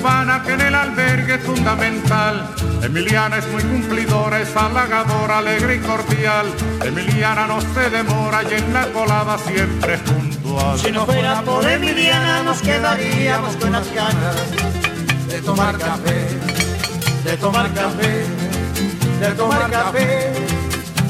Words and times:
cubana 0.00 0.42
que 0.42 0.52
en 0.52 0.60
el 0.60 0.74
albergue 0.74 1.34
es 1.34 1.42
fundamental. 1.42 2.54
Emiliana 2.82 3.38
es 3.38 3.46
muy 3.48 3.62
cumplidora, 3.62 4.40
es 4.40 4.56
halagadora, 4.56 5.38
alegre 5.38 5.76
y 5.76 5.78
cordial. 5.80 6.46
Emiliana 6.84 7.46
no 7.46 7.60
se 7.60 7.90
demora 7.90 8.42
y 8.42 8.54
en 8.54 8.72
la 8.72 8.86
colada 8.92 9.38
siempre 9.38 9.94
es 9.94 10.00
puntual. 10.00 10.78
Si 10.78 10.90
no 10.90 11.06
fuera 11.06 11.42
por 11.42 11.68
Emiliana 11.68 12.42
nos 12.42 12.60
quedaríamos 12.60 13.56
con 13.56 13.72
las 13.72 13.92
ganas 13.94 14.36
de 15.28 15.40
tomar 15.42 15.78
café, 15.78 16.26
de 17.24 17.36
tomar 17.36 17.72
café, 17.72 18.24
de 19.20 19.28
tomar 19.36 19.70
café, 19.70 20.32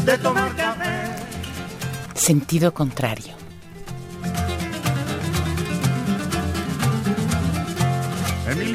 de 0.04 0.18
tomar 0.18 0.56
café. 0.56 0.90
Sentido 2.14 2.74
contrario. 2.74 3.40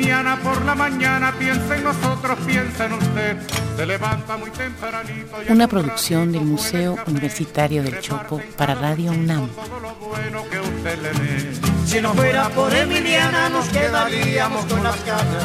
Emiliana 0.06 0.38
por 0.40 0.64
la 0.64 0.76
mañana 0.76 1.34
piensa 1.40 1.76
en 1.76 1.84
nosotros, 1.84 2.38
piensa 2.46 2.86
en 2.86 2.94
usted. 2.94 3.38
Se 3.76 3.86
levanta 3.88 4.38
muy 4.38 4.52
tempranito. 4.52 5.42
y 5.42 5.52
Una 5.52 5.68
producción 5.68 6.32
del 6.32 6.44
Museo 6.44 6.96
café. 6.96 7.10
Universitario 7.10 7.82
del 7.82 8.00
Chopo 8.02 8.40
para 8.56 8.76
Radio 8.76 9.14
UNAM. 9.14 9.50
Todo 9.50 9.80
lo 9.80 9.96
bueno 9.96 10.44
que 10.52 10.60
usted 10.60 11.02
le 11.02 11.10
dé. 11.10 11.54
Si 11.88 12.00
no 12.02 12.14
fuera 12.14 12.50
por 12.50 12.72
Emiliana 12.72 13.50
nos 13.50 13.68
quedaríamos 13.70 14.66
con 14.66 14.84
las 14.84 15.06
ganas 15.06 15.44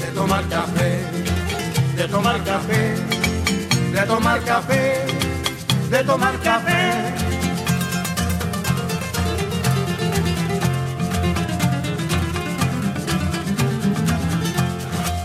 de 0.00 0.06
tomar 0.14 0.48
café, 0.48 1.00
de 1.94 2.08
tomar 2.08 2.44
café, 2.44 2.94
de 3.92 4.02
tomar 4.06 4.44
café, 4.44 5.06
de 5.90 6.04
tomar 6.04 6.38
café. 6.40 7.27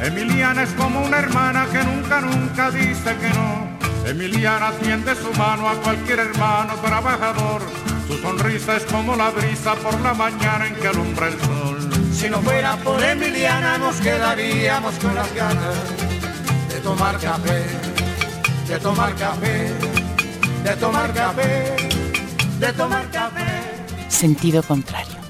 Emiliana 0.03 0.63
es 0.63 0.71
como 0.71 1.01
una 1.01 1.19
hermana 1.19 1.65
que 1.71 1.81
nunca, 1.81 2.19
nunca 2.19 2.69
dice 2.71 3.15
que 3.21 3.29
no. 3.29 3.79
Emiliana 4.05 4.71
tiende 4.73 5.15
su 5.15 5.31
mano 5.39 5.69
a 5.69 5.75
cualquier 5.75 6.19
hermano 6.19 6.73
trabajador. 6.75 7.61
Su 8.07 8.17
sonrisa 8.17 8.75
es 8.75 8.83
como 8.83 9.15
la 9.15 9.29
brisa 9.29 9.75
por 9.75 9.97
la 10.01 10.13
mañana 10.13 10.67
en 10.67 10.75
que 10.75 10.89
alumbra 10.89 11.29
el 11.29 11.39
sol. 11.39 11.89
Si 12.13 12.29
no 12.29 12.41
fuera 12.41 12.75
por 12.77 13.01
Emiliana 13.01 13.77
nos 13.77 13.95
quedaríamos 14.01 14.93
con 14.95 15.15
las 15.15 15.33
ganas 15.33 15.75
de 16.67 16.81
tomar 16.81 17.17
café, 17.17 17.63
de 18.67 18.79
tomar 18.79 19.15
café, 19.15 19.71
de 20.65 20.75
tomar 20.75 21.13
café, 21.13 21.75
de 22.59 22.73
tomar 22.73 23.09
café. 23.09 24.09
Sentido 24.09 24.63
contrario. 24.63 25.22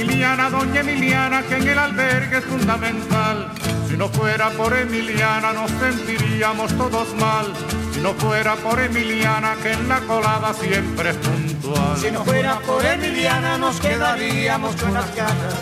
Emiliana, 0.00 0.48
doña 0.48 0.80
Emiliana, 0.80 1.42
que 1.42 1.56
en 1.56 1.68
el 1.68 1.78
albergue 1.78 2.38
es 2.38 2.44
fundamental. 2.44 3.52
Si 3.88 3.96
no 3.96 4.08
fuera 4.08 4.50
por 4.50 4.72
Emiliana 4.76 5.52
nos 5.52 5.70
sentiríamos 5.72 6.72
todos 6.78 7.14
mal. 7.16 7.46
Si 7.92 8.00
no 8.00 8.14
fuera 8.14 8.54
por 8.54 8.78
Emiliana, 8.78 9.56
que 9.60 9.72
en 9.72 9.88
la 9.88 10.00
colada 10.00 10.54
siempre 10.54 11.10
es 11.10 11.16
puntual. 11.16 11.96
Si 11.98 12.10
no 12.12 12.24
fuera 12.24 12.60
por 12.60 12.84
Emiliana 12.84 13.58
nos 13.58 13.80
quedaríamos 13.80 14.76
con 14.76 14.94
las 14.94 15.14
ganas 15.16 15.54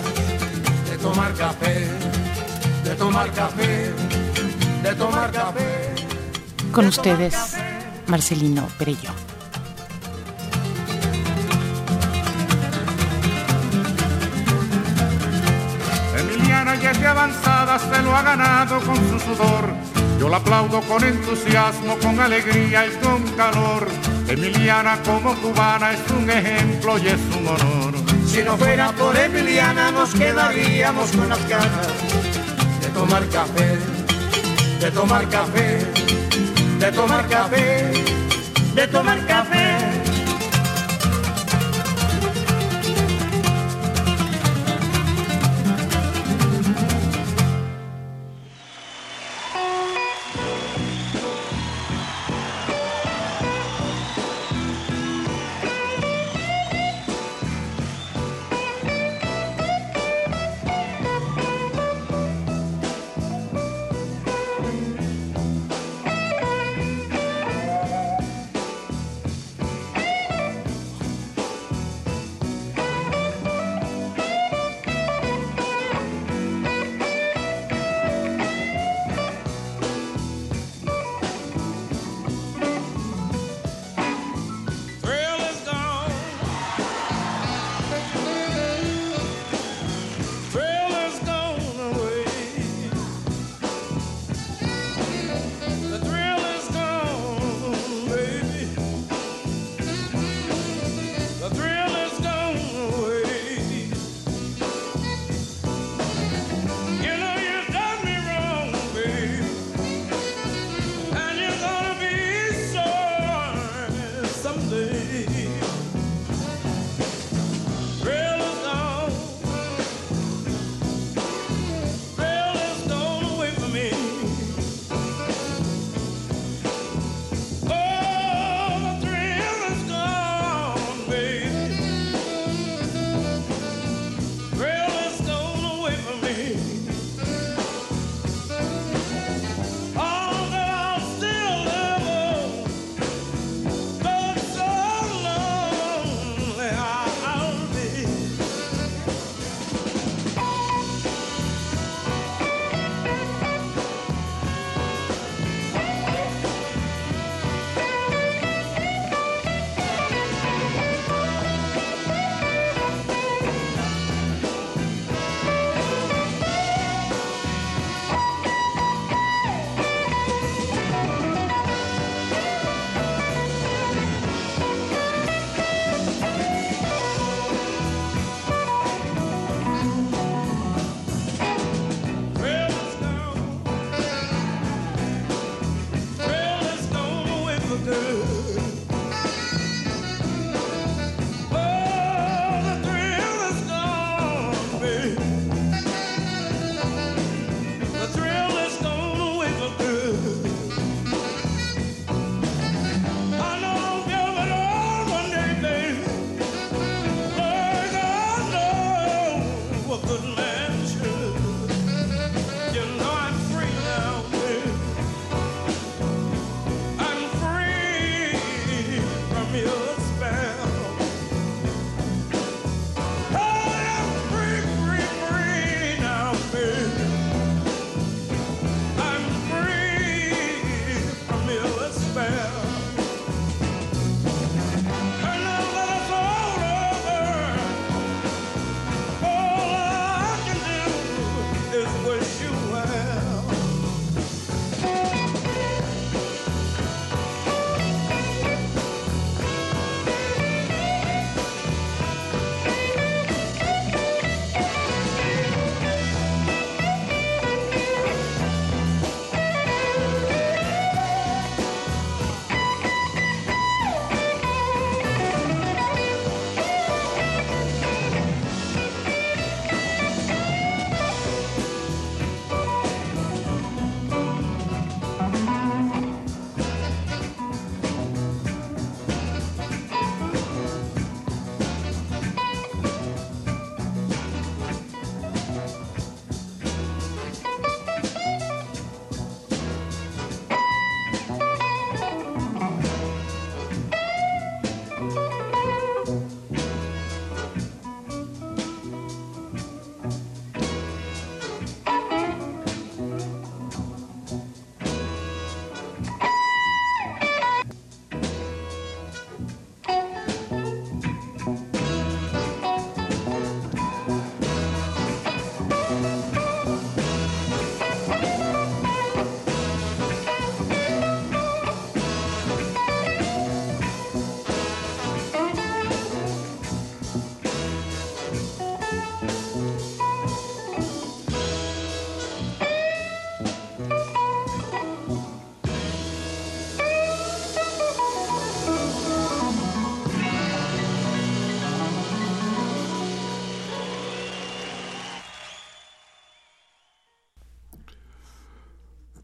de 0.91 0.99
tomar 0.99 1.33
café, 1.33 1.89
de 2.85 2.95
tomar 2.95 3.31
café, 3.33 3.93
de 4.83 4.95
tomar 4.97 5.33
café. 5.33 5.95
Con 6.73 6.87
ustedes, 6.89 7.57
Marcelino 8.07 8.69
Perello. 8.79 9.36
Emiliana 16.87 16.87
ya 16.87 16.91
es 16.91 17.01
de 17.01 17.07
avanzada, 17.07 17.79
se 17.79 18.03
lo 18.03 18.17
ha 18.17 18.23
ganado 18.23 18.81
con 18.81 18.97
su 18.97 19.19
sudor. 19.19 19.75
Yo 20.21 20.29
la 20.29 20.37
aplaudo 20.37 20.81
con 20.83 21.03
entusiasmo, 21.03 21.97
con 21.99 22.21
alegría 22.21 22.87
y 22.87 22.91
con 23.05 23.23
calor. 23.37 23.89
Emiliana 24.29 24.99
como 25.03 25.35
cubana 25.37 25.93
es 25.93 26.11
un 26.11 26.31
ejemplo 26.31 26.99
y 26.99 27.09
es 27.09 27.21
un 27.37 27.47
honor. 27.47 27.95
Si 28.27 28.43
no 28.43 28.57
fuera 28.57 28.93
por 28.93 29.17
Emiliana 29.17 29.91
nos 29.91 30.15
quedaríamos 30.15 31.11
con 31.11 31.29
las 31.29 31.49
ganas 31.49 31.89
de 32.81 32.89
tomar 32.89 33.29
café, 33.29 33.79
de 34.81 34.91
tomar 34.91 35.29
café, 35.29 35.79
de 36.79 36.93
tomar 36.93 37.29
café, 37.29 37.93
de 38.75 38.87
tomar 38.87 39.27
café. 39.27 39.86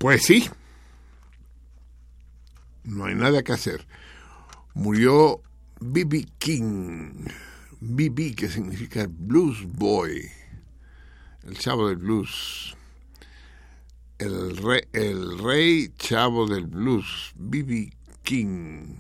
Pues 0.03 0.25
sí, 0.25 0.51
no 2.83 3.05
hay 3.05 3.15
nada 3.15 3.45
que 3.45 3.53
hacer. 3.53 3.87
Murió 4.75 5.41
B.B. 5.79 6.27
King, 6.39 7.29
B.B. 7.79 8.35
que 8.35 8.49
significa 8.49 9.07
Blues 9.09 9.65
Boy, 9.65 10.29
el 11.45 11.57
chavo 11.57 11.87
del 11.87 11.99
blues, 11.99 12.77
el 14.19 14.57
rey, 14.57 14.81
el 14.93 15.39
rey 15.39 15.95
chavo 15.97 16.49
del 16.49 16.67
blues, 16.67 17.33
B.B. 17.37 17.93
King, 18.25 18.97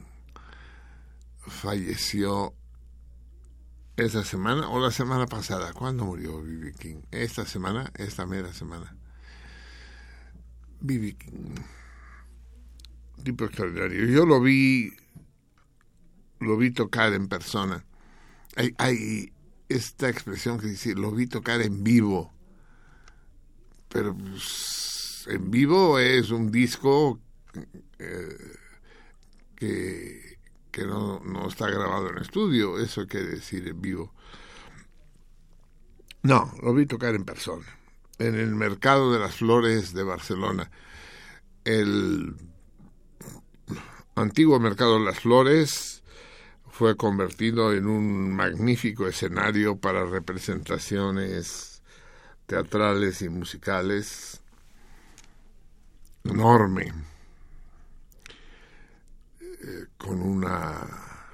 falleció 1.40 2.54
esta 3.96 4.22
semana 4.22 4.68
o 4.68 4.78
la 4.78 4.92
semana 4.92 5.26
pasada. 5.26 5.72
¿Cuándo 5.72 6.04
murió 6.04 6.40
B.B. 6.40 6.74
King? 6.78 7.02
Esta 7.10 7.44
semana, 7.44 7.90
esta 7.96 8.24
mera 8.24 8.52
semana. 8.52 9.01
King. 10.86 11.54
Tipo 13.22 13.44
extraordinario. 13.44 14.06
Yo 14.06 14.26
lo 14.26 14.40
vi, 14.40 14.92
lo 16.40 16.56
vi 16.56 16.70
tocar 16.72 17.12
en 17.12 17.28
persona. 17.28 17.84
Hay, 18.56 18.74
hay 18.78 19.32
esta 19.68 20.08
expresión 20.08 20.58
que 20.58 20.66
dice, 20.66 20.94
lo 20.94 21.12
vi 21.12 21.26
tocar 21.26 21.62
en 21.62 21.84
vivo. 21.84 22.32
Pero 23.88 24.16
pues, 24.16 25.26
en 25.28 25.50
vivo 25.50 25.98
es 25.98 26.30
un 26.30 26.50
disco 26.50 27.20
eh, 27.98 28.56
que, 29.54 30.38
que 30.70 30.84
no, 30.84 31.20
no 31.20 31.48
está 31.48 31.68
grabado 31.70 32.10
en 32.10 32.18
estudio. 32.18 32.78
Eso 32.78 33.06
quiere 33.06 33.28
decir 33.28 33.68
en 33.68 33.80
vivo. 33.80 34.12
No, 36.22 36.52
lo 36.62 36.74
vi 36.74 36.86
tocar 36.86 37.14
en 37.14 37.24
persona 37.24 37.81
en 38.26 38.36
el 38.36 38.54
mercado 38.54 39.12
de 39.12 39.18
las 39.18 39.34
flores 39.34 39.92
de 39.94 40.04
Barcelona. 40.04 40.70
El 41.64 42.36
antiguo 44.14 44.60
mercado 44.60 44.98
de 44.98 45.04
las 45.04 45.20
flores 45.20 46.02
fue 46.70 46.96
convertido 46.96 47.72
en 47.72 47.86
un 47.86 48.34
magnífico 48.34 49.08
escenario 49.08 49.76
para 49.76 50.04
representaciones 50.04 51.82
teatrales 52.46 53.22
y 53.22 53.28
musicales 53.28 54.40
enorme, 56.24 56.92
eh, 59.40 59.86
con 59.98 60.22
una 60.22 60.78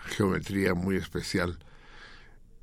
geometría 0.07 0.73
muy 0.75 0.97
especial. 0.97 1.59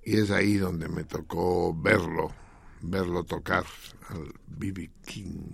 Y 0.03 0.17
es 0.17 0.31
ahí 0.31 0.57
donde 0.57 0.87
me 0.87 1.03
tocó 1.03 1.73
verlo 1.75 2.44
verlo 2.89 3.23
tocar 3.23 3.65
al 4.09 4.33
B.B. 4.47 4.89
King. 5.05 5.53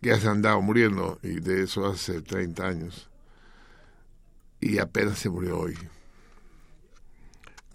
Ya 0.00 0.18
se 0.18 0.28
andaba 0.28 0.60
muriendo 0.60 1.18
y 1.22 1.40
de 1.40 1.62
eso 1.62 1.86
hace 1.86 2.22
30 2.22 2.66
años. 2.66 3.08
Y 4.60 4.78
apenas 4.78 5.18
se 5.18 5.30
murió 5.30 5.58
hoy. 5.60 5.76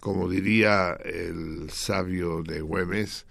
Como 0.00 0.28
diría 0.28 0.92
el 0.92 1.70
sabio 1.70 2.42
de 2.42 2.60
Güemes, 2.60 3.26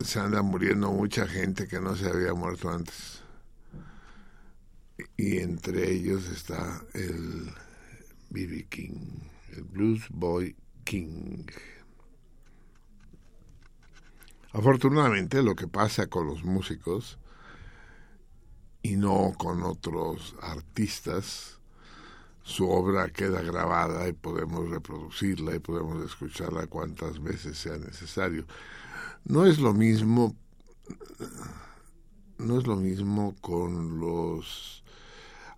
se 0.00 0.18
anda 0.18 0.42
muriendo 0.42 0.90
mucha 0.90 1.26
gente 1.26 1.68
que 1.68 1.80
no 1.80 1.94
se 1.96 2.08
había 2.08 2.34
muerto 2.34 2.70
antes. 2.70 3.22
Y 5.16 5.38
entre 5.38 5.90
ellos 5.90 6.28
está 6.28 6.82
el 6.94 7.50
B.B. 8.30 8.66
King, 8.68 9.20
el 9.54 9.62
Blues 9.64 10.06
Boy 10.10 10.56
King. 10.84 11.44
Afortunadamente 14.52 15.42
lo 15.42 15.54
que 15.54 15.68
pasa 15.68 16.08
con 16.08 16.26
los 16.26 16.42
músicos 16.42 17.18
y 18.82 18.96
no 18.96 19.32
con 19.38 19.62
otros 19.62 20.34
artistas, 20.42 21.58
su 22.42 22.68
obra 22.68 23.10
queda 23.10 23.42
grabada 23.42 24.08
y 24.08 24.12
podemos 24.12 24.68
reproducirla 24.68 25.54
y 25.54 25.60
podemos 25.60 26.04
escucharla 26.04 26.66
cuantas 26.66 27.22
veces 27.22 27.58
sea 27.58 27.78
necesario. 27.78 28.44
No 29.24 29.46
es 29.46 29.58
lo 29.58 29.72
mismo 29.72 30.34
no 32.38 32.58
es 32.58 32.66
lo 32.66 32.76
mismo 32.76 33.36
con 33.40 34.00
los 34.00 34.82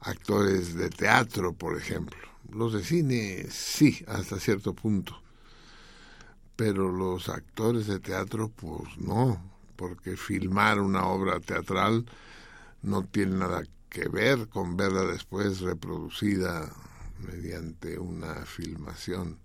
actores 0.01 0.75
de 0.75 0.91
teatro, 0.91 1.55
por 1.55 1.79
ejemplo. 1.79 2.19
Los 2.51 2.73
de 2.73 2.83
cine 2.83 3.47
sí, 3.51 4.05
hasta 4.09 4.39
cierto 4.39 4.75
punto 4.75 5.22
pero 6.65 6.93
los 6.93 7.29
actores 7.29 7.89
de 7.89 7.99
teatro 7.99 8.49
pues 8.49 8.97
no, 8.97 9.43
porque 9.75 10.17
filmar 10.17 10.79
una 10.79 11.09
obra 11.09 11.41
teatral 11.41 12.07
no 12.83 13.03
tiene 13.03 13.39
nada 13.39 13.65
que 13.89 14.09
ver 14.09 14.49
con 14.49 14.77
verla 14.77 15.03
después 15.03 15.59
reproducida 15.59 16.73
mediante 17.19 17.99
una 17.99 18.47
filmación. 18.47 19.41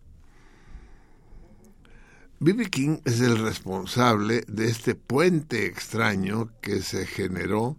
B.B. 2.39 2.69
King 2.69 2.99
es 3.03 3.19
el 3.19 3.39
responsable 3.39 4.43
de 4.47 4.69
este 4.69 4.93
puente 4.93 5.65
extraño 5.65 6.51
que 6.61 6.83
se 6.83 7.07
generó 7.07 7.77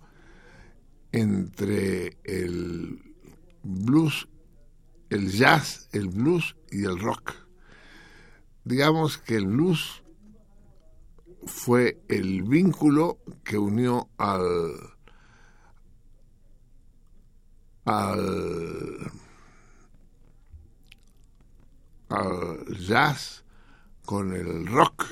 entre 1.13 2.17
el 2.25 3.15
blues, 3.63 4.27
el 5.11 5.31
jazz, 5.31 5.89
el 5.93 6.09
blues 6.09 6.57
y 6.73 6.83
el 6.83 6.99
rock 6.99 7.48
digamos 8.69 9.17
que 9.17 9.37
el 9.37 9.47
blues 9.47 10.03
fue 11.47 12.03
el 12.09 12.43
vínculo 12.43 13.19
que 13.43 13.57
unió 13.57 14.11
al 14.19 14.75
al, 17.87 19.11
al 22.11 22.77
jazz 22.79 23.43
con 24.05 24.35
el 24.35 24.67
rock, 24.67 25.07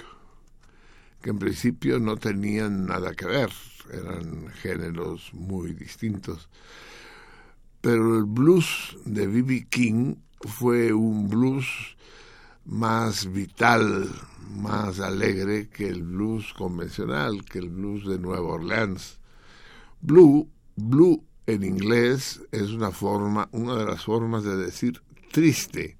que 1.22 1.30
en 1.30 1.38
principio 1.38 1.98
no 1.98 2.18
tenían 2.18 2.84
nada 2.84 3.14
que 3.14 3.24
ver, 3.24 3.50
eran 3.90 4.48
géneros 4.60 5.32
muy 5.32 5.72
distintos. 5.72 6.50
Pero 7.80 8.18
el 8.18 8.24
blues 8.24 8.98
de 9.06 9.26
B.B. 9.26 9.68
King 9.70 10.16
fue 10.42 10.92
un 10.92 11.30
blues 11.30 11.95
más 12.66 13.32
vital, 13.32 14.10
más 14.56 15.00
alegre 15.00 15.68
que 15.68 15.88
el 15.88 16.02
blues 16.02 16.52
convencional, 16.52 17.44
que 17.44 17.60
el 17.60 17.70
blues 17.70 18.04
de 18.06 18.18
Nueva 18.18 18.54
Orleans. 18.54 19.20
Blue, 20.00 20.50
blue 20.74 21.24
en 21.46 21.62
inglés 21.62 22.42
es 22.50 22.70
una 22.70 22.90
forma, 22.90 23.48
una 23.52 23.76
de 23.76 23.86
las 23.86 24.04
formas 24.04 24.42
de 24.42 24.56
decir 24.56 25.00
triste. 25.32 25.96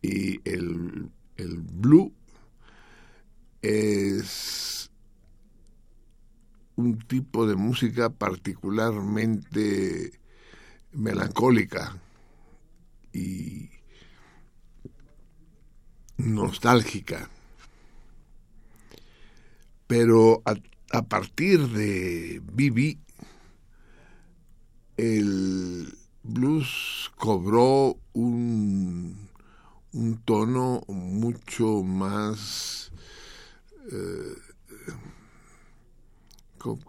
Y 0.00 0.40
el, 0.48 1.10
el 1.36 1.58
blue 1.58 2.14
es 3.60 4.90
un 6.76 6.98
tipo 6.98 7.46
de 7.46 7.56
música 7.56 8.08
particularmente 8.08 10.12
melancólica 10.92 12.00
y 13.12 13.68
nostálgica. 16.18 17.30
Pero 19.86 20.42
a, 20.44 21.02
partir 21.02 21.66
de 21.68 22.42
Bibi, 22.52 22.98
el 24.96 25.96
blues 26.22 27.10
cobró 27.16 27.96
un, 28.12 29.28
un 29.92 30.18
tono 30.24 30.82
mucho 30.88 31.82
más... 31.82 32.92
Eh, 33.90 34.34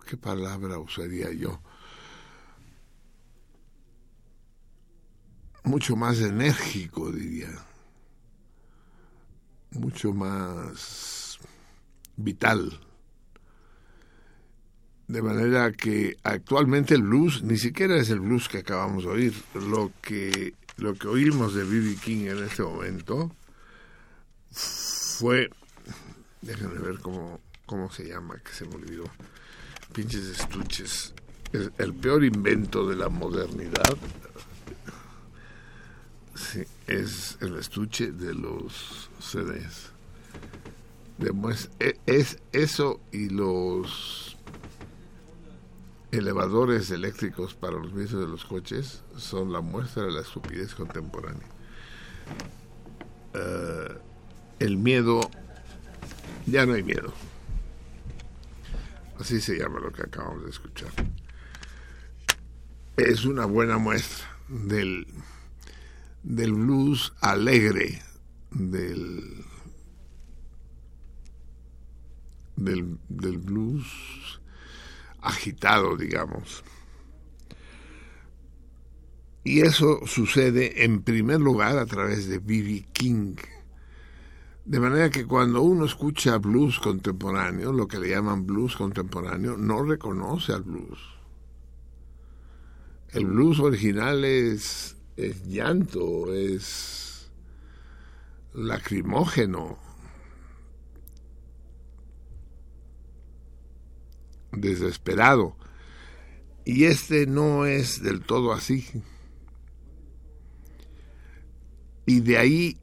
¿Qué 0.06 0.18
palabra 0.18 0.80
usaría 0.80 1.32
yo? 1.32 1.62
Mucho 5.64 5.96
más 5.96 6.20
enérgico, 6.20 7.12
diría. 7.12 7.69
Mucho 9.72 10.14
más 10.14 11.40
vital. 12.18 12.80
De 15.08 15.22
manera 15.22 15.72
que 15.72 16.18
actualmente 16.24 16.94
el 16.94 17.02
blues 17.02 17.42
ni 17.42 17.58
siquiera 17.58 17.98
es 17.98 18.10
el 18.10 18.20
blues 18.20 18.48
que 18.48 18.60
acabamos 18.60 19.04
de 19.04 19.10
oír. 19.10 19.34
Lo 19.56 19.92
que, 20.02 20.54
lo 20.78 20.94
que 20.94 21.08
oímos 21.08 21.56
de 21.56 21.64
B.B. 21.64 21.96
King 21.96 22.28
en 22.28 22.44
este 22.44 22.62
momento 22.64 23.36
fue. 24.52 25.50
Déjenme 26.42 26.80
ver 26.80 27.00
cómo, 27.00 27.42
cómo 27.66 27.92
se 27.92 28.08
llama, 28.08 28.38
que 28.40 28.54
se 28.54 28.66
me 28.66 28.76
olvidó. 28.76 29.06
Pinches 29.94 30.26
estuches. 30.40 31.14
Es 31.52 31.72
el 31.80 31.94
peor 31.96 32.24
invento 32.24 32.88
de 32.88 32.96
la 32.96 33.10
modernidad. 33.10 33.98
Sí, 36.36 36.64
es 36.88 37.38
el 37.42 37.58
estuche 37.58 38.12
de 38.12 38.34
los 38.34 39.09
CDs. 39.20 39.92
E, 41.80 42.00
es 42.06 42.40
eso 42.54 43.02
y 43.12 43.30
los 43.30 44.38
elevadores 46.12 46.90
eléctricos 46.92 47.54
para 47.54 47.78
los 47.78 47.94
vicios 47.94 48.22
de 48.22 48.28
los 48.28 48.46
coches 48.46 49.04
son 49.18 49.52
la 49.52 49.62
muestra 49.62 50.04
de 50.04 50.12
la 50.12 50.22
estupidez 50.22 50.74
contemporánea. 50.74 51.48
Eh, 53.34 53.98
el 54.60 54.78
miedo, 54.78 55.22
ya 56.46 56.66
no 56.66 56.74
hay 56.74 56.84
miedo. 56.84 57.14
Así 59.20 59.42
se 59.42 59.58
llama 59.58 59.80
lo 59.80 59.92
que 59.92 60.04
acabamos 60.04 60.44
de 60.46 60.50
escuchar. 60.50 60.92
Es 62.96 63.26
una 63.26 63.46
buena 63.46 63.78
muestra 63.78 64.26
del, 64.48 65.06
del 66.24 66.54
blues 66.54 67.14
alegre, 67.20 68.02
del, 68.52 69.46
del, 72.56 72.98
del 73.10 73.38
blues 73.38 74.40
agitado, 75.22 75.96
digamos. 75.96 76.64
Y 79.44 79.62
eso 79.62 80.02
sucede 80.06 80.84
en 80.84 81.02
primer 81.02 81.40
lugar 81.40 81.78
a 81.78 81.86
través 81.86 82.28
de 82.28 82.40
B.B. 82.40 82.86
King. 82.92 83.36
De 84.66 84.80
manera 84.80 85.10
que 85.10 85.26
cuando 85.26 85.62
uno 85.62 85.86
escucha 85.86 86.38
blues 86.38 86.80
contemporáneo, 86.80 87.74
lo 87.74 87.88
que 87.88 87.98
le 87.98 88.10
llaman 88.10 88.46
blues 88.46 88.76
contemporáneo, 88.76 89.58
no 89.58 89.84
reconoce 89.84 90.54
al 90.54 90.64
blues. 90.64 91.00
El 93.12 93.26
blues 93.26 93.60
original 93.60 94.24
es, 94.24 94.96
es 95.18 95.48
llanto, 95.48 96.32
es 96.36 97.09
lacrimógeno, 98.54 99.78
desesperado. 104.52 105.56
Y 106.66 106.86
este 106.86 107.26
no 107.26 107.66
es 107.66 108.04
del 108.04 108.22
todo 108.22 108.54
así. 108.54 108.86
Y 112.06 112.22
de 112.22 112.38
ahí, 112.38 112.78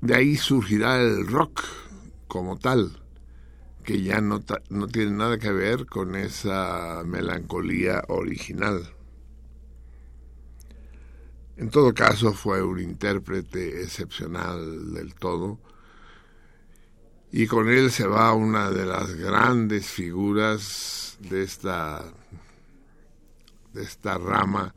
de 0.00 0.14
ahí 0.14 0.36
surgirá 0.36 1.00
el 1.00 1.26
rock 1.26 1.64
como 2.26 2.58
tal, 2.58 3.02
que 3.84 4.02
ya 4.02 4.20
no, 4.20 4.44
no 4.70 4.86
tiene 4.88 5.12
nada 5.12 5.38
que 5.38 5.50
ver 5.50 5.86
con 5.86 6.14
esa 6.14 7.02
melancolía 7.04 8.04
original. 8.08 8.97
En 11.58 11.70
todo 11.70 11.92
caso, 11.92 12.32
fue 12.34 12.62
un 12.62 12.78
intérprete 12.78 13.82
excepcional 13.82 14.94
del 14.94 15.12
todo. 15.16 15.58
Y 17.32 17.48
con 17.48 17.68
él 17.68 17.90
se 17.90 18.06
va 18.06 18.32
una 18.32 18.70
de 18.70 18.86
las 18.86 19.12
grandes 19.16 19.88
figuras 19.88 21.18
de 21.18 21.42
esta 21.42 22.04
de 23.74 23.82
esta 23.82 24.18
rama 24.18 24.72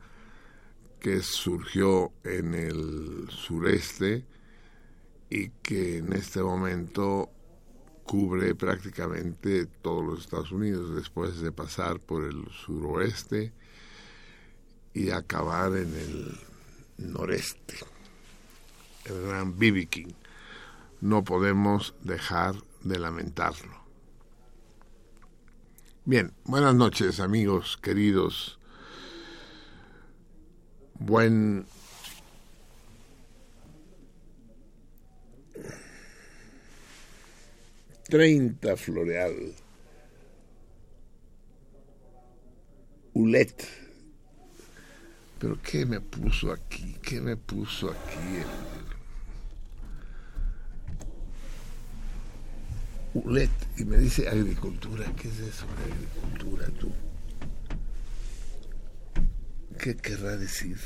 que 0.98 1.22
surgió 1.22 2.12
en 2.24 2.52
el 2.52 3.28
sureste 3.30 4.26
y 5.30 5.50
que 5.62 5.98
en 5.98 6.12
este 6.12 6.42
momento 6.42 7.30
cubre 8.02 8.56
prácticamente 8.56 9.66
todos 9.66 10.04
los 10.04 10.20
Estados 10.22 10.50
Unidos 10.50 10.96
después 10.96 11.40
de 11.40 11.52
pasar 11.52 12.00
por 12.00 12.24
el 12.24 12.44
suroeste 12.50 13.52
y 14.92 15.10
acabar 15.10 15.76
en 15.76 15.94
el 15.94 16.51
noreste. 17.10 17.74
El 19.04 19.22
gran 19.22 19.58
B.B. 19.58 20.14
No 21.00 21.24
podemos 21.24 21.94
dejar 22.02 22.54
de 22.82 22.98
lamentarlo. 22.98 23.82
Bien, 26.04 26.32
buenas 26.44 26.74
noches 26.74 27.20
amigos 27.20 27.78
queridos. 27.80 28.58
Buen 30.98 31.66
treinta 38.08 38.76
floreal. 38.76 39.54
Ulet. 43.14 43.81
Pero 45.42 45.60
¿qué 45.60 45.84
me 45.84 46.00
puso 46.00 46.52
aquí? 46.52 46.96
¿Qué 47.02 47.20
me 47.20 47.36
puso 47.36 47.90
aquí 47.90 48.36
el 48.36 48.46
ULET 53.24 53.50
y 53.76 53.84
me 53.84 53.98
dice 53.98 54.28
agricultura. 54.28 55.04
¿Qué 55.20 55.26
es 55.26 55.40
eso 55.40 55.66
de 55.66 55.92
agricultura 55.92 56.68
tú? 56.78 56.92
¿Qué 59.80 59.96
querrá 59.96 60.36
decir? 60.36 60.78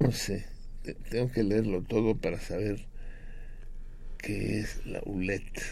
No 0.00 0.10
sé, 0.10 0.44
tengo 1.08 1.30
que 1.30 1.44
leerlo 1.44 1.82
todo 1.82 2.16
para 2.16 2.40
saber 2.40 2.84
qué 4.18 4.58
es 4.58 4.84
la 4.84 5.00
ULET. 5.06 5.62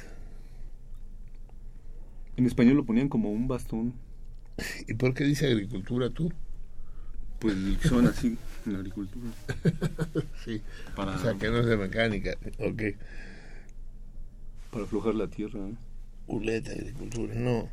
En 2.36 2.46
español 2.46 2.76
lo 2.76 2.86
ponían 2.86 3.08
como 3.08 3.32
un 3.32 3.48
bastón. 3.48 4.03
¿Y 4.87 4.94
por 4.94 5.14
qué 5.14 5.25
dice 5.25 5.46
agricultura 5.46 6.11
tú? 6.11 6.32
Pues 7.40 7.54
son 7.82 8.06
así 8.06 8.38
en 8.66 8.73
la 8.73 8.78
agricultura. 8.78 9.30
sí. 10.44 10.62
Para, 10.96 11.16
o 11.16 11.18
sea, 11.18 11.34
que 11.34 11.49
no 11.49 11.58
es 11.58 11.66
de 11.66 11.76
mecánica. 11.76 12.37
Ok. 12.58 12.82
Para 14.70 14.84
aflojar 14.84 15.14
la 15.14 15.28
tierra. 15.28 15.61
¿eh? 15.61 15.75
Uleta, 16.26 16.70
agricultura. 16.73 17.34
No. 17.34 17.68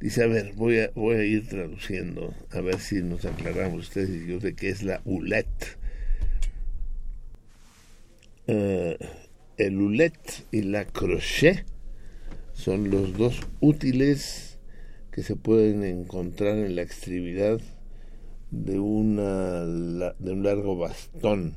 Dice, 0.00 0.24
a 0.24 0.26
ver, 0.26 0.52
voy 0.54 0.80
a, 0.80 0.90
voy 0.94 1.16
a 1.16 1.24
ir 1.24 1.48
traduciendo, 1.48 2.34
a 2.50 2.60
ver 2.60 2.78
si 2.80 3.02
nos 3.02 3.24
aclaramos 3.24 3.88
ustedes 3.88 4.10
y 4.10 4.26
yo 4.26 4.38
de 4.38 4.54
qué 4.54 4.68
es 4.68 4.82
la 4.82 5.00
ULET. 5.06 5.46
Uh, 8.48 8.94
el 9.56 9.80
ulet 9.80 10.46
y 10.52 10.62
la 10.62 10.84
crochet 10.84 11.64
son 12.52 12.90
los 12.90 13.16
dos 13.16 13.40
útiles 13.60 14.45
que 15.16 15.22
se 15.22 15.34
pueden 15.34 15.82
encontrar 15.82 16.58
en 16.58 16.76
la 16.76 16.82
extremidad 16.82 17.58
de, 18.50 18.78
una, 18.78 19.64
de 19.64 20.30
un 20.30 20.42
largo 20.42 20.76
bastón, 20.76 21.54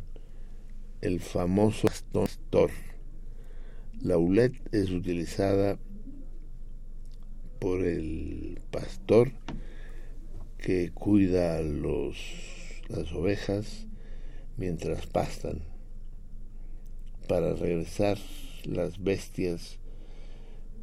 el 1.02 1.20
famoso 1.20 1.88
bastón 1.88 2.28
Thor. 2.52 2.72
La 4.02 4.18
ulet 4.18 4.54
es 4.74 4.92
utilizada 4.92 5.78
por 7.60 7.84
el 7.84 8.62
pastor 8.72 9.34
que 10.58 10.92
cuida 10.94 11.62
los, 11.62 12.16
las 12.88 13.12
ovejas 13.12 13.88
mientras 14.56 15.06
pastan 15.06 15.64
para 17.28 17.56
regresar 17.56 18.18
las 18.64 19.04
bestias 19.04 19.80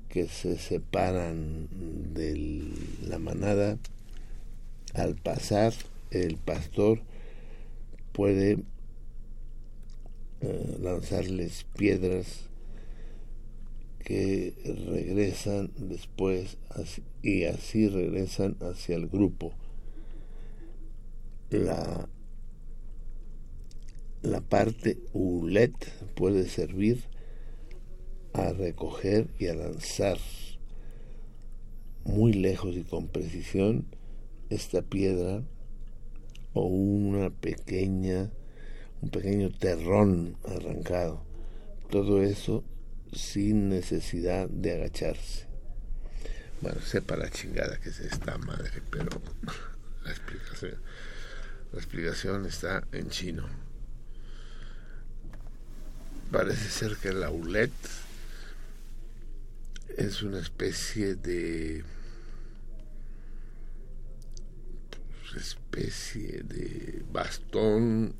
que 0.08 0.28
se 0.28 0.58
separan 0.58 1.68
de 2.14 2.62
la 3.06 3.18
manada 3.18 3.78
al 4.94 5.14
pasar 5.16 5.72
el 6.10 6.36
pastor 6.36 7.00
puede 8.12 8.58
eh, 10.40 10.78
lanzarles 10.80 11.64
piedras 11.76 12.48
que 13.98 14.54
regresan 14.86 15.72
después 15.76 16.56
y 17.22 17.44
así 17.44 17.88
regresan 17.88 18.56
hacia 18.60 18.94
el 18.94 19.08
grupo. 19.08 19.52
La, 21.50 22.08
la 24.22 24.40
parte 24.40 24.98
ulet 25.12 25.74
puede 26.14 26.48
servir 26.48 27.02
a 28.36 28.52
recoger 28.52 29.28
y 29.38 29.48
a 29.48 29.54
lanzar 29.54 30.18
muy 32.04 32.32
lejos 32.32 32.76
y 32.76 32.84
con 32.84 33.08
precisión 33.08 33.86
esta 34.50 34.82
piedra 34.82 35.42
o 36.52 36.66
una 36.66 37.30
pequeña 37.30 38.30
un 39.02 39.10
pequeño 39.10 39.50
terrón 39.50 40.36
arrancado 40.44 41.22
todo 41.90 42.22
eso 42.22 42.64
sin 43.12 43.68
necesidad 43.68 44.48
de 44.48 44.74
agacharse. 44.74 45.46
Bueno, 46.60 46.80
sepa 46.80 47.16
la 47.16 47.30
chingada 47.30 47.78
que 47.78 47.90
es 47.90 48.00
esta 48.00 48.38
madre, 48.38 48.82
pero 48.90 49.10
la 50.04 50.10
explicación, 50.10 50.74
la 51.72 51.78
explicación 51.78 52.46
está 52.46 52.84
en 52.92 53.08
chino. 53.10 53.46
Parece 56.32 56.68
ser 56.68 56.96
que 56.96 57.12
la 57.12 57.30
ulet 57.30 57.70
es 59.96 60.22
una 60.22 60.38
especie 60.38 61.14
de 61.14 61.82
pues, 65.20 65.42
especie 65.42 66.42
de 66.42 67.02
bastón 67.10 68.14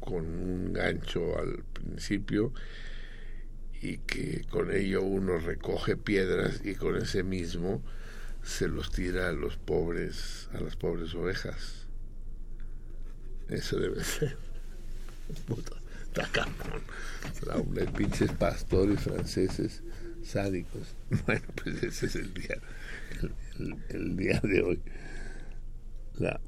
con 0.00 0.26
un 0.26 0.72
gancho 0.72 1.38
al 1.38 1.64
principio 1.72 2.52
y 3.80 3.98
que 3.98 4.44
con 4.50 4.70
ello 4.74 5.02
uno 5.02 5.38
recoge 5.38 5.96
piedras 5.96 6.60
y 6.64 6.74
con 6.74 6.96
ese 6.96 7.22
mismo 7.22 7.82
se 8.42 8.68
los 8.68 8.90
tira 8.90 9.28
a 9.28 9.32
los 9.32 9.56
pobres, 9.56 10.48
a 10.52 10.60
las 10.60 10.76
pobres 10.76 11.14
ovejas. 11.14 11.86
Eso 13.48 13.78
debe 13.78 14.04
ser. 14.04 14.36
Puta, 15.46 15.76
está 16.04 16.28
cabrón. 16.30 16.82
Pinches 17.96 18.32
pastores 18.32 19.00
franceses 19.00 19.82
sádicos. 20.24 20.94
Bueno, 21.26 21.42
pues 21.62 21.82
ese 21.82 22.06
es 22.06 22.16
el 22.16 22.32
día, 22.32 22.56
el, 23.90 24.16
día 24.16 24.40
de 24.42 24.62
hoy. 24.62 24.80
La 26.18 26.40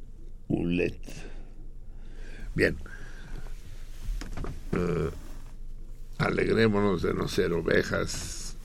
ulet. 0.48 0.98
Bien. 2.54 2.76
Uh, 4.72 5.10
alegrémonos 6.18 7.02
de 7.02 7.14
no 7.14 7.28
ser 7.28 7.52
ovejas 7.52 8.56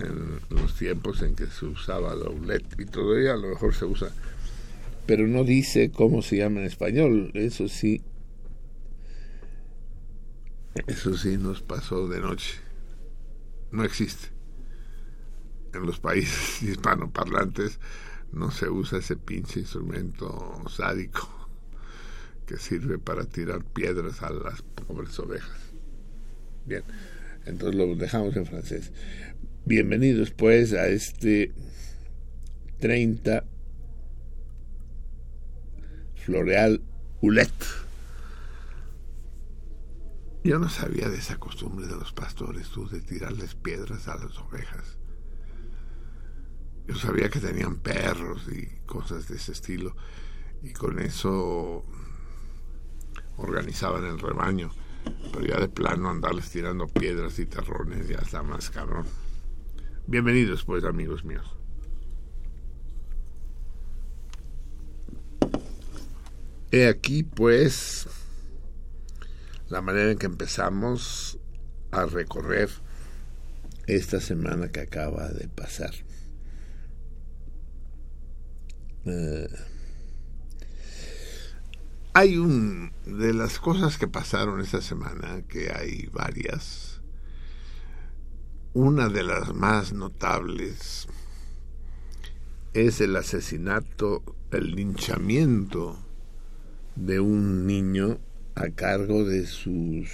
en 0.00 0.40
los 0.50 0.74
tiempos 0.76 1.22
en 1.22 1.34
que 1.34 1.46
se 1.46 1.66
usaba 1.66 2.14
la 2.14 2.30
ULET 2.30 2.64
y 2.78 2.86
todavía 2.86 3.34
a 3.34 3.36
lo 3.36 3.48
mejor 3.48 3.74
se 3.74 3.84
usa, 3.84 4.10
pero 5.06 5.26
no 5.26 5.44
dice 5.44 5.90
cómo 5.90 6.22
se 6.22 6.38
llama 6.38 6.60
en 6.60 6.66
español, 6.66 7.30
eso 7.34 7.68
sí, 7.68 8.02
eso 10.86 11.16
sí 11.16 11.36
nos 11.36 11.62
pasó 11.62 12.08
de 12.08 12.20
noche, 12.20 12.54
no 13.70 13.84
existe. 13.84 14.31
En 15.74 15.86
los 15.86 16.00
países 16.00 16.62
hispanoparlantes 16.68 17.78
no 18.32 18.50
se 18.50 18.68
usa 18.68 18.98
ese 18.98 19.16
pinche 19.16 19.60
instrumento 19.60 20.62
sádico 20.68 21.28
que 22.46 22.56
sirve 22.58 22.98
para 22.98 23.24
tirar 23.24 23.64
piedras 23.64 24.22
a 24.22 24.30
las 24.30 24.62
pobres 24.62 25.18
ovejas. 25.18 25.58
Bien, 26.66 26.82
entonces 27.46 27.74
lo 27.76 27.94
dejamos 27.96 28.36
en 28.36 28.46
francés. 28.46 28.92
Bienvenidos 29.64 30.30
pues 30.30 30.72
a 30.72 30.88
este 30.88 31.52
30 32.80 33.44
Floreal 36.16 36.82
Ulet. 37.20 37.52
Yo 40.44 40.58
no 40.58 40.68
sabía 40.68 41.08
de 41.08 41.18
esa 41.18 41.36
costumbre 41.38 41.86
de 41.86 41.94
los 41.94 42.12
pastores, 42.12 42.68
tú, 42.68 42.88
de 42.88 43.00
tirarles 43.00 43.54
piedras 43.54 44.08
a 44.08 44.16
las 44.16 44.36
ovejas. 44.38 44.98
Yo 46.86 46.96
sabía 46.96 47.28
que 47.28 47.40
tenían 47.40 47.76
perros 47.76 48.48
y 48.52 48.66
cosas 48.86 49.28
de 49.28 49.36
ese 49.36 49.52
estilo, 49.52 49.96
y 50.62 50.72
con 50.72 50.98
eso 50.98 51.84
organizaban 53.36 54.04
el 54.04 54.18
rebaño 54.18 54.70
pero 55.32 55.46
ya 55.46 55.58
de 55.58 55.68
plano 55.68 56.10
andarles 56.10 56.50
tirando 56.50 56.86
piedras 56.86 57.38
y 57.38 57.46
terrones 57.46 58.08
ya 58.08 58.18
está 58.18 58.42
más 58.42 58.70
cabrón. 58.70 59.06
Bienvenidos 60.06 60.64
pues 60.64 60.84
amigos 60.84 61.24
míos. 61.24 61.46
He 66.70 66.88
aquí 66.88 67.22
pues 67.22 68.06
la 69.68 69.82
manera 69.82 70.10
en 70.10 70.18
que 70.18 70.26
empezamos 70.26 71.38
a 71.90 72.06
recorrer 72.06 72.70
esta 73.86 74.20
semana 74.20 74.68
que 74.68 74.80
acaba 74.80 75.28
de 75.28 75.48
pasar. 75.48 75.92
Eh, 79.04 79.48
hay 82.14 82.36
un 82.36 82.92
de 83.06 83.32
las 83.32 83.58
cosas 83.58 83.98
que 83.98 84.06
pasaron 84.06 84.60
esta 84.60 84.80
semana, 84.80 85.42
que 85.48 85.72
hay 85.72 86.06
varias. 86.12 87.00
Una 88.74 89.08
de 89.08 89.22
las 89.22 89.54
más 89.54 89.92
notables 89.92 91.08
es 92.74 93.00
el 93.00 93.16
asesinato, 93.16 94.22
el 94.50 94.72
linchamiento 94.72 95.98
de 96.96 97.20
un 97.20 97.66
niño 97.66 98.18
a 98.54 98.68
cargo 98.70 99.24
de 99.24 99.46
sus 99.46 100.08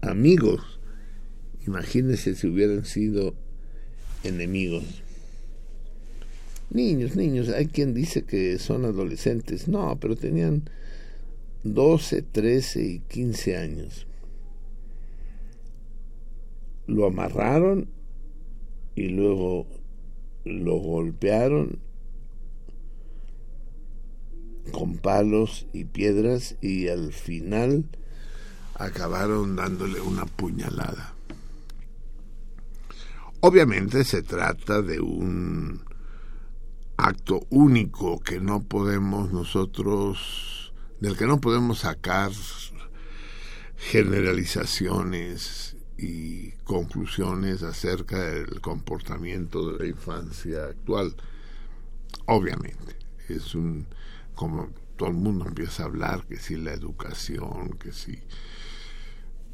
amigos. 0.00 0.80
Imagínense 1.66 2.34
si 2.34 2.46
hubieran 2.46 2.84
sido 2.84 3.34
enemigos. 4.22 5.05
Niños, 6.70 7.16
niños, 7.16 7.48
hay 7.48 7.66
quien 7.66 7.94
dice 7.94 8.24
que 8.24 8.58
son 8.58 8.84
adolescentes. 8.84 9.68
No, 9.68 9.98
pero 10.00 10.16
tenían 10.16 10.68
12, 11.64 12.22
13 12.22 12.82
y 12.82 12.98
15 13.00 13.56
años. 13.56 14.06
Lo 16.86 17.06
amarraron 17.06 17.88
y 18.94 19.08
luego 19.08 19.66
lo 20.44 20.76
golpearon 20.76 21.80
con 24.72 24.98
palos 24.98 25.66
y 25.72 25.84
piedras 25.84 26.56
y 26.60 26.88
al 26.88 27.12
final 27.12 27.84
acabaron 28.74 29.56
dándole 29.56 30.00
una 30.00 30.26
puñalada. 30.26 31.14
Obviamente 33.40 34.04
se 34.04 34.22
trata 34.22 34.82
de 34.82 35.00
un 35.00 35.82
acto 36.96 37.46
único 37.50 38.20
que 38.20 38.40
no 38.40 38.64
podemos 38.64 39.32
nosotros, 39.32 40.72
del 41.00 41.16
que 41.16 41.26
no 41.26 41.40
podemos 41.40 41.80
sacar 41.80 42.32
generalizaciones 43.76 45.76
y 45.98 46.52
conclusiones 46.64 47.62
acerca 47.62 48.18
del 48.18 48.60
comportamiento 48.60 49.72
de 49.72 49.78
la 49.78 49.86
infancia 49.86 50.64
actual. 50.64 51.14
Obviamente, 52.26 52.96
es 53.28 53.54
un, 53.54 53.86
como 54.34 54.70
todo 54.96 55.10
el 55.10 55.14
mundo 55.14 55.46
empieza 55.46 55.82
a 55.82 55.86
hablar, 55.86 56.26
que 56.26 56.38
si 56.38 56.56
la 56.56 56.72
educación, 56.72 57.76
que 57.78 57.92
si 57.92 58.18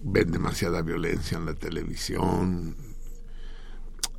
ven 0.03 0.31
demasiada 0.31 0.83
violencia 0.83 1.39
en 1.39 1.47
la 1.47 1.55
televisión. 1.55 2.77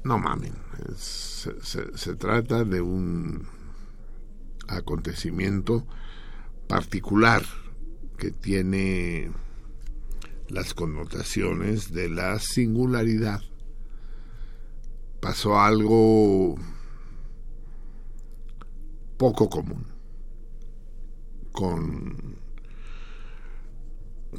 No 0.04 0.18
mamen, 0.18 0.54
se 0.98 2.16
trata 2.16 2.64
de 2.66 2.82
un 2.82 3.48
acontecimiento 4.68 5.86
particular 6.68 7.44
que 8.18 8.32
tiene 8.32 9.32
las 10.50 10.74
connotaciones 10.74 11.94
de 11.94 12.10
la 12.10 12.40
singularidad. 12.40 13.42
Pasó 15.22 15.60
algo 15.60 16.56
poco 19.18 19.50
común 19.50 19.86
con 21.54 22.42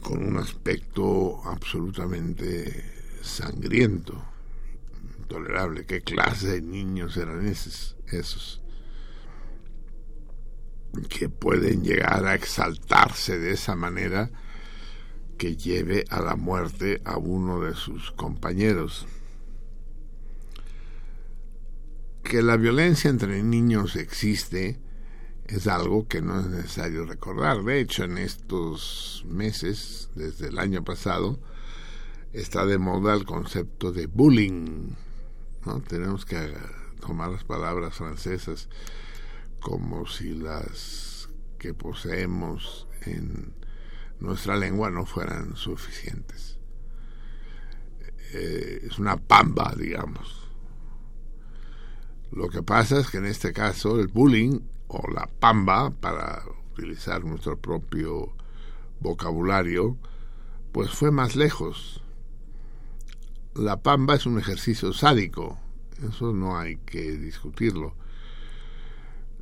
con 0.03 0.23
un 0.23 0.37
aspecto 0.37 1.41
absolutamente 1.45 2.85
sangriento, 3.23 4.23
intolerable. 5.25 5.85
¿Qué 5.87 6.01
clase 6.01 6.53
de 6.53 6.63
niños 6.63 7.17
eran 7.17 7.47
esos? 7.47 7.97
esos? 8.07 8.61
que 11.09 11.29
pueden 11.29 11.83
llegar 11.83 12.25
a 12.25 12.35
exaltarse 12.35 13.39
de 13.39 13.53
esa 13.53 13.75
manera 13.75 14.31
que 15.39 15.57
lleve 15.57 16.05
a 16.11 16.21
la 16.21 16.37
muerte 16.37 17.01
a 17.05 17.19
uno 17.19 17.61
de 17.61 17.75
sus 17.75 18.13
compañeros. 18.13 19.07
Que 22.23 22.43
la 22.43 22.57
violencia 22.57 23.11
entre 23.11 23.43
niños 23.43 23.97
existe 23.97 24.81
es 25.47 25.67
algo 25.67 26.09
que 26.09 26.23
no 26.23 26.41
es 26.41 26.47
necesario 26.47 27.05
recordar. 27.05 27.63
De 27.65 27.81
hecho, 27.81 28.05
en 28.05 28.19
estos 28.19 29.25
meses, 29.29 30.11
desde 30.15 30.49
el 30.49 30.59
año 30.59 30.85
pasado, 30.85 31.39
está 32.33 32.65
de 32.65 32.79
moda 32.79 33.15
el 33.15 33.25
concepto 33.25 33.93
de 33.93 34.07
bullying. 34.07 34.95
¿No? 35.67 35.81
Tenemos 35.81 36.25
que 36.25 36.55
tomar 37.01 37.31
las 37.31 37.45
palabras 37.45 37.95
francesas 37.95 38.69
como 39.61 40.07
si 40.07 40.35
las 40.35 41.29
que 41.59 41.75
poseemos 41.75 42.87
en 43.03 43.55
nuestra 44.21 44.57
lengua 44.57 44.91
no 44.91 45.07
fueran 45.07 45.57
suficientes. 45.57 46.59
Eh, 48.33 48.81
es 48.85 48.99
una 48.99 49.17
pamba, 49.17 49.75
digamos. 49.77 50.49
Lo 52.31 52.49
que 52.49 52.63
pasa 52.63 52.99
es 52.99 53.09
que 53.09 53.19
en 53.19 53.27
este 53.27 53.53
caso 53.53 54.01
el 54.01 54.09
bullying 54.09 54.61
o 54.89 55.11
la 55.11 55.27
pamba, 55.27 55.91
para 55.91 56.43
utilizar 56.73 57.25
nuestro 57.25 57.59
propio 57.59 58.35
vocabulario, 59.01 59.97
pues 60.73 60.91
fue 60.91 61.11
más 61.11 61.37
lejos. 61.37 62.04
La 63.55 63.81
pamba 63.81 64.17
es 64.17 64.27
un 64.27 64.39
ejercicio 64.41 64.93
sádico, 64.93 65.61
eso 66.09 66.33
no 66.33 66.59
hay 66.59 66.77
que 66.79 67.13
discutirlo. 67.13 67.95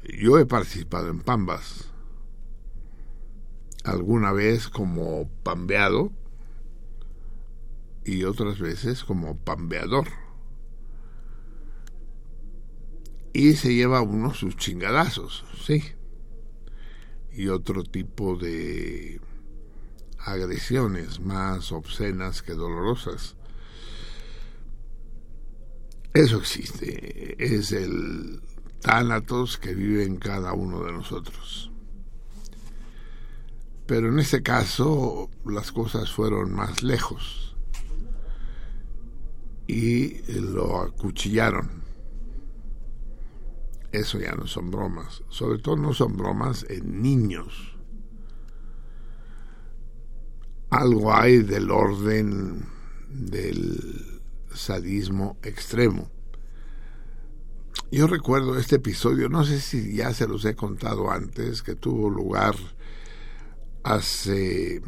Yo 0.05 0.38
he 0.38 0.44
participado 0.44 1.09
en 1.09 1.20
pambas, 1.20 1.90
alguna 3.85 4.33
vez 4.33 4.68
como 4.68 5.31
pambeado 5.42 6.12
y 8.05 8.25
otras 8.25 8.59
veces 8.59 9.03
como 9.03 9.38
pambeador. 9.38 10.09
Y 13.33 13.55
se 13.55 13.75
lleva 13.75 14.03
uno 14.03 14.35
sus 14.35 14.57
chingadazos, 14.57 15.46
sí. 15.64 15.83
Y 17.33 17.48
otro 17.48 17.83
tipo 17.83 18.37
de 18.37 19.22
agresiones 20.18 21.20
más 21.20 21.72
obscenas 21.72 22.42
que 22.42 22.53
dolorosas. 22.53 23.37
Eso 26.14 26.37
existe, 26.38 27.37
es 27.38 27.72
el 27.72 28.42
tánatos 28.83 29.57
que 29.57 29.75
vive 29.75 30.05
en 30.05 30.16
cada 30.16 30.53
uno 30.53 30.85
de 30.85 30.92
nosotros. 30.92 31.70
Pero 33.87 34.09
en 34.09 34.18
este 34.18 34.42
caso 34.42 35.31
las 35.46 35.72
cosas 35.72 36.12
fueron 36.12 36.53
más 36.53 36.83
lejos 36.83 37.57
y 39.66 40.22
lo 40.33 40.83
acuchillaron. 40.83 41.83
Eso 43.90 44.18
ya 44.18 44.33
no 44.33 44.46
son 44.46 44.70
bromas, 44.70 45.22
sobre 45.29 45.59
todo 45.59 45.77
no 45.77 45.94
son 45.94 46.16
bromas 46.16 46.66
en 46.68 47.01
niños. 47.01 47.75
Algo 50.70 51.14
hay 51.14 51.38
del 51.42 51.70
orden 51.70 52.66
del 53.09 54.12
sadismo 54.55 55.38
extremo. 55.43 56.11
Yo 57.91 58.07
recuerdo 58.07 58.59
este 58.59 58.77
episodio, 58.77 59.29
no 59.29 59.45
sé 59.45 59.61
si 59.61 59.97
ya 59.97 60.15
se 60.15 60.27
los 60.27 60.45
he 60.45 60.55
contado 60.55 61.11
antes, 61.11 61.62
que 61.62 61.75
tuvo 61.75 62.09
lugar 62.09 62.55
hace 63.83 64.81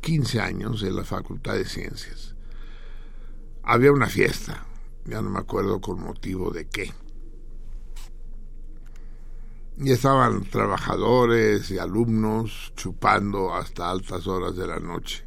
15 0.00 0.40
años 0.40 0.82
en 0.82 0.96
la 0.96 1.04
Facultad 1.04 1.54
de 1.54 1.66
Ciencias. 1.66 2.34
Había 3.62 3.92
una 3.92 4.08
fiesta, 4.08 4.66
ya 5.04 5.22
no 5.22 5.30
me 5.30 5.38
acuerdo 5.38 5.80
con 5.80 6.00
motivo 6.00 6.50
de 6.50 6.68
qué. 6.68 6.92
Y 9.78 9.92
estaban 9.92 10.44
trabajadores 10.44 11.70
y 11.70 11.78
alumnos 11.78 12.72
chupando 12.76 13.54
hasta 13.54 13.90
altas 13.90 14.26
horas 14.26 14.56
de 14.56 14.66
la 14.66 14.80
noche 14.80 15.26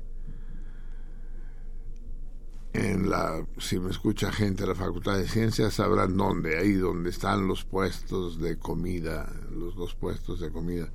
en 2.73 3.10
la, 3.10 3.45
si 3.58 3.79
me 3.79 3.89
escucha 3.89 4.32
gente 4.32 4.63
de 4.63 4.69
la 4.69 4.75
Facultad 4.75 5.17
de 5.17 5.27
Ciencias, 5.27 5.73
sabrán 5.73 6.15
dónde, 6.15 6.58
ahí 6.58 6.73
donde 6.73 7.10
están 7.10 7.47
los 7.47 7.63
puestos 7.65 8.39
de 8.39 8.58
comida, 8.58 9.32
los 9.51 9.75
dos 9.75 9.95
puestos 9.95 10.39
de 10.39 10.51
comida, 10.51 10.88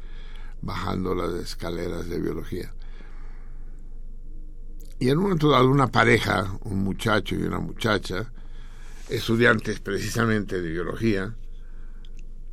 bajando 0.63 1.15
las 1.15 1.33
escaleras 1.35 2.09
de 2.09 2.21
biología. 2.21 2.73
Y 5.01 5.09
en 5.09 5.19
un 5.19 5.25
momento 5.25 5.51
dado 5.51 5.69
una 5.69 5.89
pareja, 5.89 6.59
un 6.63 6.85
muchacho 6.85 7.35
y 7.35 7.43
una 7.43 7.59
muchacha, 7.59 8.33
estudiantes 9.09 9.81
precisamente 9.81 10.63
de 10.63 10.71
biología, 10.71 11.35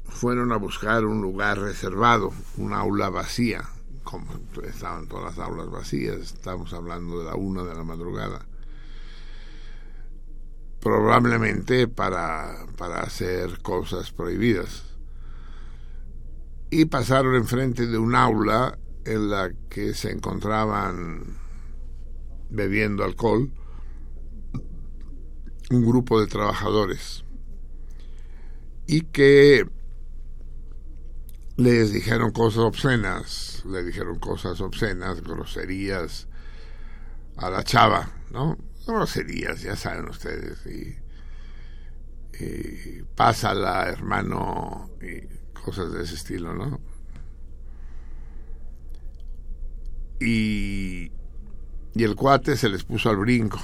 fueron 0.06 0.52
a 0.52 0.58
buscar 0.58 1.06
un 1.06 1.22
lugar 1.22 1.60
reservado, 1.60 2.34
un 2.58 2.74
aula 2.74 3.10
vacía, 3.10 3.70
como 4.04 4.26
estaban 4.64 5.08
todas 5.08 5.38
las 5.38 5.48
aulas 5.48 5.70
vacías, 5.70 6.18
estamos 6.18 6.74
hablando 6.74 7.20
de 7.20 7.26
la 7.26 7.36
una 7.36 7.64
de 7.64 7.76
la 7.76 7.84
madrugada 7.84 8.46
probablemente 10.82 11.88
para, 11.88 12.66
para 12.78 13.02
hacer 13.02 13.62
cosas 13.62 14.12
prohibidas. 14.12 14.84
Y 16.70 16.86
pasaron 16.86 17.36
enfrente 17.36 17.86
de 17.86 17.98
un 17.98 18.16
aula 18.16 18.78
en 19.06 19.30
la 19.30 19.52
que 19.70 19.94
se 19.94 20.12
encontraban 20.12 21.38
bebiendo 22.50 23.04
alcohol 23.04 23.52
un 25.70 25.86
grupo 25.86 26.20
de 26.20 26.28
trabajadores 26.28 27.24
y 28.88 29.02
que 29.02 29.66
les 31.56 31.94
dijeron 31.94 32.32
cosas 32.32 32.60
obscenas, 32.60 33.64
le 33.66 33.84
dijeron 33.84 34.20
cosas 34.20 34.60
obscenas, 34.60 35.22
groserías 35.22 36.28
a 37.38 37.50
la 37.50 37.64
chava, 37.64 38.12
¿no? 38.32 38.58
Groserías, 38.86 39.62
ya 39.62 39.76
saben 39.76 40.10
ustedes, 40.10 40.66
y, 40.66 40.98
y 42.44 43.04
pásala, 43.16 43.88
hermano, 43.90 44.92
y 45.02 45.28
cosas 45.60 45.92
de 45.92 46.04
ese 46.04 46.16
estilo, 46.16 46.54
¿no? 46.54 46.80
Y, 50.20 51.12
y 51.96 52.04
el 52.04 52.16
cuate 52.16 52.56
se 52.56 52.70
les 52.70 52.84
puso 52.84 53.10
al 53.10 53.18
brinco 53.18 53.60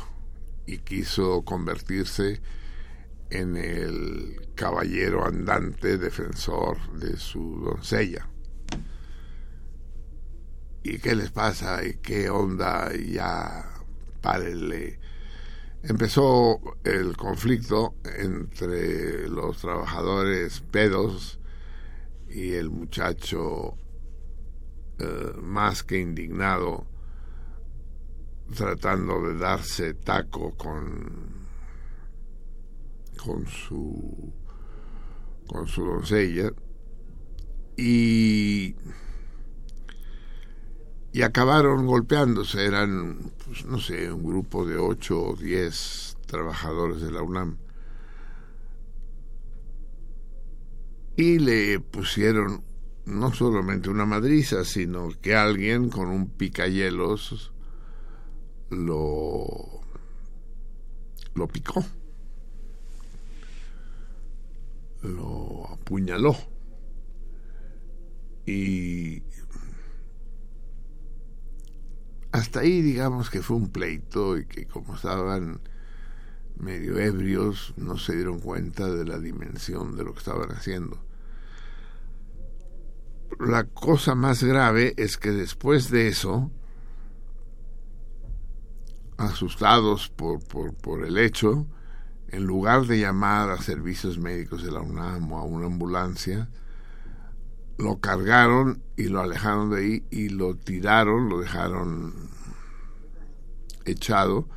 y 0.65 0.80
quiso 0.80 1.43
convertirse 1.43 2.41
en 3.30 3.58
el 3.58 4.49
caballero 4.56 5.25
andante 5.25 5.97
defensor 5.97 6.77
de 6.99 7.17
su 7.17 7.62
doncella. 7.63 8.27
¿Y 10.84 10.99
qué 10.99 11.15
les 11.15 11.32
pasa? 11.32 11.86
¿Y 11.86 11.95
qué 11.97 12.30
onda? 12.30 12.89
Y 12.95 13.13
ya 13.13 13.69
párenle. 14.21 14.99
Empezó 15.83 16.59
el 16.83 17.15
conflicto 17.15 17.95
entre 18.17 19.29
los 19.29 19.59
trabajadores 19.59 20.61
pedos 20.61 21.39
y 22.27 22.53
el 22.53 22.69
muchacho 22.69 23.77
eh, 24.99 25.31
más 25.41 25.83
que 25.83 25.99
indignado 25.99 26.87
tratando 28.55 29.21
de 29.21 29.37
darse 29.37 29.93
taco 29.93 30.55
con 30.55 31.47
con 33.23 33.45
su 33.47 34.33
con 35.47 35.67
su 35.67 35.85
doncella. 35.85 36.51
Y 37.75 38.75
y 41.17 41.23
acabaron 41.23 41.88
golpeándose. 41.88 42.63
Eran, 42.63 43.32
pues, 43.43 43.65
no 43.65 43.80
sé, 43.80 44.13
un 44.13 44.23
grupo 44.23 44.67
de 44.67 44.77
ocho 44.77 45.19
o 45.19 45.36
diez 45.36 46.15
trabajadores 46.27 47.01
de 47.01 47.12
la 47.12 47.23
UNAM. 47.23 47.58
Y 51.15 51.39
le 51.39 51.80
pusieron 51.80 52.63
no 53.06 53.34
solamente 53.34 53.89
una 53.89 54.06
madriza, 54.06 54.63
sino 54.63 55.10
que 55.19 55.36
alguien 55.36 55.89
con 55.89 56.10
un 56.10 56.30
picayelos 56.30 57.51
lo, 58.69 59.82
lo 61.34 61.47
picó, 61.47 61.84
lo 65.01 65.67
apuñaló. 65.71 66.36
Y 68.45 69.23
hasta 72.38 72.60
ahí 72.60 72.82
digamos 72.82 73.30
que 73.30 73.41
fue 73.41 73.58
un 73.58 73.69
pleito 73.69 74.38
y 74.38 74.45
que 74.45 74.67
como 74.67 74.95
estaban 74.95 75.60
medio 76.60 77.00
ebrios 77.00 77.73
no 77.78 77.97
se 77.97 78.15
dieron 78.15 78.39
cuenta 78.39 78.88
de 78.88 79.06
la 79.06 79.17
dimensión 79.17 79.95
de 79.97 80.04
lo 80.04 80.13
que 80.13 80.19
estaban 80.19 80.52
haciendo. 80.52 81.04
La 83.39 83.65
cosa 83.65 84.15
más 84.15 84.43
grave 84.43 84.93
es 84.97 85.17
que 85.17 85.32
después 85.32 85.89
de 85.89 86.08
eso, 86.08 86.52
asustados 89.17 90.10
por, 90.10 90.43
por, 90.47 90.73
por 90.76 91.06
el 91.06 91.17
hecho, 91.17 91.67
en 92.30 92.45
lugar 92.45 92.86
de 92.86 93.00
llamar 93.00 93.50
a 93.50 93.62
servicios 93.62 94.17
médicos 94.19 94.63
de 94.63 94.71
la 94.71 94.82
UNAM 94.82 95.32
o 95.32 95.38
a 95.39 95.43
una 95.43 95.65
ambulancia, 95.65 96.50
lo 97.77 97.99
cargaron 97.99 98.81
y 98.95 99.05
lo 99.05 99.21
alejaron 99.21 99.69
de 99.69 99.77
ahí 99.77 100.03
y 100.09 100.29
lo 100.29 100.55
tiraron, 100.55 101.29
lo 101.29 101.39
dejaron 101.39 102.13
echado 103.85 104.47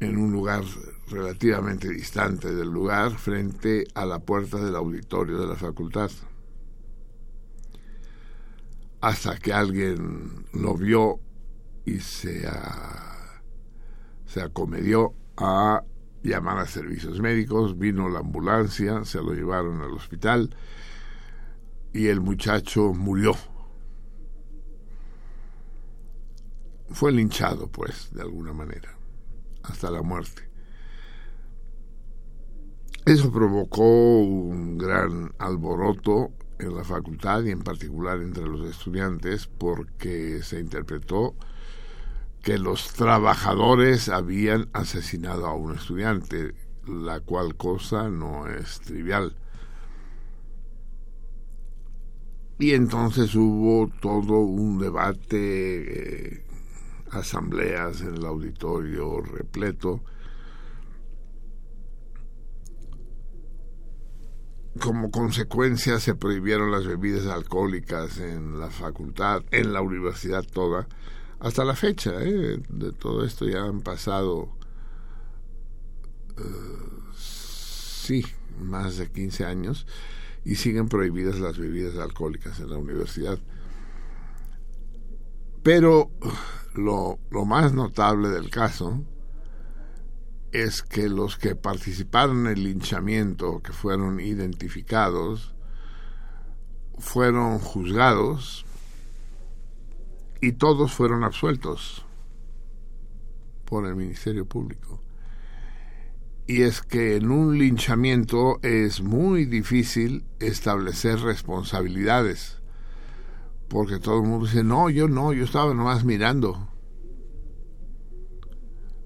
en 0.00 0.16
un 0.16 0.32
lugar 0.32 0.64
relativamente 1.08 1.88
distante 1.88 2.54
del 2.54 2.68
lugar, 2.68 3.12
frente 3.12 3.84
a 3.94 4.06
la 4.06 4.20
puerta 4.20 4.58
del 4.58 4.76
auditorio 4.76 5.38
de 5.38 5.46
la 5.46 5.56
facultad. 5.56 6.10
Hasta 9.00 9.38
que 9.38 9.52
alguien 9.52 10.46
lo 10.52 10.74
vio 10.74 11.20
y 11.84 12.00
se, 12.00 12.48
se 14.26 14.42
acomedió 14.42 15.14
a 15.36 15.82
llamar 16.22 16.58
a 16.58 16.66
servicios 16.66 17.20
médicos, 17.20 17.78
vino 17.78 18.08
la 18.08 18.20
ambulancia, 18.20 19.04
se 19.04 19.18
lo 19.18 19.32
llevaron 19.32 19.80
al 19.82 19.92
hospital 19.92 20.50
y 21.98 22.06
el 22.06 22.20
muchacho 22.20 22.94
murió. 22.94 23.34
Fue 26.90 27.10
linchado, 27.10 27.66
pues, 27.66 28.14
de 28.14 28.22
alguna 28.22 28.52
manera, 28.52 28.96
hasta 29.64 29.90
la 29.90 30.02
muerte. 30.02 30.48
Eso 33.04 33.32
provocó 33.32 34.20
un 34.20 34.78
gran 34.78 35.32
alboroto 35.38 36.30
en 36.60 36.76
la 36.76 36.84
facultad 36.84 37.42
y 37.42 37.50
en 37.50 37.62
particular 37.62 38.20
entre 38.20 38.46
los 38.46 38.64
estudiantes 38.68 39.48
porque 39.48 40.40
se 40.44 40.60
interpretó 40.60 41.34
que 42.42 42.58
los 42.58 42.92
trabajadores 42.92 44.08
habían 44.08 44.68
asesinado 44.72 45.46
a 45.46 45.54
un 45.54 45.74
estudiante, 45.74 46.54
la 46.86 47.18
cual 47.18 47.56
cosa 47.56 48.08
no 48.08 48.46
es 48.46 48.80
trivial. 48.82 49.34
Y 52.58 52.72
entonces 52.72 53.34
hubo 53.36 53.88
todo 54.00 54.40
un 54.40 54.78
debate, 54.78 55.36
eh, 56.34 56.42
asambleas 57.10 58.00
en 58.00 58.16
el 58.16 58.26
auditorio 58.26 59.20
repleto, 59.20 60.02
como 64.80 65.10
consecuencia 65.10 66.00
se 66.00 66.14
prohibieron 66.14 66.72
las 66.72 66.86
bebidas 66.86 67.26
alcohólicas 67.26 68.18
en 68.18 68.58
la 68.58 68.70
facultad, 68.70 69.42
en 69.52 69.72
la 69.72 69.80
universidad 69.80 70.44
toda, 70.44 70.88
hasta 71.40 71.64
la 71.64 71.76
fecha 71.76 72.12
¿eh? 72.22 72.60
de 72.68 72.92
todo 72.92 73.24
esto 73.24 73.46
ya 73.46 73.62
han 73.62 73.82
pasado, 73.82 74.50
uh, 76.38 77.12
sí, 77.16 78.24
más 78.60 78.98
de 78.98 79.10
15 79.10 79.44
años 79.44 79.86
y 80.48 80.54
siguen 80.54 80.88
prohibidas 80.88 81.38
las 81.40 81.58
bebidas 81.58 81.98
alcohólicas 81.98 82.58
en 82.58 82.70
la 82.70 82.78
universidad. 82.78 83.38
Pero 85.62 86.10
lo, 86.74 87.18
lo 87.30 87.44
más 87.44 87.74
notable 87.74 88.30
del 88.30 88.48
caso 88.48 89.04
es 90.50 90.82
que 90.82 91.10
los 91.10 91.36
que 91.36 91.54
participaron 91.54 92.46
en 92.46 92.52
el 92.54 92.64
linchamiento, 92.64 93.60
que 93.62 93.74
fueron 93.74 94.20
identificados, 94.20 95.54
fueron 96.96 97.58
juzgados 97.58 98.64
y 100.40 100.52
todos 100.52 100.94
fueron 100.94 101.24
absueltos 101.24 102.06
por 103.66 103.86
el 103.86 103.96
Ministerio 103.96 104.46
Público. 104.46 105.02
Y 106.48 106.62
es 106.62 106.80
que 106.80 107.16
en 107.16 107.30
un 107.30 107.58
linchamiento 107.58 108.58
es 108.62 109.02
muy 109.02 109.44
difícil 109.44 110.24
establecer 110.40 111.20
responsabilidades, 111.20 112.62
porque 113.68 113.98
todo 113.98 114.22
el 114.22 114.26
mundo 114.26 114.46
dice, 114.46 114.64
no, 114.64 114.88
yo 114.88 115.08
no, 115.08 115.34
yo 115.34 115.44
estaba 115.44 115.74
nomás 115.74 116.04
mirando. 116.04 116.66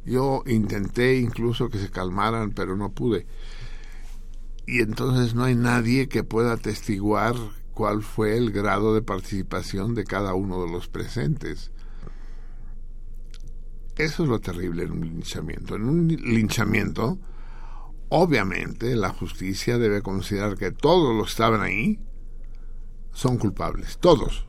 Yo 0.04 0.44
intenté 0.46 1.18
incluso 1.18 1.68
que 1.68 1.78
se 1.78 1.90
calmaran, 1.90 2.52
pero 2.52 2.76
no 2.76 2.92
pude. 2.92 3.26
Y 4.64 4.78
entonces 4.78 5.34
no 5.34 5.42
hay 5.42 5.56
nadie 5.56 6.08
que 6.08 6.22
pueda 6.22 6.52
atestiguar 6.52 7.34
cuál 7.74 8.04
fue 8.04 8.36
el 8.36 8.52
grado 8.52 8.94
de 8.94 9.02
participación 9.02 9.96
de 9.96 10.04
cada 10.04 10.34
uno 10.34 10.64
de 10.64 10.70
los 10.70 10.86
presentes. 10.86 11.72
Eso 13.96 14.22
es 14.22 14.28
lo 14.28 14.38
terrible 14.38 14.84
en 14.84 14.92
un 14.92 15.00
linchamiento. 15.00 15.74
En 15.74 15.88
un 15.88 16.06
linchamiento, 16.06 17.18
obviamente, 18.14 18.94
la 18.94 19.08
justicia 19.08 19.78
debe 19.78 20.02
considerar 20.02 20.58
que 20.58 20.70
todos 20.70 21.16
los 21.16 21.26
que 21.26 21.30
estaban 21.30 21.62
ahí 21.62 21.98
son 23.12 23.38
culpables, 23.38 23.96
todos. 23.98 24.46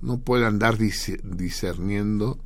No 0.00 0.18
puede 0.18 0.44
andar 0.44 0.76
discerniendo 0.76 2.38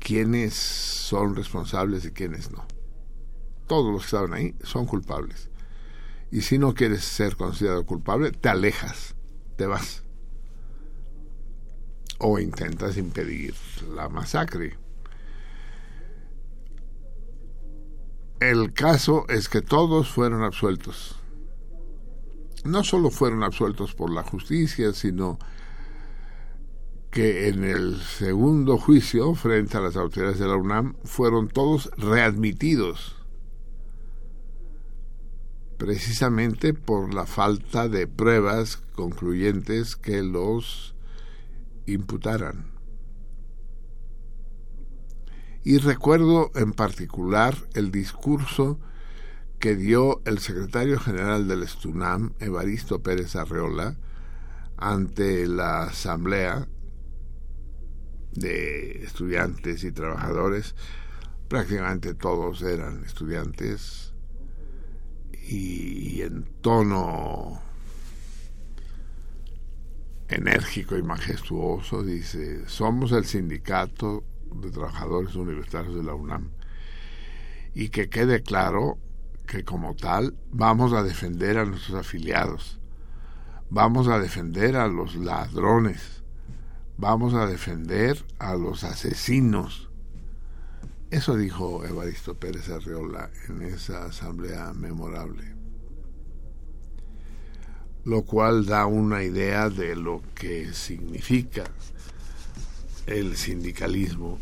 quiénes 0.00 0.54
son 0.54 1.36
responsables 1.36 2.04
y 2.04 2.10
quiénes 2.10 2.50
no. 2.50 2.66
Todos 3.68 3.92
los 3.92 4.02
que 4.02 4.06
estaban 4.06 4.32
ahí 4.32 4.56
son 4.64 4.86
culpables. 4.86 5.48
Y 6.32 6.40
si 6.40 6.58
no 6.58 6.74
quieres 6.74 7.04
ser 7.04 7.36
considerado 7.36 7.86
culpable, 7.86 8.32
te 8.32 8.48
alejas, 8.48 9.14
te 9.56 9.66
vas. 9.66 10.02
O 12.18 12.40
intentas 12.40 12.96
impedir 12.96 13.54
la 13.94 14.08
masacre. 14.08 14.81
El 18.42 18.72
caso 18.72 19.24
es 19.28 19.48
que 19.48 19.62
todos 19.62 20.08
fueron 20.08 20.42
absueltos. 20.42 21.14
No 22.64 22.82
solo 22.82 23.10
fueron 23.10 23.44
absueltos 23.44 23.94
por 23.94 24.10
la 24.10 24.24
justicia, 24.24 24.92
sino 24.92 25.38
que 27.12 27.46
en 27.46 27.62
el 27.62 28.00
segundo 28.00 28.78
juicio 28.78 29.36
frente 29.36 29.76
a 29.76 29.80
las 29.80 29.96
autoridades 29.96 30.40
de 30.40 30.48
la 30.48 30.56
UNAM 30.56 30.96
fueron 31.04 31.46
todos 31.46 31.88
readmitidos 31.96 33.14
precisamente 35.78 36.74
por 36.74 37.14
la 37.14 37.26
falta 37.26 37.88
de 37.88 38.08
pruebas 38.08 38.76
concluyentes 38.96 39.94
que 39.94 40.24
los 40.24 40.96
imputaran. 41.86 42.71
Y 45.64 45.78
recuerdo 45.78 46.50
en 46.54 46.72
particular 46.72 47.56
el 47.74 47.92
discurso 47.92 48.80
que 49.60 49.76
dio 49.76 50.20
el 50.24 50.40
secretario 50.40 50.98
general 50.98 51.46
del 51.46 51.62
Estunam, 51.62 52.32
Evaristo 52.40 53.00
Pérez 53.00 53.36
Arreola, 53.36 53.96
ante 54.76 55.46
la 55.46 55.84
asamblea 55.84 56.66
de 58.32 59.04
estudiantes 59.04 59.84
y 59.84 59.92
trabajadores, 59.92 60.74
prácticamente 61.46 62.14
todos 62.14 62.62
eran 62.62 63.04
estudiantes 63.04 64.12
y 65.48 66.22
en 66.22 66.44
tono 66.60 67.62
enérgico 70.28 70.96
y 70.96 71.02
majestuoso 71.02 72.02
dice, 72.02 72.68
somos 72.68 73.12
el 73.12 73.26
sindicato 73.26 74.24
de 74.54 74.70
trabajadores 74.70 75.34
universitarios 75.34 75.94
de 75.94 76.02
la 76.02 76.14
UNAM 76.14 76.50
y 77.74 77.88
que 77.88 78.08
quede 78.08 78.42
claro 78.42 78.98
que 79.46 79.64
como 79.64 79.94
tal 79.94 80.36
vamos 80.50 80.92
a 80.92 81.02
defender 81.02 81.58
a 81.58 81.64
nuestros 81.64 81.98
afiliados, 81.98 82.80
vamos 83.70 84.08
a 84.08 84.18
defender 84.18 84.76
a 84.76 84.86
los 84.88 85.16
ladrones, 85.16 86.22
vamos 86.96 87.34
a 87.34 87.46
defender 87.46 88.24
a 88.38 88.54
los 88.54 88.84
asesinos. 88.84 89.90
Eso 91.10 91.36
dijo 91.36 91.84
Evaristo 91.84 92.34
Pérez 92.34 92.70
Arreola 92.70 93.30
en 93.48 93.62
esa 93.62 94.06
asamblea 94.06 94.72
memorable. 94.72 95.54
Lo 98.04 98.22
cual 98.22 98.66
da 98.66 98.86
una 98.86 99.22
idea 99.22 99.68
de 99.68 99.94
lo 99.94 100.22
que 100.34 100.72
significa 100.72 101.64
el 103.06 103.36
sindicalismo, 103.36 104.38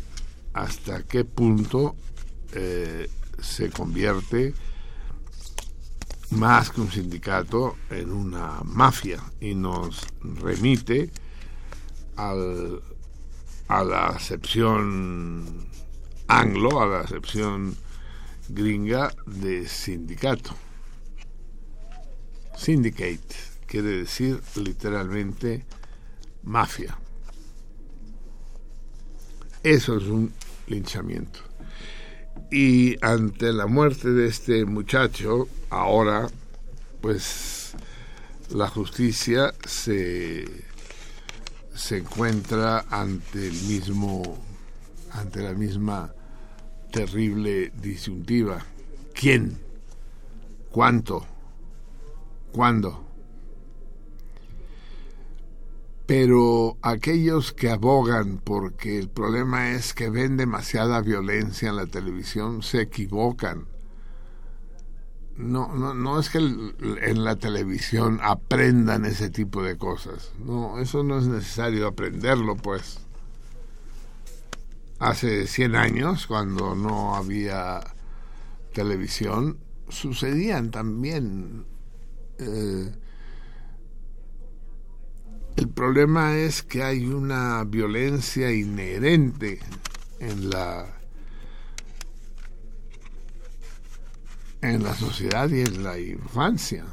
hasta 0.53 1.03
qué 1.03 1.25
punto 1.25 1.95
eh, 2.53 3.09
se 3.39 3.69
convierte 3.69 4.53
más 6.31 6.69
que 6.69 6.81
un 6.81 6.91
sindicato 6.91 7.77
en 7.89 8.11
una 8.11 8.61
mafia 8.63 9.21
y 9.39 9.53
nos 9.53 10.07
remite 10.21 11.11
al, 12.15 12.81
a 13.67 13.83
la 13.83 14.07
acepción 14.07 15.67
anglo, 16.27 16.81
a 16.81 16.85
la 16.85 16.99
acepción 17.01 17.75
gringa 18.47 19.13
de 19.25 19.67
sindicato. 19.67 20.55
Syndicate 22.55 23.35
quiere 23.65 23.89
decir 23.89 24.41
literalmente 24.55 25.65
mafia. 26.43 26.97
Eso 29.63 29.97
es 29.97 30.03
un 30.05 30.33
linchamiento. 30.67 31.39
Y 32.49 32.97
ante 33.05 33.53
la 33.53 33.67
muerte 33.67 34.09
de 34.09 34.27
este 34.27 34.65
muchacho, 34.65 35.47
ahora, 35.69 36.27
pues 36.99 37.73
la 38.49 38.67
justicia 38.67 39.53
se, 39.65 40.45
se 41.75 41.97
encuentra 41.97 42.85
ante 42.89 43.47
el 43.47 43.61
mismo, 43.63 44.43
ante 45.11 45.41
la 45.41 45.53
misma 45.53 46.13
terrible 46.91 47.71
disyuntiva. 47.81 48.65
¿Quién? 49.13 49.57
¿Cuánto? 50.71 51.25
¿Cuándo? 52.51 53.10
Pero 56.11 56.77
aquellos 56.81 57.53
que 57.53 57.69
abogan 57.69 58.41
porque 58.43 58.99
el 58.99 59.07
problema 59.07 59.71
es 59.71 59.93
que 59.93 60.09
ven 60.09 60.35
demasiada 60.35 60.99
violencia 60.99 61.69
en 61.69 61.77
la 61.77 61.85
televisión 61.85 62.63
se 62.63 62.81
equivocan. 62.81 63.65
No, 65.37 65.73
no, 65.73 65.93
no 65.93 66.19
es 66.19 66.29
que 66.29 66.39
en 66.39 67.23
la 67.23 67.37
televisión 67.37 68.19
aprendan 68.21 69.05
ese 69.05 69.29
tipo 69.29 69.63
de 69.63 69.77
cosas. 69.77 70.33
No, 70.37 70.79
eso 70.79 71.01
no 71.01 71.17
es 71.17 71.27
necesario 71.27 71.87
aprenderlo, 71.87 72.57
pues. 72.57 72.99
Hace 74.99 75.47
100 75.47 75.77
años, 75.77 76.27
cuando 76.27 76.75
no 76.75 77.15
había 77.15 77.79
televisión, 78.73 79.59
sucedían 79.87 80.71
también 80.71 81.63
eh, 82.37 82.91
el 85.57 85.69
problema 85.69 86.37
es 86.37 86.63
que 86.63 86.83
hay 86.83 87.05
una 87.05 87.63
violencia 87.65 88.51
inherente 88.51 89.59
en 90.19 90.49
la 90.49 90.97
en 94.61 94.83
la 94.83 94.93
sociedad 94.95 95.49
y 95.49 95.61
en 95.61 95.83
la 95.83 95.99
infancia. 95.99 96.85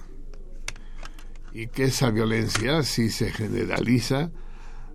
Y 1.52 1.68
que 1.68 1.84
esa 1.84 2.10
violencia 2.10 2.82
si 2.82 3.10
se 3.10 3.30
generaliza 3.30 4.30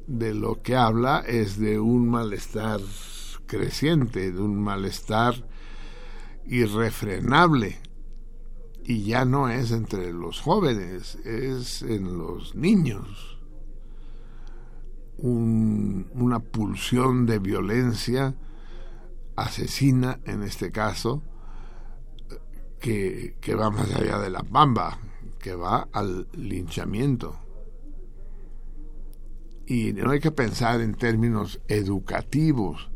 de 0.08 0.34
lo 0.34 0.62
que 0.62 0.76
habla 0.76 1.24
es 1.26 1.60
de 1.60 1.80
un 1.80 2.10
malestar 2.10 2.82
creciente, 3.46 4.32
de 4.32 4.42
un 4.42 4.62
malestar 4.62 5.48
irrefrenable. 6.46 7.80
Y 8.84 9.04
ya 9.04 9.24
no 9.24 9.50
es 9.50 9.72
entre 9.72 10.12
los 10.12 10.42
jóvenes, 10.42 11.16
es 11.24 11.84
en 11.84 12.18
los 12.18 12.56
niños 12.56 13.33
una 15.18 16.40
pulsión 16.40 17.26
de 17.26 17.40
violencia 17.40 18.36
asesina 19.36 20.20
en 20.26 20.44
este 20.44 20.72
caso 20.72 21.24
que, 22.80 23.38
que 23.40 23.56
va 23.56 23.70
más 23.70 23.94
allá 23.94 24.20
de 24.20 24.30
la 24.30 24.44
bamba, 24.48 25.00
que 25.40 25.56
va 25.56 25.88
al 25.94 26.28
linchamiento. 26.34 27.40
Y 29.66 29.94
no 29.94 30.12
hay 30.12 30.20
que 30.20 30.32
pensar 30.32 30.82
en 30.82 30.94
términos 30.94 31.62
educativos, 31.68 32.92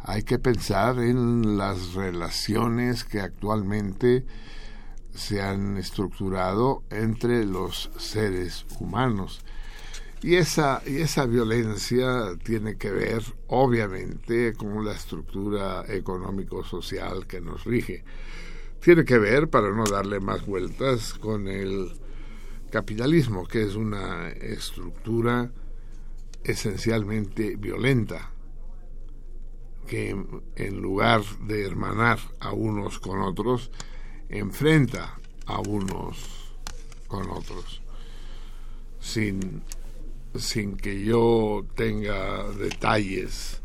hay 0.00 0.22
que 0.24 0.38
pensar 0.38 0.98
en 0.98 1.56
las 1.56 1.94
relaciones 1.94 3.04
que 3.04 3.20
actualmente 3.20 4.24
se 5.14 5.42
han 5.42 5.76
estructurado 5.76 6.82
entre 6.90 7.44
los 7.44 7.90
seres 7.98 8.66
humanos 8.80 9.44
y 10.22 10.36
esa, 10.36 10.82
y 10.86 10.98
esa 10.98 11.24
violencia 11.24 12.36
tiene 12.42 12.76
que 12.76 12.90
ver, 12.90 13.22
obviamente, 13.46 14.52
con 14.54 14.84
la 14.84 14.92
estructura 14.92 15.84
económico-social 15.88 17.26
que 17.26 17.40
nos 17.40 17.64
rige. 17.64 18.04
Tiene 18.80 19.04
que 19.04 19.18
ver, 19.18 19.48
para 19.48 19.70
no 19.70 19.84
darle 19.84 20.20
más 20.20 20.44
vueltas, 20.44 21.14
con 21.14 21.48
el 21.48 21.92
capitalismo, 22.70 23.46
que 23.46 23.62
es 23.62 23.74
una 23.76 24.28
estructura 24.30 25.50
esencialmente 26.44 27.56
violenta, 27.56 28.30
que 29.86 30.16
en 30.56 30.80
lugar 30.80 31.22
de 31.46 31.66
hermanar 31.66 32.18
a 32.40 32.52
unos 32.52 32.98
con 32.98 33.20
otros, 33.20 33.70
enfrenta 34.28 35.18
a 35.46 35.60
unos 35.60 36.54
con 37.08 37.28
otros, 37.30 37.82
sin 39.00 39.62
sin 40.38 40.76
que 40.76 41.04
yo 41.04 41.64
tenga 41.74 42.48
detalles 42.52 43.60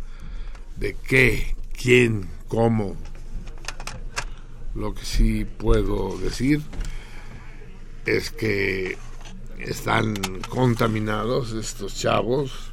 de 0.77 0.95
qué, 1.07 1.55
quién, 1.79 2.29
cómo. 2.47 2.95
Lo 4.73 4.93
que 4.93 5.05
sí 5.05 5.45
puedo 5.45 6.17
decir 6.17 6.61
es 8.05 8.29
que 8.29 8.97
están 9.59 10.15
contaminados 10.49 11.53
estos 11.53 11.95
chavos 11.95 12.71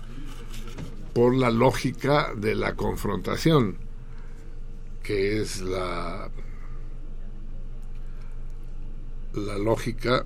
por 1.15 1.35
la 1.35 1.51
lógica 1.51 2.33
de 2.35 2.55
la 2.55 2.75
confrontación, 2.75 3.77
que 5.03 5.41
es 5.41 5.61
la, 5.61 6.31
la 9.35 9.59
lógica 9.59 10.25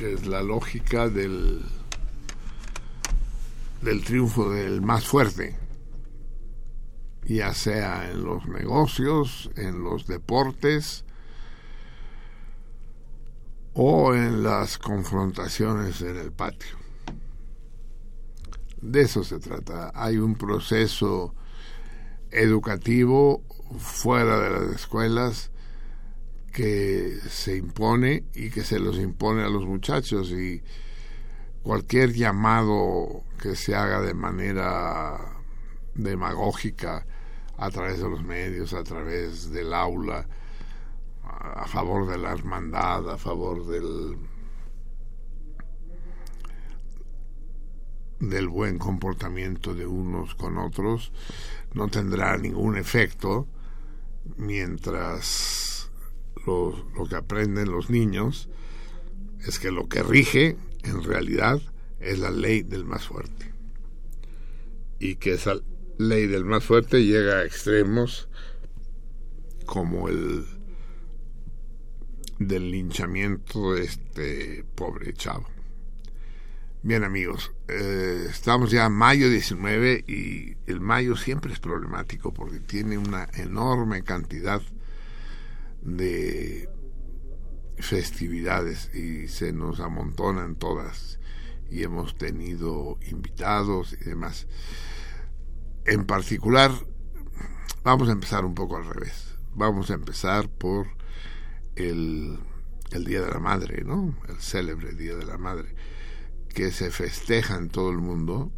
que 0.00 0.14
es 0.14 0.26
la 0.26 0.42
lógica 0.42 1.10
del, 1.10 1.60
del 3.82 4.02
triunfo 4.02 4.50
del 4.50 4.80
más 4.80 5.06
fuerte, 5.06 5.58
ya 7.26 7.52
sea 7.52 8.10
en 8.10 8.24
los 8.24 8.46
negocios, 8.46 9.50
en 9.56 9.84
los 9.84 10.06
deportes 10.06 11.04
o 13.74 14.14
en 14.14 14.42
las 14.42 14.78
confrontaciones 14.78 16.00
en 16.00 16.16
el 16.16 16.32
patio. 16.32 16.78
De 18.80 19.02
eso 19.02 19.22
se 19.22 19.38
trata. 19.38 19.92
Hay 19.94 20.16
un 20.16 20.34
proceso 20.34 21.34
educativo 22.30 23.42
fuera 23.78 24.40
de 24.40 24.48
las 24.48 24.76
escuelas 24.76 25.50
que 26.50 27.18
se 27.28 27.56
impone 27.56 28.24
y 28.34 28.50
que 28.50 28.64
se 28.64 28.78
los 28.78 28.98
impone 28.98 29.42
a 29.42 29.48
los 29.48 29.66
muchachos. 29.66 30.30
Y 30.30 30.62
cualquier 31.62 32.12
llamado 32.12 33.24
que 33.40 33.56
se 33.56 33.74
haga 33.74 34.00
de 34.00 34.14
manera 34.14 35.18
demagógica 35.94 37.06
a 37.56 37.70
través 37.70 37.98
de 37.98 38.08
los 38.08 38.22
medios, 38.22 38.72
a 38.72 38.82
través 38.82 39.50
del 39.50 39.74
aula, 39.74 40.26
a 41.22 41.66
favor 41.66 42.08
de 42.08 42.18
la 42.18 42.32
hermandad, 42.32 43.10
a 43.10 43.18
favor 43.18 43.66
del 43.66 44.16
del 48.20 48.48
buen 48.48 48.78
comportamiento 48.78 49.74
de 49.74 49.86
unos 49.86 50.34
con 50.34 50.58
otros, 50.58 51.10
no 51.72 51.88
tendrá 51.88 52.36
ningún 52.36 52.76
efecto 52.76 53.46
mientras 54.36 55.69
lo, 56.50 57.08
que 57.08 57.16
aprenden 57.16 57.70
los 57.70 57.90
niños 57.90 58.48
es 59.46 59.58
que 59.58 59.70
lo 59.70 59.88
que 59.88 60.02
rige 60.02 60.56
en 60.82 61.02
realidad 61.02 61.60
es 62.00 62.18
la 62.18 62.30
ley 62.30 62.62
del 62.62 62.84
más 62.84 63.06
fuerte 63.06 63.52
y 64.98 65.16
que 65.16 65.34
esa 65.34 65.54
ley 65.98 66.26
del 66.26 66.44
más 66.44 66.64
fuerte 66.64 67.04
llega 67.04 67.38
a 67.38 67.44
extremos 67.44 68.28
como 69.66 70.08
el 70.08 70.44
del 72.38 72.70
linchamiento 72.70 73.74
de 73.74 73.82
este 73.82 74.64
pobre 74.74 75.12
chavo. 75.12 75.46
Bien 76.82 77.04
amigos, 77.04 77.52
eh, 77.68 78.26
estamos 78.30 78.70
ya 78.70 78.86
en 78.86 78.92
mayo 78.92 79.28
19 79.28 80.04
y 80.06 80.56
el 80.66 80.80
mayo 80.80 81.16
siempre 81.16 81.52
es 81.52 81.60
problemático 81.60 82.32
porque 82.32 82.58
tiene 82.58 82.96
una 82.96 83.28
enorme 83.34 84.02
cantidad 84.02 84.62
de 85.82 86.68
festividades 87.78 88.94
y 88.94 89.28
se 89.28 89.52
nos 89.52 89.80
amontonan 89.80 90.56
todas 90.56 91.18
y 91.70 91.84
hemos 91.84 92.16
tenido 92.16 92.98
invitados 93.08 93.96
y 94.00 94.04
demás. 94.04 94.46
En 95.86 96.04
particular, 96.04 96.72
vamos 97.82 98.08
a 98.08 98.12
empezar 98.12 98.44
un 98.44 98.54
poco 98.54 98.76
al 98.76 98.86
revés. 98.86 99.36
Vamos 99.54 99.90
a 99.90 99.94
empezar 99.94 100.48
por 100.48 100.88
el, 101.76 102.38
el 102.90 103.04
Día 103.04 103.22
de 103.22 103.30
la 103.30 103.38
Madre, 103.38 103.82
¿no? 103.84 104.14
El 104.28 104.40
célebre 104.40 104.92
Día 104.92 105.14
de 105.14 105.24
la 105.24 105.38
Madre, 105.38 105.74
que 106.48 106.70
se 106.72 106.90
festeja 106.90 107.56
en 107.56 107.68
todo 107.68 107.90
el 107.90 107.98
mundo. 107.98 108.52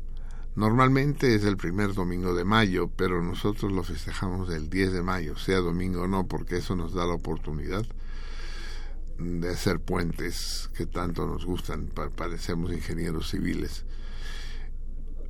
Normalmente 0.54 1.34
es 1.34 1.44
el 1.44 1.56
primer 1.56 1.94
domingo 1.94 2.34
de 2.34 2.44
mayo, 2.44 2.90
pero 2.94 3.22
nosotros 3.22 3.72
lo 3.72 3.82
festejamos 3.82 4.50
el 4.50 4.68
10 4.68 4.92
de 4.92 5.02
mayo, 5.02 5.36
sea 5.38 5.58
domingo 5.58 6.02
o 6.02 6.08
no, 6.08 6.26
porque 6.26 6.58
eso 6.58 6.76
nos 6.76 6.92
da 6.92 7.06
la 7.06 7.14
oportunidad 7.14 7.86
de 9.18 9.48
hacer 9.48 9.80
puentes 9.80 10.68
que 10.76 10.84
tanto 10.84 11.26
nos 11.26 11.46
gustan, 11.46 11.86
parecemos 12.16 12.70
ingenieros 12.70 13.30
civiles. 13.30 13.86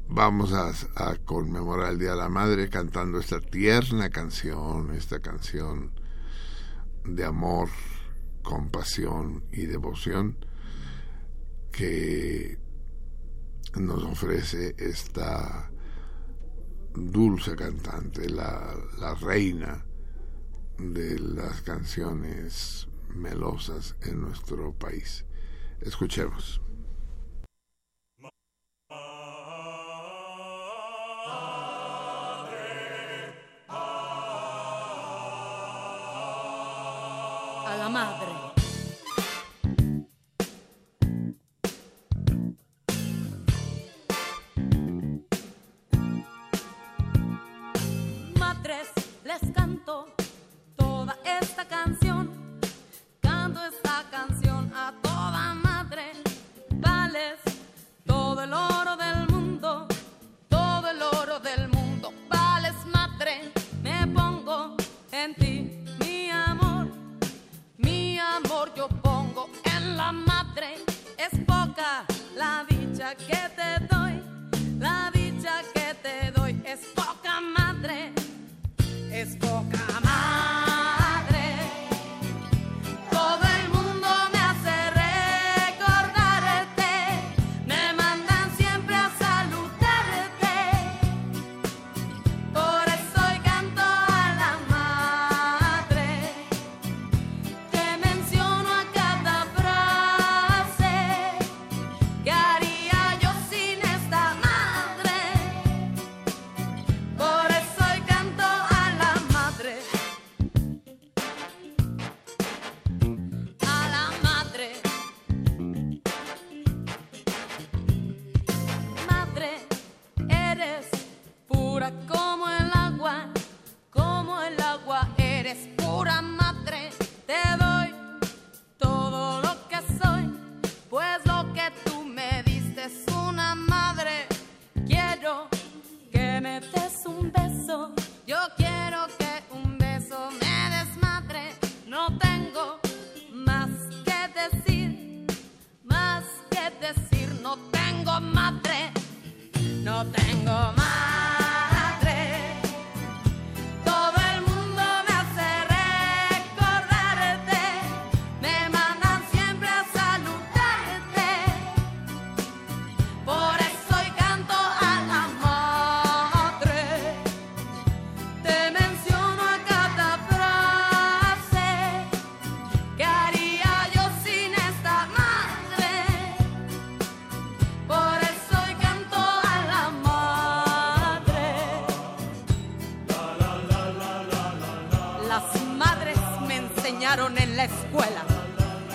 Vamos 0.08 0.52
a, 0.52 0.72
a, 0.96 1.16
conmemorar 1.18 1.92
el 1.92 1.98
Día 2.00 2.10
de 2.10 2.16
la 2.16 2.28
Madre 2.28 2.68
cantando 2.68 3.18
esta 3.20 3.40
tierna 3.40 4.10
canción, 4.10 4.92
esta 4.92 5.20
canción 5.20 5.92
de 7.04 7.24
amor, 7.24 7.68
compasión 8.42 9.44
y 9.52 9.66
devoción 9.66 10.36
que 11.70 12.58
nos 13.76 14.02
ofrece 14.04 14.74
esta 14.78 15.70
dulce 16.94 17.56
cantante, 17.56 18.28
la, 18.28 18.74
la 18.98 19.14
reina 19.14 19.84
de 20.78 21.18
las 21.18 21.62
canciones 21.62 22.88
melosas 23.08 23.96
en 24.02 24.20
nuestro 24.20 24.72
país. 24.72 25.24
Escuchemos. 25.80 26.60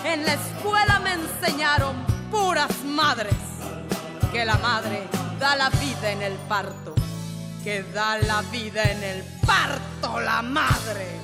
En 0.08 0.24
la 0.24 0.32
escuela 0.32 1.00
me 1.00 1.12
enseñaron 1.12 1.94
puras 2.30 2.82
madres. 2.82 3.34
Que 4.32 4.42
la 4.42 4.56
madre 4.56 5.02
da 5.38 5.54
la 5.54 5.68
vida 5.68 6.10
en 6.10 6.22
el 6.22 6.32
parto. 6.48 6.94
Que 7.62 7.82
da 7.82 8.16
la 8.16 8.40
vida 8.50 8.82
en 8.84 9.02
el 9.02 9.22
parto 9.46 10.18
la 10.18 10.40
madre. 10.40 11.18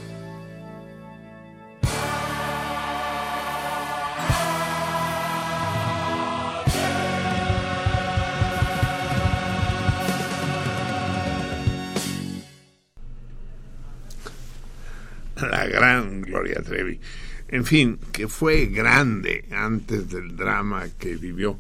la 15.51 15.67
gran 15.67 16.23
Gloria 16.23 16.63
Trevi. 16.63 17.01
En 17.49 17.65
fin, 17.65 17.99
que 18.13 18.29
fue 18.29 18.67
grande 18.67 19.45
antes 19.53 20.09
del 20.09 20.37
drama 20.37 20.87
que 20.99 21.17
vivió. 21.17 21.59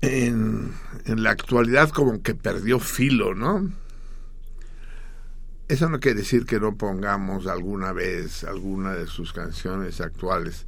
En, 0.00 0.72
en 1.04 1.22
la 1.22 1.30
actualidad 1.30 1.90
como 1.90 2.22
que 2.22 2.34
perdió 2.34 2.80
filo, 2.80 3.34
¿no? 3.34 3.70
Eso 5.68 5.88
no 5.88 6.00
quiere 6.00 6.20
decir 6.20 6.46
que 6.46 6.58
no 6.58 6.76
pongamos 6.76 7.46
alguna 7.46 7.92
vez 7.92 8.42
alguna 8.44 8.94
de 8.94 9.06
sus 9.06 9.32
canciones 9.32 10.00
actuales, 10.00 10.66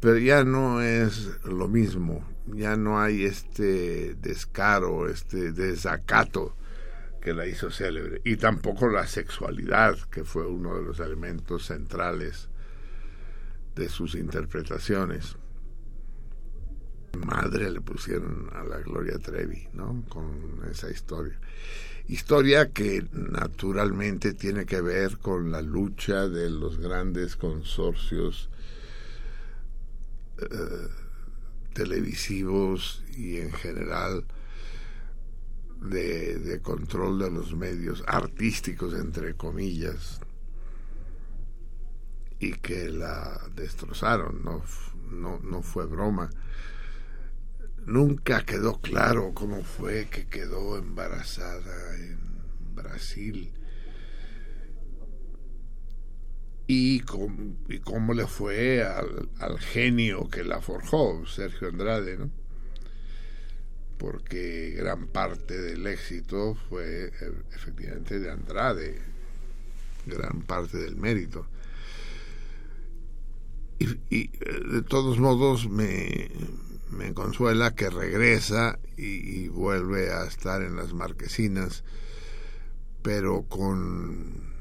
pero 0.00 0.18
ya 0.18 0.42
no 0.42 0.80
es 0.80 1.30
lo 1.44 1.68
mismo, 1.68 2.26
ya 2.46 2.76
no 2.76 3.00
hay 3.00 3.24
este 3.24 4.14
descaro, 4.14 5.08
este 5.08 5.52
desacato 5.52 6.56
que 7.24 7.32
la 7.32 7.46
hizo 7.46 7.70
célebre, 7.70 8.20
y 8.22 8.36
tampoco 8.36 8.86
la 8.86 9.06
sexualidad, 9.06 9.98
que 10.10 10.24
fue 10.24 10.46
uno 10.46 10.76
de 10.76 10.82
los 10.82 11.00
elementos 11.00 11.64
centrales 11.64 12.50
de 13.74 13.88
sus 13.88 14.14
interpretaciones. 14.14 15.36
Madre 17.16 17.70
le 17.70 17.80
pusieron 17.80 18.50
a 18.52 18.62
la 18.64 18.78
Gloria 18.80 19.18
Trevi, 19.18 19.68
¿no? 19.72 20.04
Con 20.10 20.60
esa 20.70 20.90
historia. 20.90 21.40
Historia 22.08 22.72
que 22.72 23.06
naturalmente 23.12 24.34
tiene 24.34 24.66
que 24.66 24.82
ver 24.82 25.16
con 25.16 25.50
la 25.50 25.62
lucha 25.62 26.28
de 26.28 26.50
los 26.50 26.76
grandes 26.76 27.36
consorcios 27.36 28.50
eh, 30.42 30.88
televisivos 31.72 33.02
y 33.16 33.38
en 33.38 33.52
general 33.52 34.26
de, 35.80 36.60
control 36.62 37.18
de 37.18 37.30
los 37.30 37.54
medios 37.54 38.02
artísticos, 38.06 38.94
entre 38.94 39.34
comillas, 39.34 40.20
y 42.38 42.52
que 42.54 42.88
la 42.88 43.40
destrozaron, 43.54 44.42
no, 44.44 44.62
no, 45.10 45.38
no 45.40 45.62
fue 45.62 45.86
broma. 45.86 46.30
Nunca 47.86 48.44
quedó 48.44 48.80
claro 48.80 49.32
cómo 49.34 49.62
fue 49.62 50.08
que 50.08 50.26
quedó 50.26 50.78
embarazada 50.78 51.96
en 51.96 52.18
Brasil 52.74 53.52
y, 56.66 57.00
com, 57.00 57.56
y 57.68 57.78
cómo 57.80 58.14
le 58.14 58.26
fue 58.26 58.82
al, 58.82 59.28
al, 59.38 59.58
genio 59.58 60.28
que 60.30 60.44
la 60.44 60.62
forjó, 60.62 61.26
Sergio 61.26 61.68
Andrade, 61.68 62.16
¿no? 62.16 62.43
Porque 63.98 64.74
gran 64.76 65.06
parte 65.06 65.60
del 65.60 65.86
éxito 65.86 66.56
fue 66.68 67.12
efectivamente 67.54 68.18
de 68.18 68.30
Andrade, 68.30 68.98
gran 70.06 70.42
parte 70.42 70.78
del 70.78 70.96
mérito. 70.96 71.46
Y, 73.78 73.86
y 74.10 74.28
de 74.28 74.82
todos 74.82 75.18
modos 75.18 75.68
me, 75.68 76.30
me 76.90 77.12
consuela 77.12 77.74
que 77.74 77.90
regresa 77.90 78.78
y, 78.96 79.44
y, 79.44 79.48
vuelve 79.48 80.12
a 80.12 80.24
estar 80.24 80.62
en 80.62 80.76
las 80.76 80.92
marquesinas, 80.92 81.84
pero 83.02 83.42
con 83.42 84.54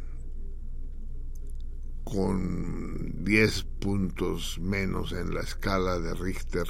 con 2.03 3.23
10 3.23 3.63
puntos 3.79 4.59
menos 4.59 5.13
en 5.13 5.33
la 5.33 5.41
escala 5.41 5.99
de 5.99 6.13
Richter 6.13 6.67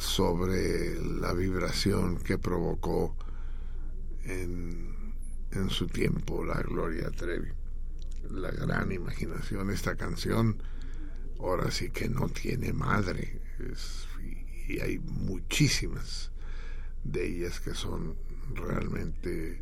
sobre 0.00 1.00
la 1.00 1.32
vibración 1.32 2.18
que 2.18 2.38
provocó 2.38 3.14
en, 4.24 5.14
en 5.52 5.70
su 5.70 5.86
tiempo 5.86 6.44
la 6.44 6.60
Gloria 6.62 7.10
Trevi. 7.10 7.50
La 8.30 8.50
gran 8.50 8.92
imaginación, 8.92 9.70
esta 9.70 9.96
canción 9.96 10.62
ahora 11.40 11.70
sí 11.70 11.90
que 11.90 12.08
no 12.08 12.28
tiene 12.28 12.72
madre 12.72 13.40
y, 14.68 14.80
hay 14.80 14.98
muchísimas 15.00 16.30
de 17.02 17.26
ellas 17.26 17.58
que 17.58 17.74
son 17.74 18.14
realmente 18.54 19.60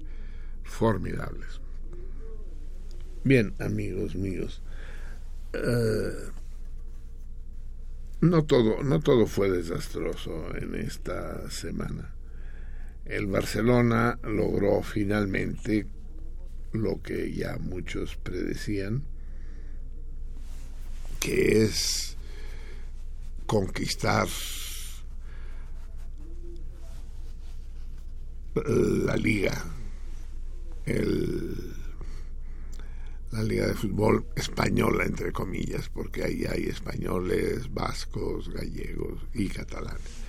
formidables. 0.64 1.61
Bien, 3.24 3.55
amigos 3.59 4.14
míos, 4.14 4.61
uh, 5.55 6.30
no 8.21 8.45
todo, 8.45 8.83
no 8.83 9.01
todo 9.01 9.27
fue 9.27 9.51
desastroso 9.51 10.55
en 10.57 10.75
esta 10.75 11.51
semana. 11.51 12.14
El 13.05 13.27
Barcelona 13.27 14.19
logró 14.23 14.83
finalmente 14.83 15.87
lo 16.73 17.01
que 17.01 17.33
ya 17.33 17.57
muchos 17.59 18.16
predecían, 18.16 19.05
que 21.21 21.62
es 21.64 22.16
conquistar 23.47 24.29
la 28.55 29.16
liga, 29.16 29.64
el 30.85 31.78
la 33.33 33.43
Liga 33.43 33.66
de 33.66 33.74
Fútbol 33.74 34.26
española, 34.37 35.05
entre 35.05 35.33
comillas, 35.33 35.89
porque 35.89 36.24
ahí 36.24 36.45
hay 36.47 36.64
españoles, 36.64 37.72
vascos, 37.72 38.49
gallegos 38.49 39.20
y 39.35 39.49
catalanes. 39.49 40.24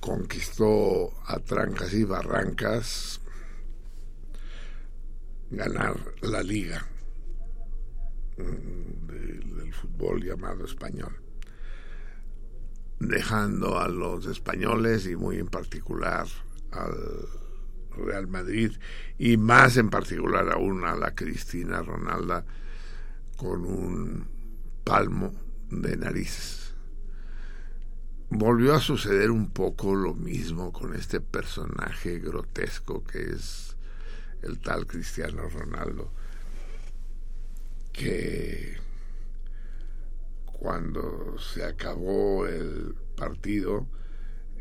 Conquistó 0.00 1.12
a 1.26 1.38
trancas 1.40 1.92
y 1.94 2.04
barrancas 2.04 3.20
ganar 5.50 5.96
la 6.22 6.42
liga 6.42 6.86
del, 8.36 9.56
del 9.56 9.72
fútbol 9.72 10.22
llamado 10.22 10.64
español, 10.64 11.16
dejando 13.00 13.78
a 13.80 13.88
los 13.88 14.26
españoles 14.26 15.06
y 15.06 15.16
muy 15.16 15.38
en 15.38 15.48
particular 15.48 16.26
al 16.70 17.45
Real 17.96 18.26
Madrid 18.26 18.72
y 19.18 19.36
más 19.36 19.76
en 19.76 19.90
particular 19.90 20.50
aún 20.50 20.84
a 20.84 20.94
la 20.94 21.14
Cristina 21.14 21.82
Ronalda 21.82 22.44
con 23.36 23.64
un 23.64 24.28
palmo 24.84 25.32
de 25.70 25.96
narices. 25.96 26.74
Volvió 28.28 28.74
a 28.74 28.80
suceder 28.80 29.30
un 29.30 29.50
poco 29.50 29.94
lo 29.94 30.14
mismo 30.14 30.72
con 30.72 30.94
este 30.94 31.20
personaje 31.20 32.18
grotesco 32.18 33.04
que 33.04 33.30
es 33.32 33.76
el 34.42 34.58
tal 34.58 34.86
Cristiano 34.86 35.48
Ronaldo, 35.48 36.12
que 37.92 38.76
cuando 40.44 41.36
se 41.38 41.64
acabó 41.64 42.46
el 42.46 42.94
partido 43.16 43.86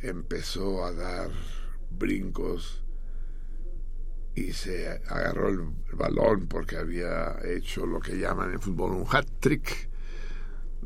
empezó 0.01 0.85
a 0.85 0.93
dar 0.93 1.31
brincos 1.89 2.84
y 4.35 4.51
se 4.51 4.89
agarró 5.07 5.49
el 5.49 5.61
balón 5.93 6.47
porque 6.47 6.77
había 6.77 7.37
hecho 7.45 7.85
lo 7.85 8.01
que 8.01 8.17
llaman 8.17 8.51
en 8.51 8.59
fútbol 8.59 8.91
un 8.91 9.07
hat 9.09 9.27
trick, 9.39 9.89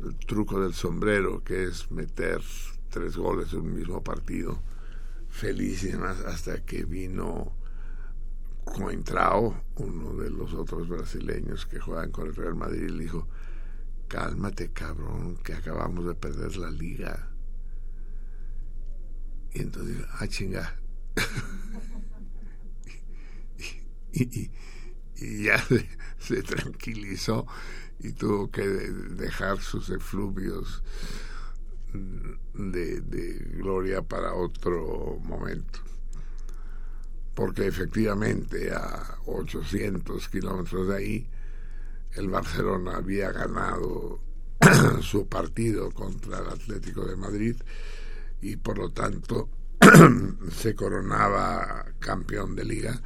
el 0.04 0.14
truco 0.16 0.60
del 0.60 0.72
sombrero, 0.72 1.42
que 1.42 1.64
es 1.64 1.90
meter 1.90 2.40
tres 2.90 3.16
goles 3.16 3.52
en 3.52 3.60
un 3.60 3.74
mismo 3.74 4.02
partido, 4.02 4.62
feliz 5.28 5.82
y 5.82 5.88
demás, 5.88 6.20
hasta 6.20 6.64
que 6.64 6.84
vino 6.84 7.52
Coentrao, 8.64 9.64
uno 9.76 10.14
de 10.14 10.30
los 10.30 10.54
otros 10.54 10.88
brasileños 10.88 11.66
que 11.66 11.80
juegan 11.80 12.12
con 12.12 12.28
el 12.28 12.36
Real 12.36 12.54
Madrid, 12.54 12.84
y 12.84 12.92
le 12.92 13.02
dijo, 13.02 13.26
cálmate 14.06 14.70
cabrón, 14.70 15.38
que 15.38 15.54
acabamos 15.54 16.06
de 16.06 16.14
perder 16.14 16.56
la 16.56 16.70
liga. 16.70 17.30
Y 19.52 19.62
entonces, 19.62 19.96
ah, 20.20 20.28
chinga. 20.28 20.76
y, 24.12 24.50
ya 25.44 25.62
se, 26.18 26.42
tranquilizó 26.42 27.46
y 27.98 28.12
tuvo 28.12 28.50
que 28.50 28.66
dejar 28.66 29.60
sus 29.60 29.90
efluvios 29.90 30.82
de, 31.92 33.00
de 33.00 33.32
gloria 33.56 34.02
para 34.02 34.34
otro 34.34 35.18
momento. 35.22 35.80
Porque 37.34 37.66
efectivamente 37.66 38.72
a 38.72 39.18
800 39.26 40.28
kilómetros 40.28 40.88
de 40.88 40.96
ahí 40.96 41.28
el 42.14 42.28
Barcelona 42.28 42.96
había 42.96 43.30
ganado 43.30 44.20
su 45.00 45.26
partido 45.26 45.90
contra 45.90 46.40
el 46.40 46.48
Atlético 46.48 47.04
de 47.06 47.16
Madrid 47.16 47.56
y 48.42 48.56
por 48.56 48.78
lo 48.78 48.90
tanto 48.90 49.48
se 50.52 50.74
coronaba 50.74 51.86
campeón 51.98 52.56
de 52.56 52.64
liga 52.64 53.00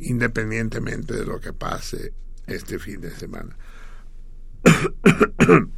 independientemente 0.00 1.14
de 1.14 1.24
lo 1.24 1.40
que 1.40 1.52
pase 1.52 2.12
este 2.46 2.78
fin 2.78 3.00
de 3.00 3.10
semana. 3.10 3.56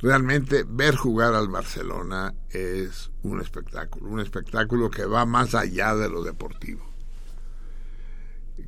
Realmente 0.00 0.64
ver 0.68 0.94
jugar 0.94 1.34
al 1.34 1.48
Barcelona 1.48 2.32
es 2.50 3.10
un 3.22 3.40
espectáculo, 3.40 4.08
un 4.08 4.20
espectáculo 4.20 4.90
que 4.90 5.04
va 5.04 5.26
más 5.26 5.56
allá 5.56 5.96
de 5.96 6.08
lo 6.08 6.22
deportivo, 6.22 6.88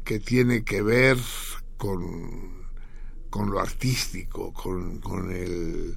que 0.02 0.18
tiene 0.18 0.64
que 0.64 0.82
ver 0.82 1.18
con, 1.76 2.66
con 3.30 3.48
lo 3.50 3.60
artístico, 3.60 4.52
con, 4.52 4.98
con, 4.98 5.30
el, 5.30 5.96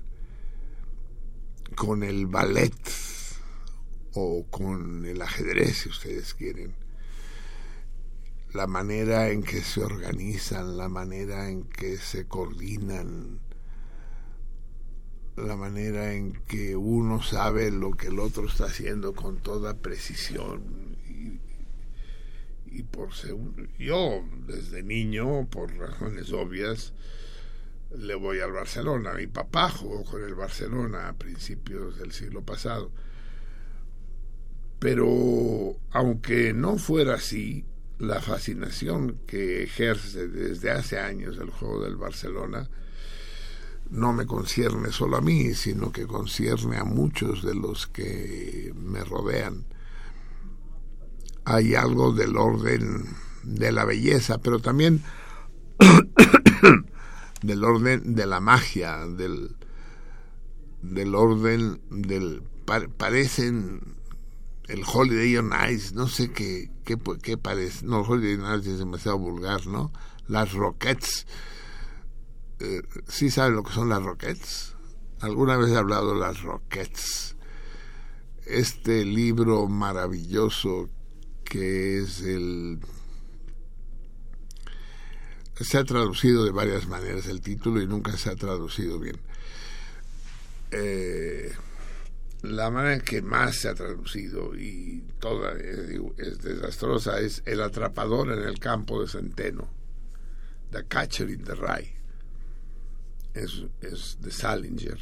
con 1.75 2.03
el 2.03 2.27
ballet 2.27 2.77
o 4.13 4.45
con 4.51 5.03
el 5.05 5.19
ajedrez, 5.19 5.79
si 5.79 5.89
ustedes 5.89 6.35
quieren 6.35 6.82
la 8.53 8.67
manera 8.67 9.29
en 9.31 9.41
que 9.41 9.61
se 9.61 9.83
organizan, 9.83 10.77
la 10.77 10.87
manera 10.87 11.49
en 11.49 11.63
que 11.63 11.97
se 11.97 12.27
coordinan, 12.27 13.39
la 15.35 15.55
manera 15.55 16.13
en 16.13 16.33
que 16.47 16.75
uno 16.75 17.23
sabe 17.23 17.71
lo 17.71 17.91
que 17.91 18.07
el 18.07 18.19
otro 18.19 18.47
está 18.47 18.65
haciendo 18.65 19.13
con 19.13 19.37
toda 19.37 19.77
precisión 19.77 20.93
y, 22.67 22.83
por 22.83 23.09
yo 23.77 24.23
desde 24.47 24.83
niño, 24.83 25.47
por 25.49 25.75
razones 25.75 26.31
obvias, 26.33 26.93
le 27.95 28.15
voy 28.15 28.39
al 28.39 28.51
Barcelona. 28.51 29.13
Mi 29.13 29.27
papá 29.27 29.69
jugó 29.69 30.03
con 30.03 30.23
el 30.23 30.33
Barcelona 30.33 31.09
a 31.09 31.13
principios 31.13 31.99
del 31.99 32.11
siglo 32.11 32.41
pasado. 32.41 32.91
Pero 34.79 35.77
aunque 35.91 36.53
no 36.53 36.79
fuera 36.79 37.13
así, 37.13 37.63
la 38.03 38.21
fascinación 38.21 39.19
que 39.25 39.63
ejerce 39.63 40.27
desde 40.27 40.71
hace 40.71 40.99
años 40.99 41.37
el 41.37 41.49
juego 41.49 41.83
del 41.83 41.95
Barcelona 41.95 42.69
no 43.89 44.11
me 44.11 44.25
concierne 44.25 44.91
solo 44.91 45.17
a 45.17 45.21
mí, 45.21 45.53
sino 45.53 45.91
que 45.91 46.07
concierne 46.07 46.77
a 46.77 46.83
muchos 46.83 47.43
de 47.43 47.53
los 47.53 47.87
que 47.87 48.73
me 48.75 49.03
rodean. 49.03 49.65
Hay 51.45 51.75
algo 51.75 52.11
del 52.11 52.37
orden 52.37 53.05
de 53.43 53.71
la 53.71 53.85
belleza, 53.85 54.39
pero 54.39 54.59
también 54.59 55.03
del 57.41 57.63
orden 57.63 58.15
de 58.15 58.25
la 58.25 58.39
magia, 58.39 59.05
del, 59.05 59.55
del 60.81 61.13
orden 61.15 61.81
del... 61.89 62.41
parecen 62.97 63.81
el 64.67 64.83
Holiday 64.85 65.37
on 65.37 65.51
Ice, 65.69 65.93
no 65.93 66.07
sé 66.07 66.31
qué, 66.31 66.71
qué, 66.85 66.97
qué 67.21 67.37
parece, 67.37 67.85
no, 67.85 67.99
el 67.99 68.09
Holiday 68.09 68.35
on 68.35 68.59
Ice 68.59 68.71
es 68.71 68.79
demasiado 68.79 69.17
vulgar, 69.17 69.67
¿no? 69.67 69.91
Las 70.27 70.53
Rockets, 70.53 71.27
eh, 72.59 72.81
¿sí 73.07 73.29
saben 73.29 73.55
lo 73.55 73.63
que 73.63 73.73
son 73.73 73.89
las 73.89 74.01
Rockets? 74.01 74.75
Alguna 75.19 75.57
vez 75.57 75.71
he 75.71 75.77
hablado 75.77 76.13
de 76.13 76.19
las 76.19 76.41
Rockets, 76.41 77.35
este 78.45 79.05
libro 79.05 79.67
maravilloso 79.67 80.89
que 81.43 81.99
es 81.99 82.21
el 82.21 82.79
se 85.59 85.77
ha 85.77 85.83
traducido 85.83 86.43
de 86.43 86.51
varias 86.51 86.87
maneras 86.87 87.27
el 87.27 87.41
título 87.41 87.81
y 87.81 87.87
nunca 87.87 88.17
se 88.17 88.29
ha 88.29 88.35
traducido 88.35 88.99
bien. 88.99 89.19
Eh, 90.71 91.53
la 92.43 92.69
manera 92.69 92.95
en 92.95 93.01
que 93.01 93.21
más 93.21 93.55
se 93.55 93.69
ha 93.69 93.73
traducido 93.73 94.53
y 94.53 95.03
toda 95.19 95.53
es, 95.53 96.41
desastrosa 96.41 97.19
es 97.21 97.41
El 97.45 97.61
atrapador 97.61 98.31
en 98.31 98.43
el 98.43 98.59
campo 98.59 99.01
de 99.01 99.07
centeno, 99.07 99.69
The 100.71 100.85
Catcher 100.85 101.29
in 101.29 101.43
the 101.43 101.55
Rye, 101.55 101.95
es, 103.33 103.63
es 103.81 104.17
de 104.21 104.31
Salinger. 104.31 104.99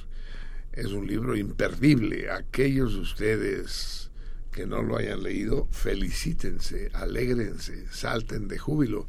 Es 0.72 0.88
un 0.88 1.06
libro 1.06 1.36
imperdible. 1.36 2.32
Aquellos 2.32 2.94
de 2.94 3.00
ustedes 3.02 4.12
que 4.52 4.66
no 4.68 4.82
lo 4.84 4.98
hayan 4.98 5.24
leído, 5.24 5.68
felicítense, 5.72 6.92
alégrense, 6.94 7.88
salten 7.92 8.48
de 8.48 8.60
júbilo 8.60 9.08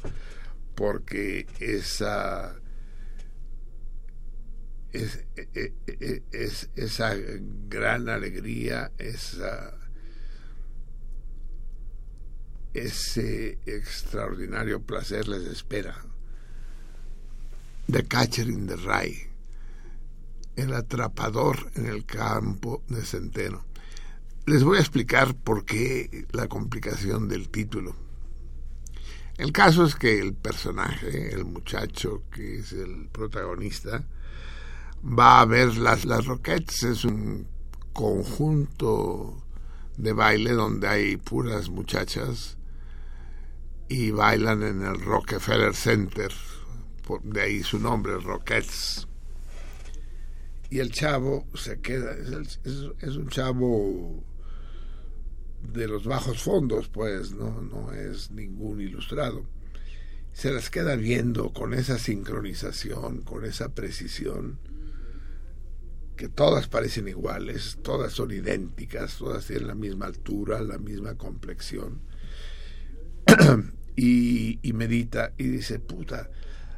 porque 0.75 1.45
esa 1.59 2.55
es, 4.93 5.25
e, 5.35 5.49
e, 5.55 5.73
e, 5.87 6.23
es, 6.31 6.69
esa 6.75 7.15
gran 7.67 8.07
alegría, 8.09 8.91
ese 12.73 13.57
extraordinario 13.65 14.81
placer 14.81 15.27
les 15.27 15.43
espera. 15.47 15.95
The 17.87 18.03
Catcher 18.05 18.47
in 18.47 18.67
the 18.67 18.77
Rye, 18.77 19.29
el 20.55 20.73
atrapador 20.73 21.71
en 21.75 21.87
el 21.87 22.05
campo 22.05 22.83
de 22.87 23.03
centeno. 23.03 23.65
Les 24.45 24.63
voy 24.63 24.77
a 24.77 24.81
explicar 24.81 25.35
por 25.35 25.65
qué 25.65 26.27
la 26.31 26.47
complicación 26.47 27.27
del 27.27 27.49
título. 27.49 27.95
El 29.37 29.51
caso 29.51 29.85
es 29.85 29.95
que 29.95 30.19
el 30.19 30.33
personaje, 30.33 31.33
el 31.33 31.45
muchacho 31.45 32.23
que 32.31 32.59
es 32.59 32.71
el 32.73 33.09
protagonista, 33.11 34.05
va 35.03 35.41
a 35.41 35.45
ver 35.45 35.77
las, 35.77 36.05
las 36.05 36.25
Roquettes. 36.25 36.83
Es 36.83 37.05
un 37.05 37.47
conjunto 37.93 39.43
de 39.97 40.13
baile 40.13 40.53
donde 40.53 40.87
hay 40.87 41.17
puras 41.17 41.69
muchachas 41.69 42.57
y 43.87 44.11
bailan 44.11 44.63
en 44.63 44.81
el 44.81 44.99
Rockefeller 45.01 45.75
Center, 45.75 46.31
de 47.23 47.41
ahí 47.41 47.63
su 47.63 47.79
nombre, 47.79 48.17
Roquettes. 48.17 49.07
Y 50.69 50.79
el 50.79 50.91
chavo 50.91 51.45
se 51.53 51.79
queda, 51.81 52.13
es, 52.13 52.59
es 52.99 53.15
un 53.15 53.29
chavo 53.29 54.23
de 55.61 55.87
los 55.87 56.05
bajos 56.05 56.41
fondos, 56.41 56.89
pues, 56.89 57.31
no, 57.33 57.61
no 57.61 57.91
es 57.93 58.31
ningún 58.31 58.81
ilustrado. 58.81 59.45
Se 60.33 60.51
las 60.51 60.71
queda 60.71 60.95
viendo 60.95 61.53
con 61.53 61.75
esa 61.75 61.99
sincronización, 61.99 63.21
con 63.21 63.45
esa 63.45 63.75
precisión, 63.75 64.57
que 66.15 66.29
todas 66.29 66.67
parecen 66.67 67.07
iguales, 67.07 67.79
todas 67.81 68.13
son 68.13 68.31
idénticas, 68.31 69.17
todas 69.17 69.47
tienen 69.47 69.67
la 69.67 69.75
misma 69.75 70.05
altura, 70.05 70.61
la 70.61 70.77
misma 70.77 71.15
complexión. 71.15 72.01
y, 73.95 74.59
medita 74.73 75.33
y 75.37 75.47
dice, 75.47 75.79
puta, 75.79 76.29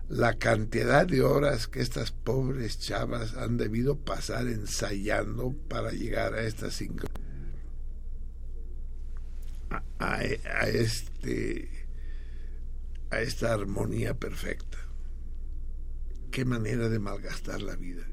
la 0.09 0.37
cantidad 0.37 1.07
de 1.07 1.21
horas 1.21 1.67
que 1.67 1.81
estas 1.81 2.11
pobres 2.11 2.79
chavas 2.79 3.35
han 3.35 3.57
debido 3.57 3.97
pasar 3.97 4.47
ensayando 4.47 5.53
para 5.67 5.91
llegar 5.91 6.33
a 6.33 6.43
esta 6.43 6.69
sincronización 6.69 7.25
a, 9.99 10.21
este 10.67 11.69
a 13.11 13.21
esta 13.21 13.53
armonía 13.53 14.13
perfecta. 14.13 14.77
Qué 16.31 16.45
manera 16.45 16.89
de 16.89 16.99
malgastar 16.99 17.61
la 17.61 17.75
vida. 17.75 18.05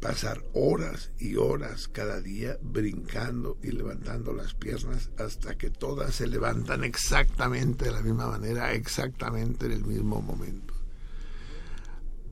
Pasar 0.00 0.42
horas 0.54 1.10
y 1.18 1.36
horas 1.36 1.88
cada 1.88 2.20
día 2.20 2.58
brincando 2.62 3.58
y 3.62 3.72
levantando 3.72 4.32
las 4.32 4.54
piernas 4.54 5.10
hasta 5.18 5.58
que 5.58 5.68
todas 5.70 6.14
se 6.14 6.26
levantan 6.26 6.84
exactamente 6.84 7.84
de 7.84 7.92
la 7.92 8.00
misma 8.00 8.28
manera, 8.28 8.72
exactamente 8.72 9.66
en 9.66 9.72
el 9.72 9.84
mismo 9.84 10.22
momento. 10.22 10.72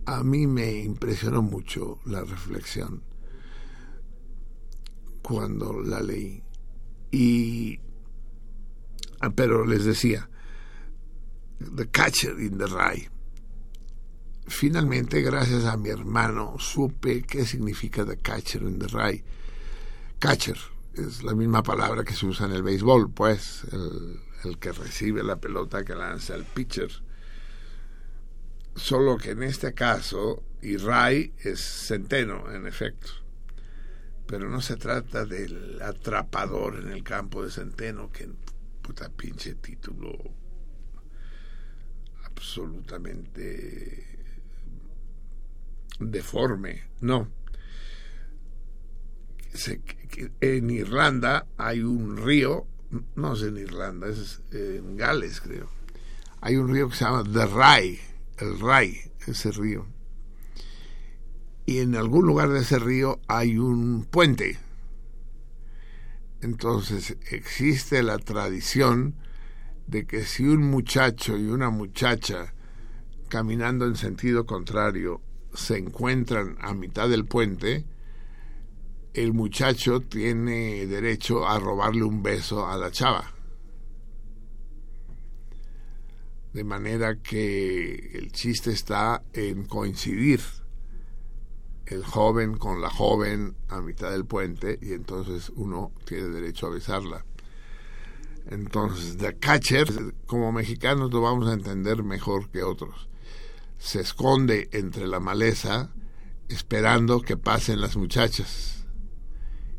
A 0.06 0.24
mí 0.24 0.46
me 0.46 0.80
impresionó 0.80 1.42
mucho 1.42 2.00
la 2.06 2.22
reflexión 2.24 3.02
cuando 5.20 5.82
la 5.82 6.00
leí 6.00 6.42
y 7.10 7.78
ah, 9.20 9.28
pero 9.28 9.66
les 9.66 9.84
decía 9.84 10.30
The 11.76 11.90
Catcher 11.90 12.40
in 12.40 12.56
the 12.56 12.66
Rye 12.66 13.10
finalmente 14.48 15.22
gracias 15.22 15.64
a 15.64 15.76
mi 15.76 15.88
hermano 15.90 16.56
supe 16.58 17.22
qué 17.22 17.44
significa 17.44 18.04
The 18.04 18.16
Catcher 18.18 18.62
in 18.62 18.78
the 18.78 18.86
Rye. 18.88 19.24
Catcher 20.18 20.58
es 20.94 21.22
la 21.22 21.34
misma 21.34 21.62
palabra 21.62 22.04
que 22.04 22.14
se 22.14 22.26
usa 22.26 22.46
en 22.46 22.52
el 22.52 22.62
béisbol 22.62 23.10
pues 23.12 23.64
el, 23.72 24.20
el 24.44 24.58
que 24.58 24.72
recibe 24.72 25.22
la 25.22 25.36
pelota 25.36 25.84
que 25.84 25.94
lanza 25.94 26.34
el 26.34 26.44
pitcher. 26.44 26.90
Solo 28.74 29.16
que 29.16 29.30
en 29.30 29.42
este 29.42 29.74
caso 29.74 30.42
y 30.62 30.76
Rye 30.76 31.32
es 31.38 31.60
centeno 31.60 32.50
en 32.52 32.66
efecto. 32.66 33.10
Pero 34.26 34.48
no 34.50 34.60
se 34.60 34.76
trata 34.76 35.24
del 35.24 35.80
atrapador 35.80 36.78
en 36.80 36.90
el 36.90 37.02
campo 37.02 37.42
de 37.42 37.50
Centeno, 37.50 38.10
que 38.10 38.28
puta 38.82 39.08
pinche 39.08 39.54
título 39.54 40.12
absolutamente 42.24 44.07
deforme. 45.98 46.82
No. 47.00 47.28
en 50.40 50.70
Irlanda 50.70 51.46
hay 51.56 51.80
un 51.80 52.16
río, 52.16 52.66
no 53.16 53.34
es 53.34 53.42
en 53.42 53.56
Irlanda, 53.56 54.08
es 54.08 54.40
en 54.52 54.96
Gales 54.96 55.40
creo. 55.40 55.70
Hay 56.40 56.56
un 56.56 56.72
río 56.72 56.88
que 56.88 56.96
se 56.96 57.04
llama 57.04 57.24
The 57.24 57.46
Rye, 57.46 58.00
el 58.38 58.60
Rye, 58.60 59.12
ese 59.26 59.50
río 59.50 59.86
y 61.68 61.80
en 61.80 61.96
algún 61.96 62.26
lugar 62.26 62.48
de 62.48 62.60
ese 62.60 62.78
río 62.78 63.20
hay 63.28 63.58
un 63.58 64.06
puente. 64.06 64.58
Entonces 66.40 67.18
existe 67.30 68.02
la 68.02 68.16
tradición 68.16 69.16
de 69.86 70.06
que 70.06 70.24
si 70.24 70.44
un 70.44 70.62
muchacho 70.62 71.36
y 71.36 71.44
una 71.44 71.68
muchacha 71.68 72.54
caminando 73.28 73.84
en 73.84 73.96
sentido 73.96 74.46
contrario 74.46 75.20
se 75.54 75.78
encuentran 75.78 76.56
a 76.60 76.74
mitad 76.74 77.08
del 77.08 77.24
puente, 77.24 77.84
el 79.14 79.32
muchacho 79.32 80.00
tiene 80.00 80.86
derecho 80.86 81.46
a 81.46 81.58
robarle 81.58 82.04
un 82.04 82.22
beso 82.22 82.66
a 82.66 82.76
la 82.76 82.90
chava. 82.90 83.34
De 86.52 86.64
manera 86.64 87.16
que 87.16 88.10
el 88.14 88.32
chiste 88.32 88.70
está 88.70 89.22
en 89.32 89.64
coincidir 89.64 90.40
el 91.86 92.04
joven 92.04 92.56
con 92.56 92.80
la 92.80 92.90
joven 92.90 93.56
a 93.68 93.80
mitad 93.80 94.10
del 94.10 94.26
puente 94.26 94.78
y 94.80 94.92
entonces 94.92 95.50
uno 95.56 95.92
tiene 96.04 96.28
derecho 96.28 96.66
a 96.66 96.70
besarla. 96.70 97.24
Entonces, 98.50 99.16
The 99.18 99.36
Catcher, 99.36 100.14
como 100.26 100.52
mexicanos 100.52 101.12
lo 101.12 101.20
vamos 101.20 101.48
a 101.48 101.52
entender 101.52 102.02
mejor 102.02 102.48
que 102.50 102.62
otros. 102.62 103.07
Se 103.78 104.00
esconde 104.00 104.68
entre 104.72 105.06
la 105.06 105.20
maleza 105.20 105.94
esperando 106.48 107.20
que 107.20 107.36
pasen 107.36 107.80
las 107.80 107.96
muchachas. 107.96 108.86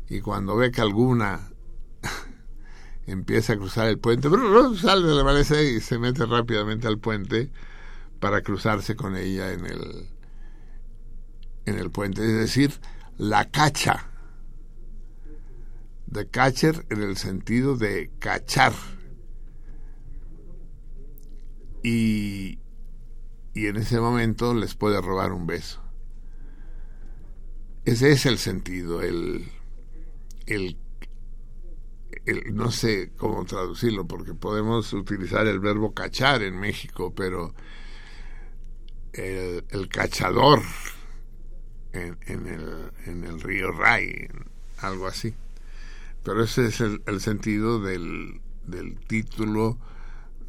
Y 0.08 0.20
cuando 0.20 0.56
ve 0.56 0.70
que 0.70 0.80
alguna 0.80 1.50
empieza 3.06 3.52
a 3.52 3.56
cruzar 3.56 3.88
el 3.88 3.98
puente, 3.98 4.28
sale 4.80 5.06
de 5.06 5.14
la 5.14 5.24
maleza 5.24 5.60
y 5.60 5.80
se 5.80 5.98
mete 5.98 6.26
rápidamente 6.26 6.88
al 6.88 6.98
puente 6.98 7.50
para 8.18 8.42
cruzarse 8.42 8.96
con 8.96 9.16
ella 9.16 9.52
en 9.52 9.66
el 9.66 10.08
en 11.66 11.78
el 11.78 11.90
puente, 11.90 12.24
es 12.24 12.38
decir, 12.38 12.72
la 13.16 13.50
cacha. 13.50 14.06
The 16.10 16.26
catcher 16.28 16.86
en 16.90 17.02
el 17.02 17.16
sentido 17.16 17.76
de 17.76 18.10
cachar. 18.18 18.72
Y, 21.82 22.58
y 23.54 23.66
en 23.66 23.76
ese 23.76 24.00
momento 24.00 24.54
les 24.54 24.74
puede 24.74 25.00
robar 25.00 25.32
un 25.32 25.46
beso. 25.46 25.80
Ese 27.84 28.12
es 28.12 28.26
el 28.26 28.38
sentido, 28.38 29.02
el, 29.02 29.50
el, 30.46 30.76
el, 32.26 32.54
no 32.54 32.70
sé 32.70 33.10
cómo 33.16 33.44
traducirlo, 33.44 34.06
porque 34.06 34.34
podemos 34.34 34.92
utilizar 34.92 35.46
el 35.46 35.60
verbo 35.60 35.94
cachar 35.94 36.42
en 36.42 36.60
México, 36.60 37.14
pero 37.14 37.54
el, 39.12 39.88
cachador 39.88 40.62
en, 41.92 42.18
en, 42.26 42.46
el, 42.46 42.92
en 43.06 43.24
el 43.24 43.40
río 43.40 43.72
Ray, 43.72 44.28
algo 44.78 45.06
así. 45.06 45.34
Pero 46.22 46.44
ese 46.44 46.66
es 46.66 46.80
el, 46.80 47.02
el 47.06 47.20
sentido 47.20 47.80
del, 47.80 48.40
del 48.66 48.98
título 49.00 49.78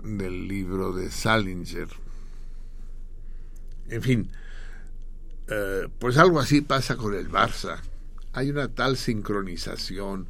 del 0.03 0.47
libro 0.47 0.91
de 0.93 1.09
Salinger. 1.09 1.87
En 3.91 4.01
fin, 4.01 4.31
eh, 5.49 5.89
pues 5.99 6.17
algo 6.17 6.39
así 6.39 6.61
pasa 6.61 6.95
con 6.95 7.13
el 7.13 7.29
Barça. 7.29 7.81
Hay 8.31 8.49
una 8.49 8.69
tal 8.69 8.95
sincronización, 8.95 10.29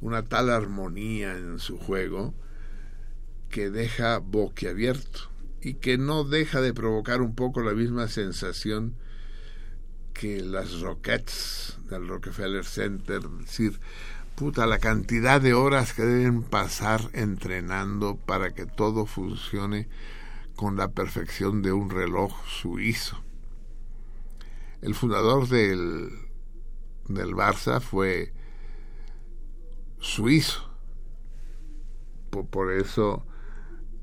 una 0.00 0.22
tal 0.22 0.48
armonía 0.48 1.36
en 1.36 1.58
su 1.58 1.76
juego 1.76 2.34
que 3.50 3.68
deja 3.68 4.18
boquiabierto 4.18 5.30
y 5.60 5.74
que 5.74 5.98
no 5.98 6.24
deja 6.24 6.62
de 6.62 6.72
provocar 6.72 7.20
un 7.20 7.34
poco 7.34 7.60
la 7.60 7.74
misma 7.74 8.08
sensación 8.08 8.94
que 10.14 10.40
las 10.40 10.80
Rockets 10.80 11.76
del 11.90 12.08
Rockefeller 12.08 12.64
Center, 12.64 13.20
es 13.40 13.46
decir, 13.46 13.78
puta, 14.36 14.66
la 14.66 14.78
cantidad 14.78 15.38
de 15.38 15.52
horas 15.52 15.92
que 15.92 16.02
deben 16.02 16.42
pasar 16.42 17.02
entrenando 17.12 18.16
para 18.16 18.54
que 18.54 18.64
todo 18.64 19.04
funcione 19.04 19.86
con 20.56 20.76
la 20.76 20.88
perfección 20.88 21.62
de 21.62 21.72
un 21.72 21.90
reloj 21.90 22.32
suizo. 22.48 23.22
El 24.80 24.94
fundador 24.94 25.48
del, 25.48 26.10
del 27.08 27.34
Barça 27.34 27.80
fue 27.80 28.32
suizo. 30.00 30.62
Por, 32.30 32.46
por 32.46 32.72
eso 32.72 33.26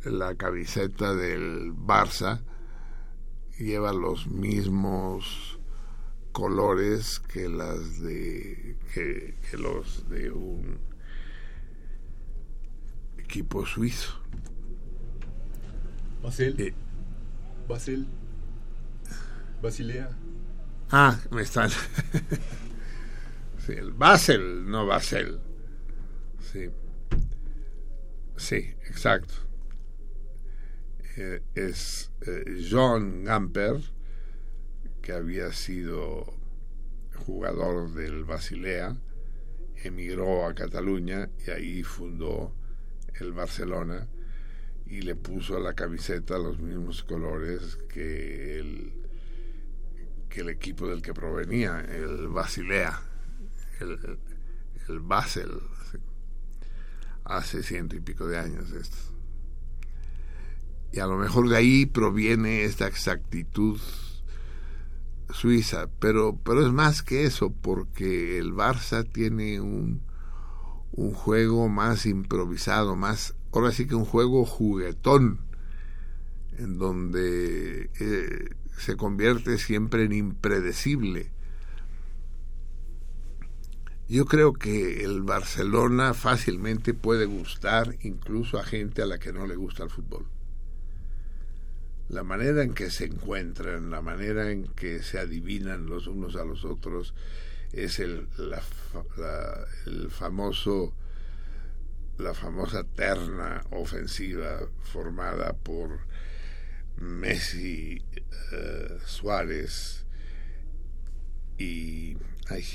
la 0.03 0.35
camiseta 0.35 1.15
del 1.15 1.73
Barça 1.73 2.43
lleva 3.57 3.93
los 3.93 4.27
mismos 4.27 5.59
colores 6.31 7.19
que 7.19 7.47
las 7.47 8.01
de 8.01 8.77
que, 8.93 9.37
que, 9.49 9.57
los 9.57 10.09
de 10.09 10.31
un 10.31 10.79
equipo 13.17 13.65
suizo 13.65 14.19
Basel 16.23 16.55
Eh, 16.57 16.73
Basel 17.67 18.07
Basilea. 19.61 20.09
Ah 20.89 21.19
me 21.31 21.41
están. 21.41 21.69
Sí, 23.59 23.71
el 23.71 23.91
Basel 23.93 24.69
no 24.69 24.85
Basel. 24.85 25.39
Sí. 26.39 26.69
Sí 28.35 28.55
exacto. 28.89 29.33
Eh, 31.15 31.41
es 31.55 32.11
eh, 32.27 32.67
John 32.69 33.23
Gamper 33.23 33.79
que 35.01 35.13
había 35.13 35.51
sido 35.51 36.25
jugador 37.25 37.93
del 37.93 38.23
Basilea, 38.23 38.95
emigró 39.83 40.45
a 40.45 40.55
Cataluña 40.55 41.29
y 41.45 41.51
ahí 41.51 41.83
fundó 41.83 42.53
el 43.19 43.33
Barcelona 43.33 44.07
y 44.93 45.01
le 45.01 45.15
puso 45.15 45.57
a 45.57 45.59
la 45.59 45.73
camiseta 45.73 46.37
los 46.37 46.59
mismos 46.59 47.01
colores 47.01 47.79
que 47.89 48.59
el, 48.59 48.93
que 50.29 50.41
el 50.41 50.49
equipo 50.49 50.87
del 50.87 51.01
que 51.01 51.15
provenía, 51.15 51.79
el 51.79 52.27
Basilea, 52.27 53.01
el, 53.79 54.19
el 54.87 54.99
Basel, 54.99 55.49
hace 57.23 57.63
ciento 57.63 57.95
y 57.95 58.01
pico 58.01 58.27
de 58.27 58.37
años 58.37 58.71
esto. 58.71 58.97
Y 60.91 60.99
a 60.99 61.07
lo 61.07 61.17
mejor 61.17 61.49
de 61.49 61.57
ahí 61.57 61.87
proviene 61.87 62.63
esta 62.63 62.85
exactitud 62.85 63.81
Suiza, 65.31 65.87
pero, 65.99 66.37
pero 66.43 66.63
es 66.63 66.71
más 66.71 67.01
que 67.01 67.23
eso, 67.23 67.51
porque 67.51 68.37
el 68.37 68.53
Barça 68.53 69.11
tiene 69.11 69.59
un, 69.59 70.03
un 70.91 71.13
juego 71.15 71.67
más 71.67 72.05
improvisado, 72.05 72.95
más, 72.95 73.33
ahora 73.53 73.71
sí 73.71 73.87
que 73.87 73.95
un 73.95 74.05
juego 74.05 74.45
juguetón, 74.45 75.39
en 76.57 76.77
donde 76.77 77.89
eh, 77.99 78.49
se 78.77 78.97
convierte 78.97 79.57
siempre 79.57 80.03
en 80.03 80.13
impredecible. 80.13 81.31
Yo 84.09 84.25
creo 84.25 84.53
que 84.53 85.03
el 85.03 85.23
Barcelona 85.23 86.13
fácilmente 86.13 86.93
puede 86.93 87.25
gustar 87.25 87.95
incluso 88.01 88.59
a 88.59 88.63
gente 88.63 89.01
a 89.01 89.05
la 89.05 89.17
que 89.17 89.33
no 89.33 89.47
le 89.47 89.55
gusta 89.55 89.83
el 89.83 89.89
fútbol 89.89 90.25
la 92.13 92.23
manera 92.23 92.63
en 92.63 92.73
que 92.73 92.89
se 92.91 93.05
encuentran, 93.05 93.89
la 93.89 94.01
manera 94.01 94.51
en 94.51 94.65
que 94.67 95.01
se 95.01 95.19
adivinan 95.19 95.87
los 95.87 96.07
unos 96.07 96.35
a 96.35 96.45
los 96.45 96.63
otros, 96.63 97.13
es 97.71 97.99
el, 97.99 98.27
famoso, 100.09 100.93
la 102.17 102.33
famosa 102.33 102.83
terna 102.83 103.63
ofensiva 103.71 104.67
formada 104.83 105.53
por 105.53 105.99
Messi, 106.97 108.01
uh, 108.51 108.99
Suárez 109.05 110.05
y, 111.57 112.17
ay, 112.49 112.65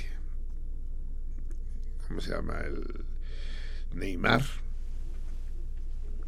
¿cómo 2.07 2.21
se 2.21 2.31
llama? 2.31 2.61
El 2.61 3.05
Neymar 3.95 4.43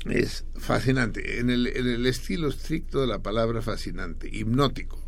es 0.06 0.46
fascinante, 0.56 1.40
en 1.40 1.50
el, 1.50 1.66
en 1.66 1.86
el, 1.86 2.06
estilo 2.06 2.48
estricto 2.48 3.00
de 3.00 3.06
la 3.06 3.22
palabra 3.22 3.60
fascinante, 3.60 4.28
hipnótico, 4.32 4.98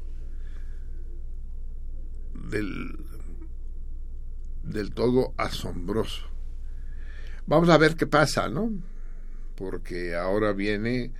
del, 2.34 2.98
del 4.62 4.92
todo 4.92 5.32
asombroso. 5.38 6.31
Vamos 7.52 7.68
a 7.68 7.76
ver 7.76 7.96
qué 7.96 8.06
pasa, 8.06 8.48
¿no? 8.48 8.72
Porque 9.56 10.16
ahora 10.16 10.54
viene 10.54 11.12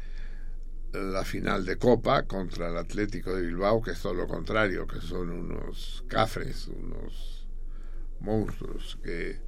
la 0.90 1.26
final 1.26 1.66
de 1.66 1.76
Copa 1.76 2.22
contra 2.22 2.70
el 2.70 2.78
Atlético 2.78 3.36
de 3.36 3.42
Bilbao, 3.42 3.82
que 3.82 3.90
es 3.90 4.00
todo 4.00 4.14
lo 4.14 4.26
contrario, 4.26 4.86
que 4.86 5.02
son 5.02 5.28
unos 5.28 6.02
cafres, 6.08 6.68
unos 6.68 7.46
monstruos 8.20 8.98
que 9.02 9.40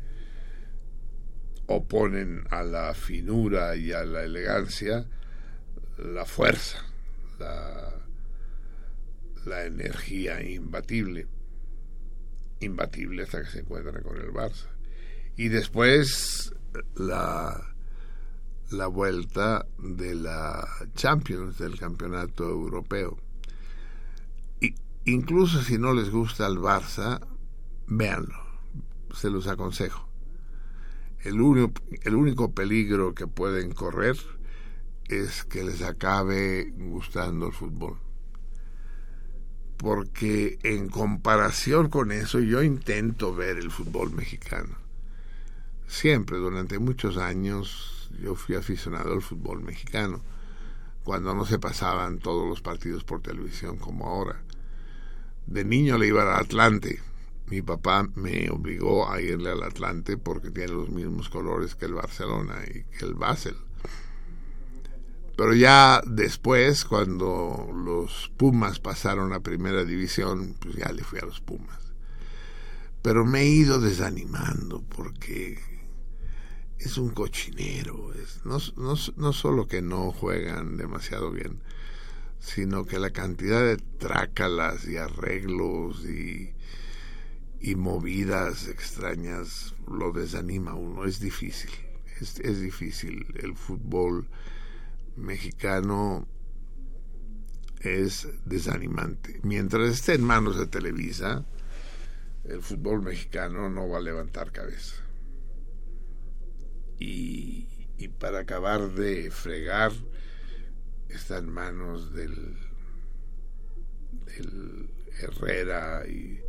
oponen 1.68 2.44
a 2.50 2.62
la 2.62 2.92
finura 2.92 3.74
y 3.76 3.92
a 3.92 4.04
la 4.04 4.22
elegancia 4.22 5.06
la 5.96 6.26
fuerza, 6.26 6.84
la, 7.38 7.94
la 9.46 9.64
energía 9.64 10.42
imbatible, 10.42 11.28
imbatible 12.60 13.22
hasta 13.22 13.40
que 13.40 13.48
se 13.48 13.60
encuentran 13.60 14.02
con 14.02 14.18
el 14.18 14.30
Barça. 14.34 14.68
Y 15.38 15.48
después 15.48 16.52
la, 16.96 17.74
la 18.70 18.86
vuelta 18.86 19.66
de 19.78 20.14
la 20.14 20.66
Champions, 20.94 21.58
del 21.58 21.78
campeonato 21.78 22.48
europeo. 22.48 23.18
Y, 24.60 24.74
incluso 25.04 25.62
si 25.62 25.78
no 25.78 25.92
les 25.92 26.10
gusta 26.10 26.46
el 26.46 26.58
Barça, 26.58 27.20
véanlo, 27.86 28.38
se 29.12 29.30
los 29.30 29.46
aconsejo 29.46 30.04
el 31.24 31.40
único, 31.40 31.82
el 32.02 32.14
único 32.14 32.52
peligro 32.52 33.14
que 33.14 33.26
pueden 33.26 33.72
correr 33.72 34.16
es 35.08 35.44
que 35.44 35.64
les 35.64 35.82
acabe 35.82 36.72
gustando 36.76 37.46
el 37.46 37.52
fútbol. 37.52 37.98
Porque 39.78 40.58
en 40.62 40.88
comparación 40.88 41.88
con 41.88 42.12
eso 42.12 42.40
yo 42.40 42.62
intento 42.62 43.34
ver 43.34 43.56
el 43.58 43.70
fútbol 43.70 44.12
mexicano. 44.12 44.83
Siempre, 45.94 46.38
durante 46.38 46.80
muchos 46.80 47.18
años, 47.18 48.10
yo 48.20 48.34
fui 48.34 48.56
aficionado 48.56 49.12
al 49.12 49.22
fútbol 49.22 49.62
mexicano, 49.62 50.22
cuando 51.04 51.32
no 51.36 51.46
se 51.46 51.60
pasaban 51.60 52.18
todos 52.18 52.48
los 52.48 52.60
partidos 52.60 53.04
por 53.04 53.22
televisión 53.22 53.76
como 53.76 54.08
ahora. 54.08 54.42
De 55.46 55.64
niño 55.64 55.96
le 55.96 56.08
iba 56.08 56.22
al 56.22 56.42
Atlante. 56.42 57.00
Mi 57.46 57.62
papá 57.62 58.08
me 58.16 58.50
obligó 58.50 59.08
a 59.08 59.20
irle 59.20 59.52
al 59.52 59.62
Atlante 59.62 60.16
porque 60.16 60.50
tiene 60.50 60.72
los 60.72 60.88
mismos 60.88 61.28
colores 61.28 61.76
que 61.76 61.84
el 61.84 61.94
Barcelona 61.94 62.56
y 62.66 62.82
que 62.98 63.04
el 63.04 63.14
Basel. 63.14 63.56
Pero 65.36 65.54
ya 65.54 66.02
después, 66.04 66.84
cuando 66.84 67.70
los 67.72 68.32
Pumas 68.36 68.80
pasaron 68.80 69.32
a 69.32 69.44
primera 69.44 69.84
división, 69.84 70.56
pues 70.58 70.74
ya 70.74 70.90
le 70.90 71.04
fui 71.04 71.20
a 71.20 71.24
los 71.26 71.40
Pumas. 71.40 71.78
Pero 73.00 73.24
me 73.24 73.42
he 73.42 73.46
ido 73.46 73.80
desanimando 73.80 74.82
porque 74.82 75.73
es 76.84 76.98
un 76.98 77.10
cochinero. 77.10 78.12
Es, 78.14 78.44
no, 78.44 78.58
no, 78.76 78.94
no 79.16 79.32
solo 79.32 79.66
que 79.66 79.82
no 79.82 80.12
juegan 80.12 80.76
demasiado 80.76 81.30
bien, 81.30 81.60
sino 82.38 82.84
que 82.84 82.98
la 82.98 83.10
cantidad 83.10 83.62
de 83.62 83.76
trácalas 83.76 84.86
y 84.86 84.98
arreglos 84.98 86.04
y, 86.04 86.52
y 87.60 87.74
movidas 87.74 88.68
extrañas 88.68 89.74
lo 89.88 90.12
desanima 90.12 90.72
a 90.72 90.74
uno. 90.74 91.04
Es 91.06 91.20
difícil, 91.20 91.70
es, 92.20 92.38
es 92.40 92.60
difícil. 92.60 93.26
El 93.42 93.56
fútbol 93.56 94.28
mexicano 95.16 96.28
es 97.80 98.28
desanimante. 98.44 99.40
Mientras 99.42 99.90
esté 99.90 100.14
en 100.14 100.24
manos 100.24 100.58
de 100.58 100.66
Televisa, 100.66 101.46
el 102.44 102.60
fútbol 102.60 103.02
mexicano 103.02 103.70
no 103.70 103.88
va 103.88 103.98
a 103.98 104.02
levantar 104.02 104.52
cabeza. 104.52 105.03
Y, 106.98 107.68
y 107.98 108.08
para 108.08 108.40
acabar 108.40 108.90
de 108.90 109.30
fregar, 109.30 109.92
está 111.08 111.38
en 111.38 111.50
manos 111.50 112.12
del, 112.14 112.56
Herrera 115.20 116.06
y 116.08 116.40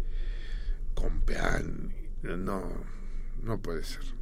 Compeán. 0.93 1.93
No, 2.23 2.83
no 3.43 3.61
puede 3.61 3.83
ser 3.83 4.15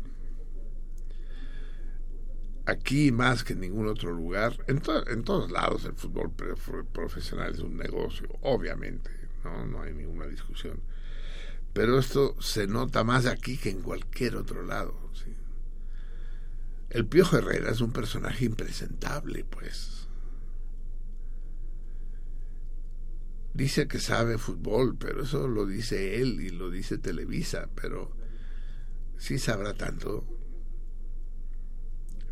aquí 2.66 3.12
más 3.12 3.44
que 3.44 3.54
en 3.54 3.62
ningún 3.62 3.88
otro 3.88 4.12
lugar, 4.12 4.58
en, 4.68 4.82
en 5.08 5.24
todos 5.24 5.52
lados 5.52 5.86
el 5.86 5.94
fútbol 5.94 6.32
profesional 6.32 7.54
es 7.54 7.60
un 7.60 7.78
negocio, 7.78 8.28
obviamente, 8.42 9.10
no, 9.44 9.66
no 9.66 9.82
hay 9.82 9.94
ninguna 9.94 10.28
discusión. 10.28 10.82
Pero 11.74 11.98
esto 11.98 12.40
se 12.40 12.68
nota 12.68 13.04
más 13.04 13.26
aquí 13.26 13.58
que 13.58 13.72
en 13.72 13.82
cualquier 13.82 14.36
otro 14.36 14.64
lado. 14.64 14.94
¿sí? 15.14 15.36
El 16.94 17.06
Piojo 17.08 17.38
Herrera 17.38 17.72
es 17.72 17.82
un 17.82 17.92
personaje 17.92 18.46
impresentable, 18.46 19.44
pues. 19.44 20.08
Dice 23.54 23.88
que 23.88 24.00
sabe 24.00 24.38
fútbol, 24.38 24.98
pero 24.98 25.24
eso 25.24 25.48
lo 25.48 25.66
dice 25.66 26.22
él 26.22 26.40
y 26.42 26.50
lo 26.50 26.70
dice 26.72 26.98
Televisa, 26.98 27.70
pero 27.76 28.16
sí 29.18 29.38
sabrá 29.38 29.74
tanto 29.74 30.26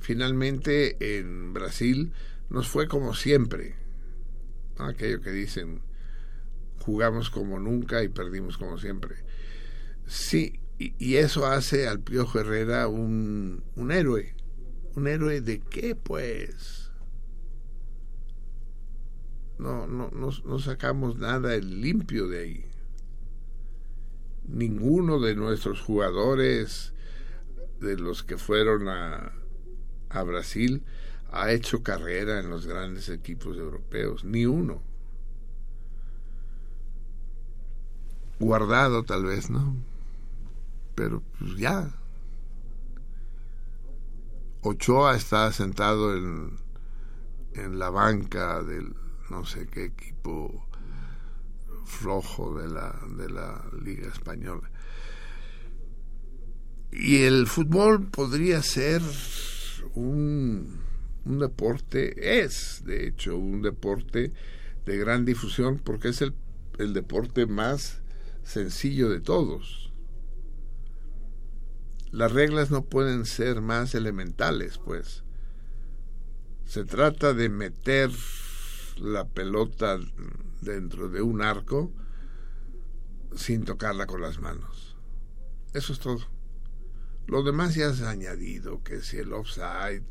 finalmente 0.02 1.20
en 1.20 1.54
Brasil 1.54 2.12
nos 2.50 2.68
fue 2.68 2.88
como 2.88 3.14
siempre. 3.14 3.76
Aquello 4.78 5.22
que 5.22 5.32
dicen, 5.32 5.82
jugamos 6.80 7.30
como 7.30 7.60
nunca 7.60 8.04
y 8.04 8.10
perdimos 8.10 8.58
como 8.58 8.78
siempre. 8.78 9.16
Sí, 10.08 10.60
y, 10.78 11.16
eso 11.16 11.46
hace 11.46 11.88
al 11.88 12.02
Piojo 12.02 12.40
Herrera 12.40 12.88
un, 12.88 13.64
un 13.76 13.92
héroe. 13.92 14.36
¿Un 14.96 15.08
héroe 15.08 15.42
de 15.42 15.60
qué, 15.62 15.96
pues? 15.96 16.92
No, 19.58 19.88
no, 19.88 20.10
no, 20.12 20.30
no 20.46 20.60
sacamos 20.60 21.18
nada 21.18 21.56
limpio 21.58 22.28
de 22.28 22.40
ahí. 22.40 22.66
Ninguno 24.48 25.20
de 25.20 25.36
nuestros 25.36 25.82
jugadores, 25.82 26.94
de 27.80 27.98
los 27.98 28.24
que 28.24 28.38
fueron 28.38 28.88
a, 28.88 29.34
a 30.10 30.24
Brasil 30.24 30.84
ha 31.32 31.52
hecho 31.52 31.84
carrera 31.84 32.40
en 32.40 32.50
los 32.50 32.68
grandes 32.68 33.10
equipos 33.10 33.58
europeos, 33.58 34.24
ni 34.24 34.46
uno. 34.46 34.82
Guardado 38.40 39.04
tal 39.04 39.26
vez, 39.26 39.50
¿no? 39.50 39.76
Pero 40.96 41.24
pues 41.40 41.58
ya. 41.58 42.01
Ochoa 44.64 45.16
está 45.16 45.52
sentado 45.52 46.16
en, 46.16 46.58
en 47.54 47.80
la 47.80 47.90
banca 47.90 48.62
del 48.62 48.94
no 49.30 49.46
sé 49.46 49.66
qué 49.68 49.86
equipo 49.86 50.68
flojo 51.86 52.60
de 52.60 52.70
la, 52.70 53.00
de 53.18 53.30
la 53.30 53.66
Liga 53.84 54.08
Española. 54.08 54.70
Y 56.92 57.24
el 57.24 57.48
fútbol 57.48 58.08
podría 58.08 58.62
ser 58.62 59.02
un, 59.96 60.80
un 61.26 61.40
deporte, 61.40 62.42
es 62.42 62.84
de 62.86 63.08
hecho 63.08 63.38
un 63.38 63.62
deporte 63.62 64.32
de 64.86 64.98
gran 64.98 65.26
difusión 65.26 65.80
porque 65.80 66.10
es 66.10 66.22
el, 66.22 66.34
el 66.78 66.94
deporte 66.94 67.46
más 67.46 68.02
sencillo 68.44 69.10
de 69.10 69.22
todos. 69.22 69.91
Las 72.12 72.32
reglas 72.32 72.72
no 72.72 72.86
pueden 72.86 73.26
ser 73.26 73.62
más 73.62 73.96
elementales, 73.96 74.78
pues. 74.78 75.24
Se 76.66 76.86
trata 76.86 77.34
de 77.34 77.50
meter 77.50 78.10
la 78.98 79.28
pelota 79.28 80.00
dentro 80.62 81.10
de 81.10 81.22
un 81.22 81.42
arco 81.42 81.92
sin 83.36 83.64
tocarla 83.64 84.08
con 84.08 84.22
las 84.22 84.40
manos. 84.40 84.98
Eso 85.74 85.94
es 85.94 86.00
todo. 86.00 86.28
Lo 87.28 87.44
demás 87.44 87.76
ya 87.76 87.94
se 87.94 88.06
ha 88.06 88.10
añadido, 88.10 88.84
que 88.84 89.02
si 89.02 89.18
el 89.18 89.32
offside, 89.32 90.04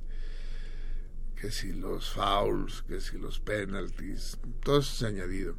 que 1.36 1.50
si 1.50 1.72
los 1.72 2.10
fouls, 2.10 2.82
que 2.82 3.00
si 3.00 3.18
los 3.18 3.40
penalties, 3.40 4.38
todo 4.62 4.78
eso 4.78 4.94
se 4.94 5.04
ha 5.04 5.08
añadido. 5.08 5.56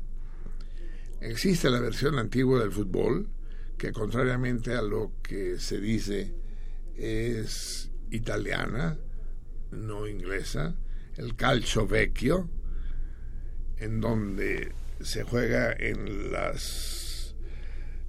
Existe 1.19 1.69
la 1.69 1.79
versión 1.79 2.17
antigua 2.17 2.59
del 2.59 2.71
fútbol, 2.71 3.29
que 3.81 3.91
contrariamente 3.91 4.75
a 4.75 4.83
lo 4.83 5.13
que 5.23 5.57
se 5.57 5.79
dice 5.79 6.35
es 6.95 7.89
italiana, 8.11 8.99
no 9.71 10.07
inglesa, 10.07 10.75
el 11.17 11.35
calcio 11.35 11.87
vecchio, 11.87 12.47
en 13.77 13.99
donde 13.99 14.71
se 14.99 15.23
juega 15.23 15.73
en 15.73 16.31
las 16.31 17.35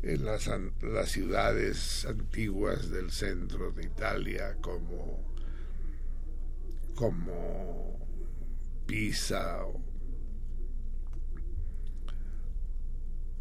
en 0.02 0.26
las, 0.26 0.50
las 0.82 1.08
ciudades 1.08 2.04
antiguas 2.04 2.90
del 2.90 3.10
centro 3.10 3.72
de 3.72 3.84
Italia 3.84 4.58
como, 4.60 5.24
como 6.94 7.98
Pisa 8.84 9.64
o, 9.64 9.80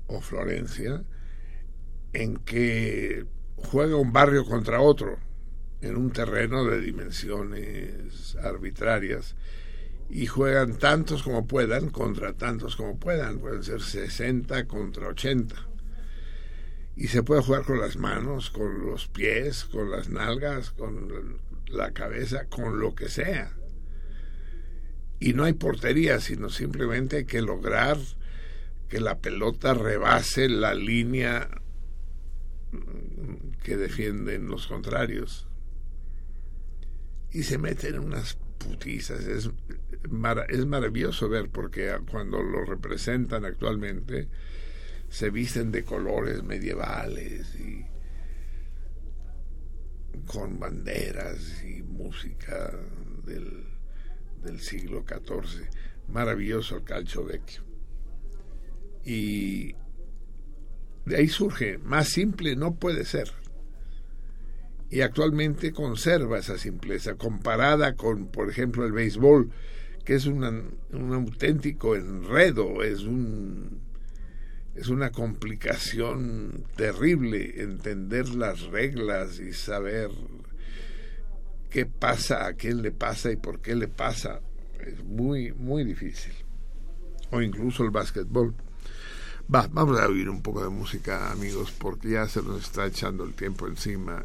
o 0.07 0.21
Florencia, 0.21 1.03
en 2.13 2.37
que 2.37 3.25
juega 3.55 3.95
un 3.95 4.11
barrio 4.11 4.45
contra 4.45 4.81
otro 4.81 5.17
en 5.81 5.95
un 5.97 6.11
terreno 6.11 6.65
de 6.65 6.81
dimensiones 6.81 8.35
arbitrarias 8.43 9.35
y 10.09 10.27
juegan 10.27 10.77
tantos 10.77 11.23
como 11.23 11.47
puedan 11.47 11.89
contra 11.89 12.33
tantos 12.33 12.75
como 12.75 12.99
puedan, 12.99 13.39
pueden 13.39 13.63
ser 13.63 13.81
60 13.81 14.67
contra 14.67 15.07
80 15.07 15.55
y 16.95 17.07
se 17.07 17.23
puede 17.23 17.41
jugar 17.41 17.63
con 17.63 17.79
las 17.79 17.97
manos, 17.97 18.49
con 18.49 18.85
los 18.85 19.07
pies, 19.07 19.65
con 19.65 19.89
las 19.89 20.09
nalgas, 20.09 20.71
con 20.71 21.39
la 21.67 21.93
cabeza, 21.93 22.45
con 22.45 22.79
lo 22.79 22.93
que 22.93 23.09
sea. 23.09 23.53
Y 25.19 25.33
no 25.33 25.45
hay 25.45 25.53
portería, 25.53 26.19
sino 26.19 26.49
simplemente 26.49 27.17
hay 27.17 27.25
que 27.25 27.41
lograr 27.41 27.97
que 28.89 28.99
la 28.99 29.19
pelota 29.19 29.73
rebase 29.73 30.49
la 30.49 30.73
línea 30.73 31.49
que 33.63 33.77
defienden 33.77 34.47
los 34.47 34.67
contrarios. 34.67 35.47
Y 37.31 37.43
se 37.43 37.57
meten 37.57 37.99
unas 37.99 38.37
putizas. 38.57 39.25
Es, 39.25 39.49
es 40.49 40.65
maravilloso 40.65 41.29
ver 41.29 41.49
porque 41.49 41.95
cuando 42.09 42.41
lo 42.41 42.65
representan 42.65 43.45
actualmente, 43.45 44.27
se 45.09 45.29
visten 45.29 45.71
de 45.71 45.83
colores 45.83 46.43
medievales 46.43 47.55
y 47.55 47.85
con 50.25 50.59
banderas 50.59 51.63
y 51.63 51.83
música 51.83 52.71
del, 53.25 53.65
del 54.43 54.59
siglo 54.59 55.05
XIV. 55.07 55.67
Maravilloso 56.09 56.77
el 56.77 56.83
calcio 56.83 57.23
vecchio. 57.25 57.63
Y 59.05 59.73
de 61.05 61.17
ahí 61.17 61.27
surge, 61.27 61.77
más 61.77 62.09
simple 62.09 62.55
no 62.55 62.75
puede 62.75 63.05
ser. 63.05 63.40
Y 64.91 65.01
actualmente 65.01 65.71
conserva 65.71 66.37
esa 66.37 66.57
simpleza 66.57 67.15
comparada 67.15 67.95
con, 67.95 68.27
por 68.27 68.49
ejemplo, 68.49 68.85
el 68.85 68.91
béisbol, 68.91 69.49
que 70.03 70.15
es 70.15 70.25
una- 70.25 70.63
un 70.91 71.13
auténtico 71.13 71.95
enredo, 71.95 72.83
es 72.83 73.01
un 73.03 73.79
es 74.73 74.87
una 74.87 75.11
complicación 75.11 76.63
terrible 76.77 77.61
entender 77.61 78.29
las 78.29 78.61
reglas 78.61 79.37
y 79.39 79.51
saber 79.51 80.09
qué 81.69 81.85
pasa, 81.85 82.45
a 82.47 82.53
quién 82.53 82.81
le 82.81 82.91
pasa 82.91 83.31
y 83.31 83.35
por 83.35 83.59
qué 83.59 83.75
le 83.75 83.89
pasa. 83.89 84.39
Es 84.79 85.03
muy, 85.03 85.51
muy 85.51 85.83
difícil. 85.83 86.31
O 87.31 87.41
incluso 87.41 87.83
el 87.83 87.91
básquetbol. 87.91 88.55
Va, 89.53 89.67
vamos 89.69 89.99
a 89.99 90.07
oír 90.07 90.29
un 90.29 90.41
poco 90.41 90.63
de 90.63 90.69
música, 90.69 91.31
amigos, 91.31 91.71
porque 91.77 92.11
ya 92.11 92.27
se 92.27 92.41
nos 92.41 92.61
está 92.61 92.85
echando 92.85 93.25
el 93.25 93.33
tiempo 93.33 93.67
encima. 93.67 94.23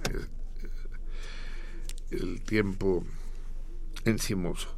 El 2.11 2.43
tiempo 2.43 3.05
encimoso. 4.05 4.69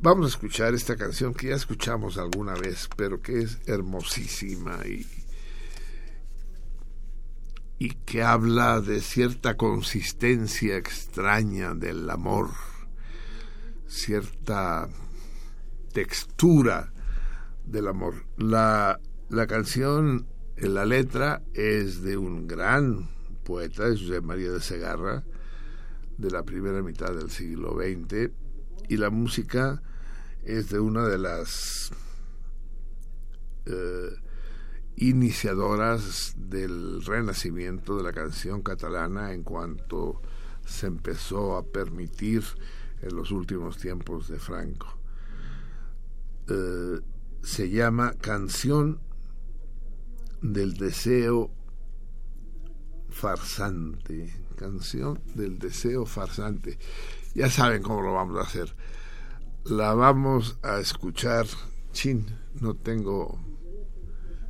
Vamos 0.00 0.26
a 0.26 0.28
escuchar 0.28 0.74
esta 0.74 0.96
canción 0.96 1.34
que 1.34 1.48
ya 1.48 1.56
escuchamos 1.56 2.18
alguna 2.18 2.54
vez, 2.54 2.88
pero 2.96 3.20
que 3.20 3.40
es 3.40 3.58
hermosísima 3.66 4.78
y, 4.86 5.04
y 7.78 7.90
que 7.90 8.22
habla 8.22 8.80
de 8.80 9.00
cierta 9.00 9.56
consistencia 9.56 10.76
extraña 10.76 11.74
del 11.74 12.08
amor, 12.08 12.50
cierta 13.88 14.88
textura 15.92 16.92
del 17.64 17.88
amor. 17.88 18.24
La, 18.36 19.00
la 19.28 19.46
canción, 19.48 20.28
la 20.56 20.84
letra, 20.84 21.42
es 21.54 22.02
de 22.02 22.16
un 22.16 22.46
gran 22.46 23.10
poeta, 23.44 23.88
José 23.88 24.20
María 24.20 24.52
de 24.52 24.60
Segarra, 24.60 25.24
de 26.18 26.30
la 26.30 26.42
primera 26.42 26.82
mitad 26.82 27.14
del 27.14 27.30
siglo 27.30 27.76
XX, 27.78 28.30
y 28.88 28.96
la 28.96 29.10
música 29.10 29.82
es 30.44 30.68
de 30.70 30.80
una 30.80 31.06
de 31.06 31.18
las 31.18 31.90
eh, 33.66 34.10
iniciadoras 34.96 36.34
del 36.36 37.04
renacimiento 37.04 37.96
de 37.96 38.02
la 38.02 38.12
canción 38.12 38.62
catalana 38.62 39.32
en 39.32 39.44
cuanto 39.44 40.20
se 40.66 40.86
empezó 40.86 41.56
a 41.56 41.64
permitir 41.64 42.42
en 43.02 43.14
los 43.14 43.30
últimos 43.30 43.78
tiempos 43.78 44.28
de 44.28 44.38
Franco. 44.38 44.98
Eh, 46.48 47.00
se 47.42 47.70
llama 47.70 48.14
Canción 48.14 49.00
del 50.42 50.74
Deseo 50.74 51.50
Farsante. 53.10 54.47
Canción 54.58 55.20
del 55.34 55.58
Deseo 55.58 56.04
Farsante. 56.04 56.78
Ya 57.34 57.48
saben 57.48 57.82
cómo 57.82 58.02
lo 58.02 58.12
vamos 58.12 58.38
a 58.38 58.42
hacer. 58.42 58.74
La 59.64 59.94
vamos 59.94 60.58
a 60.62 60.78
escuchar. 60.80 61.46
Chin, 61.92 62.26
no 62.60 62.74
tengo. 62.74 63.38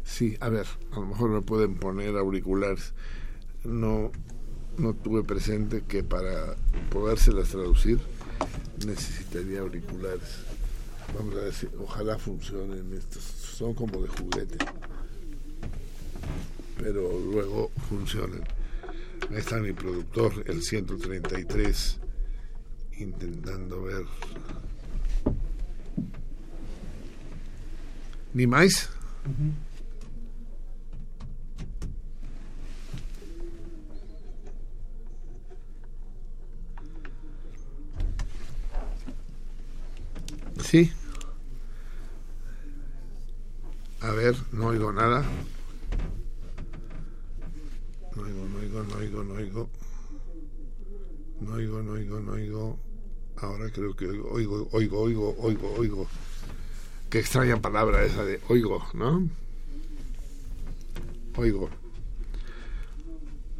Sí, 0.02 0.36
a 0.40 0.48
ver, 0.48 0.66
a 0.92 1.00
lo 1.00 1.06
mejor 1.06 1.30
me 1.30 1.42
pueden 1.42 1.74
poner 1.74 2.16
auriculares. 2.16 2.94
No, 3.64 4.10
no 4.78 4.94
tuve 4.94 5.22
presente 5.22 5.84
que 5.86 6.02
para 6.02 6.56
podérselas 6.90 7.50
traducir 7.50 8.00
necesitaría 8.86 9.60
auriculares. 9.60 10.44
Vamos 11.14 11.34
a 11.36 11.40
ver 11.40 11.54
ojalá 11.78 12.18
funcionen 12.18 12.92
estos. 12.94 13.22
Son 13.22 13.74
como 13.74 14.00
de 14.00 14.08
juguete. 14.08 14.58
Pero 16.78 17.18
luego 17.18 17.70
funcionan. 17.88 18.57
Ahí 19.30 19.36
está 19.36 19.58
mi 19.58 19.72
productor, 19.72 20.32
el 20.46 20.62
133, 20.62 22.00
intentando 22.98 23.82
ver. 23.82 24.04
¿Ni 28.32 28.46
más? 28.46 28.90
Sí. 40.64 40.92
A 44.00 44.10
ver, 44.10 44.36
no 44.52 44.66
oigo 44.66 44.92
nada. 44.92 45.24
No 48.14 48.22
oigo, 48.22 48.84
no 48.84 48.87
oigo, 48.98 49.24
no 49.24 49.34
oigo, 49.34 49.68
no 51.40 51.54
oigo. 51.54 51.82
No 51.82 51.92
oigo, 51.92 52.20
no 52.20 52.32
oigo. 52.32 52.78
Ahora 53.36 53.70
creo 53.70 53.94
que 53.94 54.06
oigo, 54.06 54.68
oigo, 54.72 54.98
oigo, 55.00 55.36
oigo, 55.38 55.74
oigo. 55.76 56.06
Qué 57.10 57.20
extraña 57.20 57.60
palabra 57.62 58.04
esa 58.04 58.24
de 58.24 58.40
oigo, 58.48 58.84
¿no? 58.94 59.28
Oigo. 61.36 61.70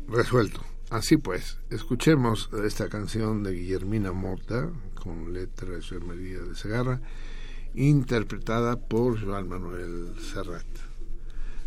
Resuelto. 0.09 0.61
Así 0.91 1.19
pues, 1.19 1.59
escuchemos 1.71 2.49
esta 2.65 2.89
canción 2.89 3.43
de 3.43 3.53
Guillermina 3.53 4.13
Mota, 4.13 4.71
con 4.95 5.35
letra 5.35 5.69
de 5.71 5.77
José 5.77 6.01
María 6.01 6.39
de 6.39 6.55
Segarra, 6.55 7.01
interpretada 7.75 8.77
por 8.77 9.23
Joan 9.23 9.49
Manuel 9.49 10.15
Serrat. 10.19 10.67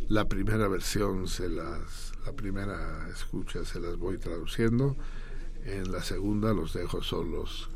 La 0.09 0.27
primera 0.27 0.67
versión 0.67 1.27
se 1.27 1.49
las, 1.49 2.10
la 2.25 2.31
primera 2.33 3.07
escucha 3.09 3.65
se 3.65 3.79
las 3.79 3.97
voy 3.97 4.17
traduciendo, 4.17 4.95
en 5.65 5.91
la 5.91 6.01
segunda 6.01 6.53
los 6.53 6.73
dejo 6.73 7.01
solos 7.01 7.69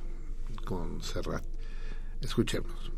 con 0.65 1.01
Serrat. 1.01 1.43
Escuchemos. 2.21 2.91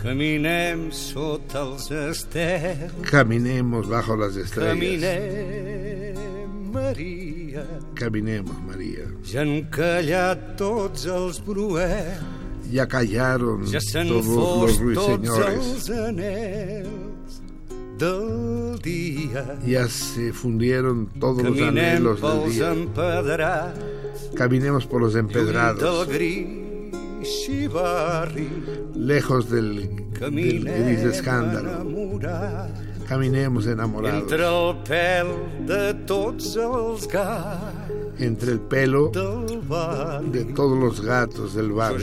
Caminem 0.00 0.86
sota 0.96 1.60
els 1.66 1.90
estels, 1.92 2.92
Caminemos 3.10 3.86
bajo 3.88 4.16
las 4.16 4.34
estrellas. 4.36 4.72
caminem, 4.74 6.14
Maria. 6.72 7.64
Caminemos, 7.94 8.56
María. 8.66 9.04
Ja 9.24 9.42
han 9.42 9.66
callat 9.70 10.56
tots 10.56 11.04
els 11.06 11.40
bruets, 11.44 12.22
Ya 12.70 12.86
callaron 12.86 13.66
ja 13.66 13.80
todos 14.06 14.26
los 14.26 14.78
tots 14.78 14.80
ruiseñores. 14.80 15.58
els 15.58 15.90
anells 15.90 17.42
del 17.98 18.78
dia. 18.80 19.58
Ya 19.66 19.88
se 19.88 20.32
fundieron 20.32 21.08
todos 21.18 21.42
los 21.42 21.60
anhelos 21.60 22.20
del 22.22 22.50
día. 22.52 22.70
empedrats, 22.72 24.30
Caminemos 24.36 24.86
por 24.86 25.02
los 25.02 25.14
lluny 25.14 25.28
del 25.28 25.40
empedrados, 25.40 26.08
gris. 26.08 26.46
Lejos 28.94 29.50
del, 29.50 29.88
del 30.18 30.64
gris 30.64 31.00
escándalo. 31.00 31.70
Caminemos 33.08 33.66
enamorados. 33.66 34.22
Entre 38.18 38.52
el 38.52 38.60
pelo 38.60 39.10
de 40.30 40.44
todos 40.44 40.78
los 40.78 41.00
gatos 41.00 41.54
del 41.54 41.72
barrio. 41.72 41.98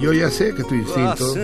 Yo 0.00 0.12
ya 0.12 0.30
sé 0.30 0.54
que 0.54 0.64
tu 0.64 0.74
instinto 0.74 1.34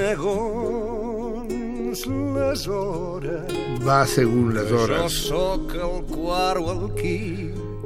va 3.87 4.07
según 4.07 4.55
las 4.55 4.71
horas, 4.73 5.13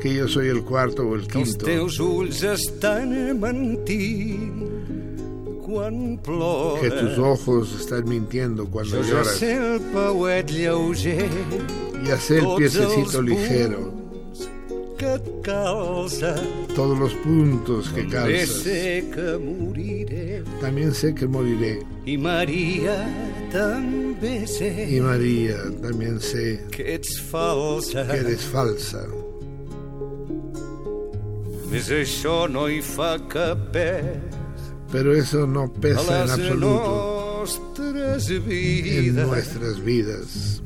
que 0.04 0.12
yo 0.12 0.28
soy 0.28 0.48
el 0.48 0.62
cuarto 0.62 1.08
o 1.08 1.14
el 1.14 1.26
quinto, 1.26 1.64
que 6.82 6.90
tus 6.90 7.18
ojos 7.18 7.80
están 7.80 8.06
mintiendo 8.06 8.66
cuando 8.66 9.02
lloras. 9.02 9.40
Ya 12.06 12.18
sé 12.18 12.38
el 12.38 12.46
piececito 12.58 13.22
ligero, 13.22 13.94
todos 16.76 16.98
los 16.98 17.14
puntos 17.14 17.88
que 17.88 18.06
calzas. 18.06 18.62
También 20.60 20.92
sé 20.92 21.14
que 21.14 21.26
moriré. 21.26 21.78
Y 24.86 25.00
María, 25.00 25.56
también 25.80 26.20
sé 26.20 26.60
que 28.10 28.16
eres 28.18 28.42
falsa. 28.42 29.06
Pero 34.92 35.14
eso 35.14 35.46
no 35.46 35.72
pesa 35.72 36.24
en 36.24 36.30
absoluto. 36.30 37.42
en 39.08 39.16
nuestras 39.16 39.82
vidas. 39.84 40.62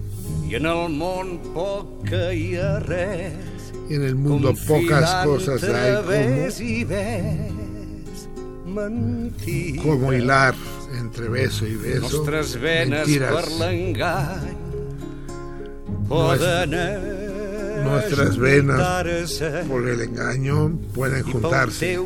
Y 3.89 3.95
en 3.95 4.03
el 4.03 4.15
mundo 4.17 4.55
pocas 4.67 5.25
cosas 5.25 5.63
hay 5.65 6.03
como, 6.05 6.63
como 9.83 10.13
hilar 10.13 10.55
entre 11.01 11.29
beso 11.29 11.67
y 11.67 11.75
beso. 11.77 12.23
Mentiras. 13.07 13.31
poden 16.09 16.71
nuestras 17.91 18.37
venas 18.39 19.05
por 19.69 19.89
el 19.89 20.01
engaño 20.01 20.79
pueden 20.95 21.23
juntarse. 21.23 21.99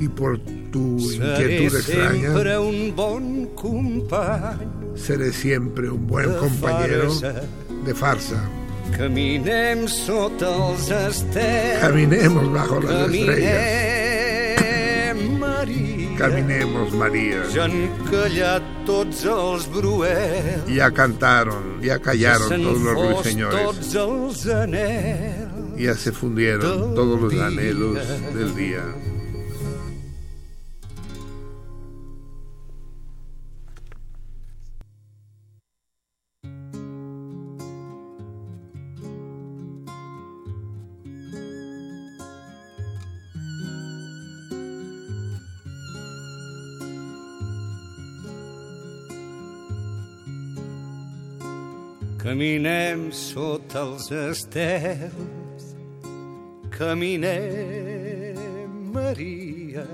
y 0.00 0.08
por 0.08 0.38
tu 0.70 0.98
inquietud 0.98 1.76
extraña 1.76 2.32
seré 4.94 5.32
siempre 5.32 5.88
un 5.90 6.06
buen 6.06 6.32
compañero 6.34 7.12
de 7.84 7.94
farsa. 7.94 8.42
Caminemos 11.80 12.52
bajo 12.52 12.80
las 12.80 13.10
estrellas. 13.10 14.01
Maria. 16.22 16.36
Caminemos, 16.36 16.92
María. 16.92 17.42
Ja 17.54 17.64
han 17.64 17.90
callat 18.10 18.62
tots 18.86 19.24
els 19.24 19.66
bruels. 19.72 20.66
Ya 20.68 20.90
cantaron, 20.90 21.80
ya 21.82 21.98
callaron 21.98 22.48
todos 22.48 22.80
los 22.80 22.94
ruiseñores. 22.94 23.60
tots 23.62 23.94
els 23.94 24.46
anels. 24.46 25.76
Ya 25.76 25.94
se 25.94 26.12
fundieron 26.12 26.94
todos 26.94 27.20
los 27.20 27.32
anhelos 27.40 27.98
del 28.34 28.54
día. 28.54 28.84
Caminem 52.32 53.10
sota 53.12 53.82
els 53.84 54.06
estels. 54.16 55.64
Caminem, 56.72 58.38
Maria. 58.94 59.84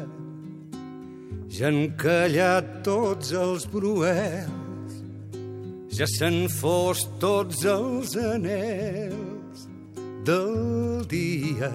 Ja 1.51 1.67
han 1.67 1.97
callat 1.99 2.69
tots 2.87 3.33
els 3.35 3.67
bruels. 3.73 5.01
Ja 5.99 6.07
s'han 6.13 6.47
fos 6.61 7.03
tots 7.19 7.65
els 7.67 8.15
anels 8.23 9.67
del 10.23 11.03
dia. 11.11 11.73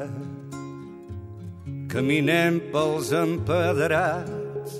Caminem 1.91 2.61
pels 2.71 3.11
empedrats, 3.11 4.79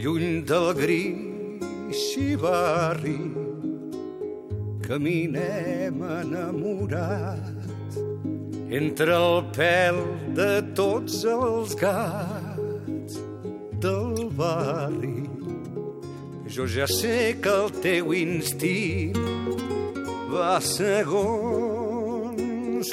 lluny 0.00 0.40
del 0.48 0.72
gris 0.80 2.08
i 2.16 2.32
barri 2.40 3.39
caminem 4.90 6.02
enamorats 6.02 7.94
entre 8.74 9.14
el 9.14 9.36
pèl 9.54 9.98
de 10.34 10.48
tots 10.74 11.20
els 11.30 11.76
gats 11.78 13.20
del 13.84 14.26
barri. 14.34 15.22
Jo 16.50 16.66
ja 16.66 16.90
sé 16.90 17.38
que 17.38 17.52
el 17.54 17.70
teu 17.86 18.10
instint 18.18 19.14
va 20.34 20.58
segons 20.58 21.22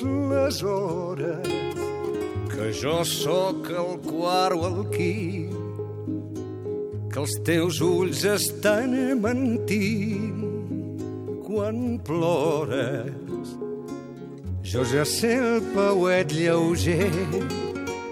les 0.06 0.62
hores, 0.62 1.50
que 2.54 2.68
jo 2.78 3.02
sóc 3.02 3.74
el 3.74 3.98
quart 4.06 4.54
o 4.54 4.70
el 4.70 4.84
quint, 4.94 5.58
que 7.10 7.20
els 7.26 7.34
teus 7.42 7.82
ulls 7.82 8.22
estan 8.38 8.94
mentint 9.18 10.47
quan 11.58 11.98
plores. 12.06 13.50
Jo 14.62 14.84
ja 14.86 15.04
sé 15.10 15.32
el 15.42 15.64
pauet 15.74 16.30
lleuger, 16.38 17.10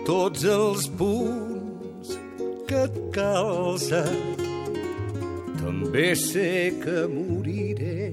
tots 0.07 0.45
els 0.49 0.87
punts 0.97 2.15
que 2.65 2.79
et 2.87 2.95
calça. 3.13 4.01
També 5.59 6.07
sé 6.17 6.73
que 6.81 7.03
moriré 7.11 8.07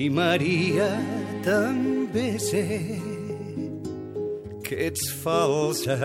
i 0.00 0.08
Maria 0.08 0.88
també 1.44 2.38
sé 2.40 2.64
que 4.64 4.80
ets 4.88 5.10
falsa. 5.20 5.98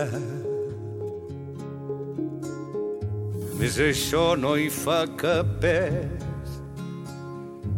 Més 3.56 3.80
això 3.80 4.26
no 4.36 4.52
hi 4.60 4.68
fa 4.68 5.04
cap 5.16 5.56
pes 5.64 6.33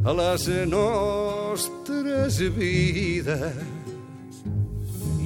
a 0.06 0.12
les 0.14 0.46
nostres 0.70 2.38
vides. 2.54 3.56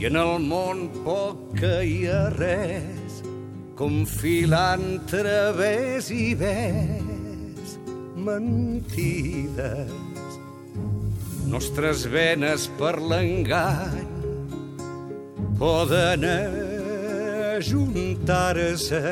I 0.01 0.07
en 0.09 0.17
el 0.17 0.39
món 0.41 0.87
poc 1.05 1.37
que 1.59 1.73
hi 1.85 1.99
ha 2.09 2.31
res 2.33 3.19
com 3.77 4.07
filant 4.09 5.05
través 5.11 6.09
i 6.17 6.33
ves 6.41 7.75
mentides. 8.29 9.93
Nostres 11.53 12.07
venes 12.15 12.65
per 12.81 12.95
l'engany 13.13 14.09
poden 15.61 16.25
ajuntar-se 17.59 19.05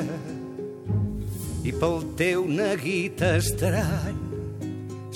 i 1.69 1.71
pel 1.77 2.01
teu 2.17 2.49
neguit 2.49 3.21
estrany 3.35 4.18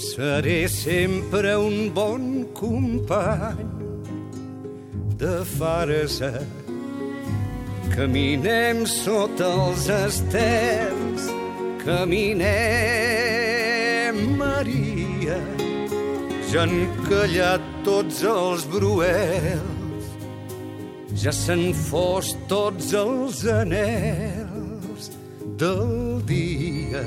seré 0.03 0.69
sempre 0.69 1.57
un 1.57 1.91
bon 1.95 2.45
company 2.53 3.67
de 5.17 5.45
farsa. 5.57 6.33
Caminem 7.95 8.87
sota 8.89 9.47
els 9.67 9.89
estels, 9.95 11.23
caminem, 11.85 12.47
Maria. 14.41 15.39
Ja 16.51 16.61
han 16.65 16.77
callat 17.07 17.63
tots 17.87 18.19
els 18.29 18.63
bruels, 18.73 20.07
ja 21.23 21.33
s'han 21.33 21.65
fos 21.89 22.27
tots 22.51 22.93
els 23.05 23.37
anels 23.61 25.03
del 25.61 26.21
dia. 26.29 27.05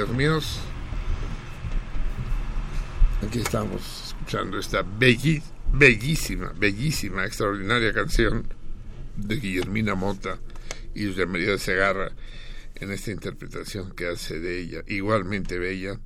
Dios 0.00 0.16
míos, 0.16 0.58
aquí 3.22 3.40
estamos 3.40 3.82
escuchando 4.06 4.58
esta 4.58 4.82
bellísima, 4.82 6.54
bellísima, 6.56 7.26
extraordinaria 7.26 7.92
canción 7.92 8.46
de 9.16 9.36
Guillermina 9.36 9.94
Mota 9.94 10.38
y 10.94 11.06
José 11.06 11.26
María 11.26 11.58
Segarra 11.58 12.12
en 12.76 12.92
esta 12.92 13.10
interpretación 13.10 13.90
que 13.90 14.06
hace 14.06 14.40
de 14.40 14.60
ella, 14.60 14.82
igualmente 14.86 15.58
bella, 15.58 16.00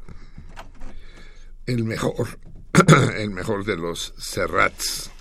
el 1.67 1.85
mejor, 1.85 2.41
el 3.17 3.31
mejor 3.31 3.65
de 3.65 3.77
los 3.77 4.13
Serrats. 4.19 5.13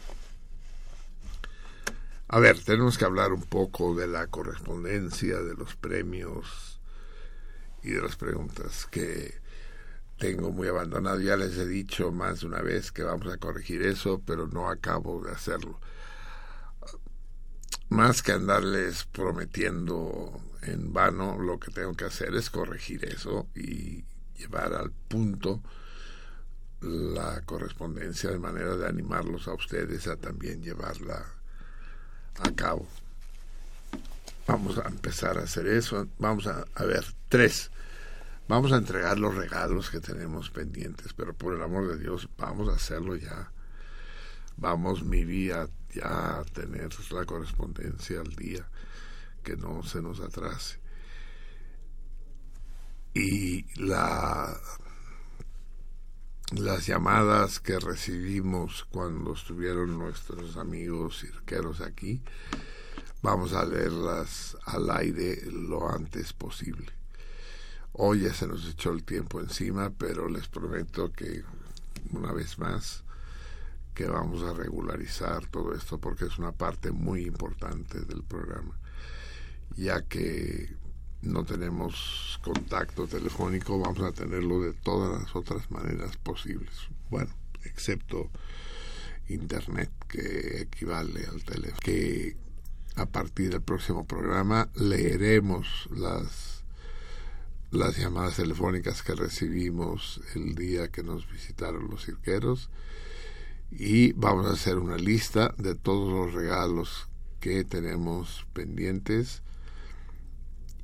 A 2.28 2.40
ver, 2.40 2.58
tenemos 2.58 2.98
que 2.98 3.06
hablar 3.06 3.34
un 3.34 3.44
poco 3.44 3.94
de 3.94 4.08
la 4.08 4.26
correspondencia, 4.26 5.42
de 5.42 5.54
los 5.54 5.76
premios 5.76 6.73
y 7.84 7.92
de 7.92 8.02
las 8.02 8.16
preguntas 8.16 8.88
que 8.90 9.42
tengo 10.18 10.52
muy 10.52 10.68
abandonado. 10.68 11.20
Ya 11.20 11.36
les 11.36 11.58
he 11.58 11.68
dicho 11.68 12.12
más 12.12 12.42
de 12.42 12.48
una 12.48 12.62
vez 12.62 12.92
que 12.92 13.04
vamos 13.04 13.32
a 13.32 13.38
corregir 13.38 13.82
eso, 13.84 14.22
pero 14.26 14.48
no 14.48 14.70
acabo 14.70 15.24
de 15.24 15.32
hacerlo. 15.32 15.80
Más 17.90 18.24
que 18.24 18.32
andarles 18.32 19.06
prometiendo 19.06 20.42
en 20.62 20.94
vano, 20.94 21.38
lo 21.38 21.60
que 21.60 21.72
tengo 21.72 21.94
que 21.94 22.06
hacer 22.06 22.34
es 22.36 22.50
corregir 22.50 23.06
eso 23.06 23.48
y 23.56 24.06
llevar 24.38 24.74
al 24.74 24.92
punto 24.92 25.62
la 26.82 27.42
correspondencia 27.42 28.30
de 28.30 28.40
manera 28.40 28.76
de 28.76 28.88
animarlos 28.88 29.48
a 29.48 29.54
ustedes 29.54 30.08
a 30.08 30.18
también 30.18 30.62
llevarla 30.62 31.26
a 32.40 32.52
cabo. 32.52 32.88
Vamos 34.48 34.78
a 34.78 34.88
empezar 34.88 35.38
a 35.38 35.44
hacer 35.44 35.68
eso. 35.68 36.08
Vamos 36.20 36.48
a, 36.48 36.66
a 36.76 36.86
ver, 36.86 37.06
tres. 37.30 37.72
Vamos 38.48 38.72
a 38.72 38.78
entregar 38.78 39.18
los 39.18 39.36
regalos 39.36 39.90
que 39.90 40.00
tenemos 40.00 40.50
pendientes, 40.50 41.14
pero 41.14 41.34
por 41.34 41.56
el 41.56 41.62
amor 41.62 41.88
de 41.88 41.98
Dios, 41.98 42.30
vamos 42.38 42.70
a 42.70 42.76
hacerlo 42.76 43.16
ya. 43.16 43.52
Vamos, 44.58 45.04
mi 45.04 45.24
vida, 45.26 45.70
ya 45.94 46.40
a 46.40 46.44
tener 46.44 46.90
la 47.12 47.26
correspondencia 47.26 48.20
al 48.20 48.36
día. 48.36 48.68
que 49.44 49.58
no 49.58 49.84
se 49.84 50.02
nos 50.02 50.22
atrase. 50.22 50.80
Y 53.14 53.66
la 53.76 54.58
las 56.52 56.86
llamadas 56.86 57.60
que 57.60 57.80
recibimos 57.80 58.86
cuando 58.86 59.34
estuvieron 59.34 59.98
nuestros 59.98 60.56
amigos 60.58 61.22
cirqueros 61.22 61.82
aquí, 61.82 62.22
vamos 63.22 63.54
a 63.54 63.66
leerlas 63.66 64.56
al 64.66 64.90
aire 64.92 65.42
lo 65.52 65.90
antes 65.90 66.32
posible. 66.34 67.03
Hoy 67.94 68.22
ya 68.22 68.34
se 68.34 68.48
nos 68.48 68.68
echó 68.68 68.92
el 68.92 69.04
tiempo 69.04 69.40
encima, 69.40 69.92
pero 69.92 70.28
les 70.28 70.48
prometo 70.48 71.12
que 71.12 71.44
una 72.12 72.32
vez 72.32 72.58
más 72.58 73.04
que 73.94 74.08
vamos 74.08 74.42
a 74.44 74.54
regularizar 74.54 75.46
todo 75.48 75.76
esto 75.76 76.00
porque 76.00 76.26
es 76.26 76.40
una 76.40 76.52
parte 76.52 76.92
muy 76.92 77.26
importante 77.26 78.02
del 78.02 78.24
programa, 78.24 78.76
ya 79.76 80.02
que 80.02 80.76
no 81.22 81.46
tenemos 81.46 82.40
contacto 82.44 83.08
telefónico, 83.08 83.80
vamos 83.80 84.02
a 84.02 84.12
tenerlo 84.12 84.62
de 84.62 84.74
todas 84.74 85.22
las 85.22 85.36
otras 85.36 85.70
maneras 85.70 86.18
posibles. 86.18 86.74
Bueno, 87.12 87.32
excepto 87.64 88.32
internet 89.30 89.92
que 90.08 90.62
equivale 90.62 91.28
al 91.28 91.44
teléfono. 91.44 91.80
Que 91.80 92.36
a 92.96 93.06
partir 93.06 93.52
del 93.52 93.62
próximo 93.62 94.06
programa 94.06 94.70
leeremos 94.76 95.88
las 95.92 96.63
las 97.74 97.98
llamadas 97.98 98.36
telefónicas 98.36 99.02
que 99.02 99.16
recibimos 99.16 100.22
el 100.36 100.54
día 100.54 100.90
que 100.90 101.02
nos 101.02 101.30
visitaron 101.30 101.90
los 101.90 102.06
cirqueros. 102.06 102.70
Y 103.72 104.12
vamos 104.14 104.46
a 104.46 104.54
hacer 104.54 104.78
una 104.78 104.98
lista 104.98 105.56
de 105.58 105.74
todos 105.74 106.14
los 106.14 106.34
regalos 106.34 107.08
que 107.40 107.64
tenemos 107.64 108.46
pendientes. 108.54 109.42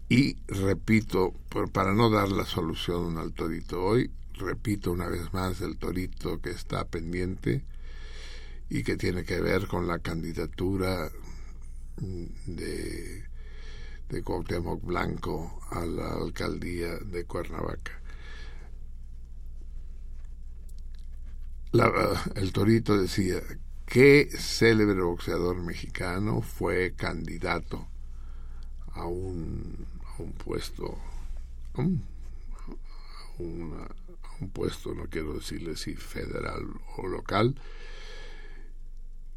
Y 0.10 0.38
repito, 0.48 1.36
para 1.72 1.94
no 1.94 2.10
dar 2.10 2.30
la 2.30 2.46
solución 2.46 3.20
al 3.20 3.34
torito 3.34 3.84
hoy, 3.84 4.10
repito 4.34 4.92
una 4.92 5.08
vez 5.08 5.32
más 5.32 5.62
el 5.62 5.78
torito 5.78 6.42
que 6.42 6.50
está 6.50 6.88
pendiente 6.88 7.64
y 8.68 8.82
que 8.82 8.98
tiene 8.98 9.24
que 9.24 9.40
ver 9.40 9.68
con 9.68 9.88
la 9.88 10.00
candidatura 10.00 11.12
de, 11.98 13.29
de 14.10 14.24
Cuauhtémoc 14.24 14.84
Blanco 14.84 15.62
a 15.72 15.86
la 15.86 16.14
alcaldía 16.14 16.98
de 16.98 17.26
Cuernavaca. 17.26 18.02
el 22.36 22.52
torito 22.52 22.98
decía, 22.98 23.40
¿qué 23.86 24.28
célebre 24.32 25.02
boxeador 25.02 25.62
mexicano 25.62 26.42
fue 26.42 26.94
candidato 26.96 27.88
a 28.94 29.06
un 29.06 29.88
un 30.20 30.34
puesto, 30.34 30.98
un, 31.76 32.04
un 33.38 34.50
puesto, 34.50 34.94
no 34.94 35.06
quiero 35.06 35.36
decirle 35.36 35.76
si 35.76 35.96
federal 35.96 36.66
o 36.98 37.08
local, 37.08 37.56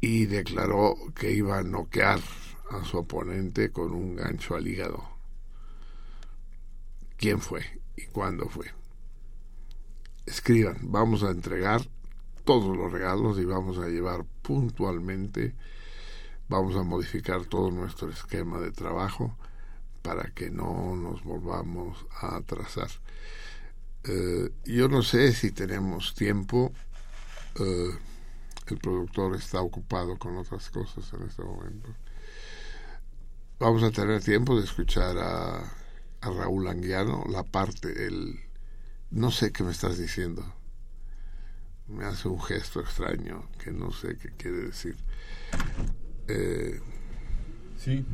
y 0.01 0.25
declaró 0.25 0.95
que 1.15 1.31
iba 1.31 1.59
a 1.59 1.63
noquear 1.63 2.19
a 2.73 2.85
su 2.85 2.97
oponente 2.97 3.71
con 3.71 3.93
un 3.93 4.15
gancho 4.15 4.55
al 4.55 4.67
hígado. 4.67 5.03
¿Quién 7.17 7.39
fue 7.39 7.81
y 7.95 8.05
cuándo 8.07 8.49
fue? 8.49 8.67
Escriban, 10.25 10.77
vamos 10.81 11.23
a 11.23 11.31
entregar 11.31 11.81
todos 12.43 12.75
los 12.75 12.91
regalos 12.91 13.39
y 13.39 13.45
vamos 13.45 13.77
a 13.77 13.87
llevar 13.87 14.25
puntualmente, 14.41 15.55
vamos 16.49 16.75
a 16.75 16.83
modificar 16.83 17.45
todo 17.45 17.71
nuestro 17.71 18.09
esquema 18.09 18.59
de 18.59 18.71
trabajo 18.71 19.37
para 20.01 20.31
que 20.31 20.49
no 20.49 20.95
nos 20.95 21.23
volvamos 21.23 22.05
a 22.21 22.35
atrasar. 22.37 22.89
Eh, 24.03 24.49
yo 24.65 24.89
no 24.89 25.01
sé 25.01 25.31
si 25.31 25.51
tenemos 25.51 26.13
tiempo. 26.13 26.73
Eh, 27.59 27.91
el 28.67 28.77
productor 28.77 29.35
está 29.35 29.61
ocupado 29.61 30.17
con 30.17 30.37
otras 30.37 30.69
cosas 30.69 31.11
en 31.13 31.23
este 31.23 31.43
momento. 31.43 31.89
Vamos 33.59 33.83
a 33.83 33.91
tener 33.91 34.21
tiempo 34.21 34.57
de 34.57 34.65
escuchar 34.65 35.17
a, 35.17 35.59
a 36.21 36.29
Raúl 36.29 36.67
Anguiano, 36.67 37.23
la 37.29 37.43
parte, 37.43 38.07
el... 38.07 38.39
No 39.11 39.29
sé 39.29 39.51
qué 39.51 39.63
me 39.63 39.71
estás 39.71 39.97
diciendo. 39.97 40.43
Me 41.87 42.05
hace 42.05 42.27
un 42.27 42.41
gesto 42.41 42.79
extraño 42.79 43.47
que 43.63 43.71
no 43.71 43.91
sé 43.91 44.17
qué 44.17 44.29
quiere 44.31 44.57
decir. 44.57 44.97
Eh, 46.27 46.79
sí. 47.77 48.05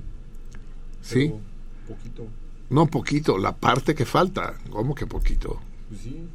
¿Sí? 1.02 1.34
poquito. 1.88 2.28
No 2.70 2.88
poquito, 2.88 3.38
la 3.38 3.56
parte 3.56 3.96
que 3.96 4.06
falta. 4.06 4.58
¿Cómo 4.70 4.94
que 4.94 5.08
poquito? 5.08 5.62
Pues 5.88 6.02
sí. 6.02 6.30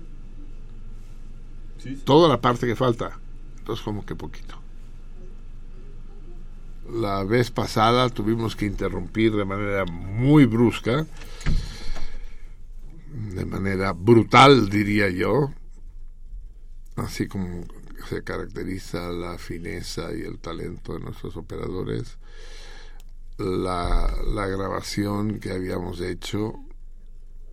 Sí, 1.78 1.96
sí. 1.96 2.02
Toda 2.04 2.28
la 2.28 2.40
parte 2.40 2.66
que 2.66 2.74
falta. 2.74 3.18
Entonces, 3.58 3.84
como 3.84 4.04
que 4.06 4.16
poquito. 4.16 4.63
La 6.90 7.24
vez 7.24 7.50
pasada 7.50 8.10
tuvimos 8.10 8.56
que 8.56 8.66
interrumpir 8.66 9.32
de 9.34 9.44
manera 9.44 9.84
muy 9.86 10.44
brusca, 10.44 11.06
de 13.10 13.44
manera 13.46 13.92
brutal, 13.92 14.68
diría 14.68 15.08
yo, 15.08 15.50
así 16.96 17.26
como 17.26 17.64
se 18.08 18.22
caracteriza 18.22 19.08
la 19.10 19.38
fineza 19.38 20.14
y 20.14 20.22
el 20.22 20.38
talento 20.38 20.94
de 20.94 21.00
nuestros 21.00 21.36
operadores 21.36 22.18
la, 23.38 24.46
grabación 24.46 25.40
que 25.40 25.52
habíamos 25.52 26.00
hecho 26.00 26.54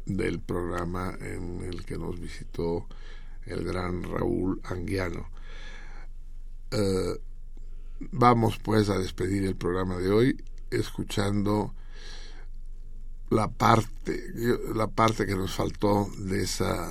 del 0.05 0.39
programa 0.39 1.15
en 1.19 1.61
el 1.63 1.85
que 1.85 1.97
nos 1.97 2.19
visitó 2.19 2.87
el 3.45 3.63
gran 3.63 4.03
Raúl 4.03 4.61
Anguiano. 4.63 5.29
Eh, 6.71 7.19
vamos 8.11 8.57
pues 8.57 8.89
a 8.89 8.97
despedir 8.97 9.45
el 9.45 9.55
programa 9.55 9.97
de 9.97 10.09
hoy 10.09 10.43
escuchando 10.69 11.75
la 13.29 13.49
parte 13.49 14.33
la 14.73 14.87
parte 14.87 15.25
que 15.25 15.35
nos 15.35 15.55
faltó 15.55 16.07
de 16.17 16.43
esa 16.43 16.89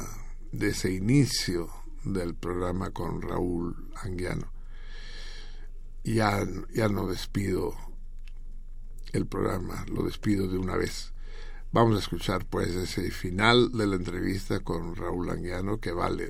de 0.53 0.69
ese 0.69 0.93
inicio 0.93 1.69
del 2.05 2.35
programa 2.35 2.91
con 2.91 3.23
Raúl 3.23 3.91
Anguiano. 4.03 4.51
Ya, 6.03 6.47
ya 6.73 6.89
no 6.89 7.07
despido 7.07 7.75
el 9.13 9.27
programa. 9.27 9.85
Lo 9.89 10.03
despido 10.03 10.49
de 10.49 10.59
una 10.59 10.77
vez. 10.77 11.13
Vamos 11.73 11.95
a 11.95 12.01
escuchar 12.01 12.45
pues 12.47 12.75
ese 12.75 13.13
final 13.13 13.71
de 13.71 13.87
la 13.87 13.95
entrevista 13.95 14.59
con 14.59 14.97
Raúl 14.97 15.31
Anguiano 15.31 15.79
que 15.79 15.93
vale. 15.93 16.29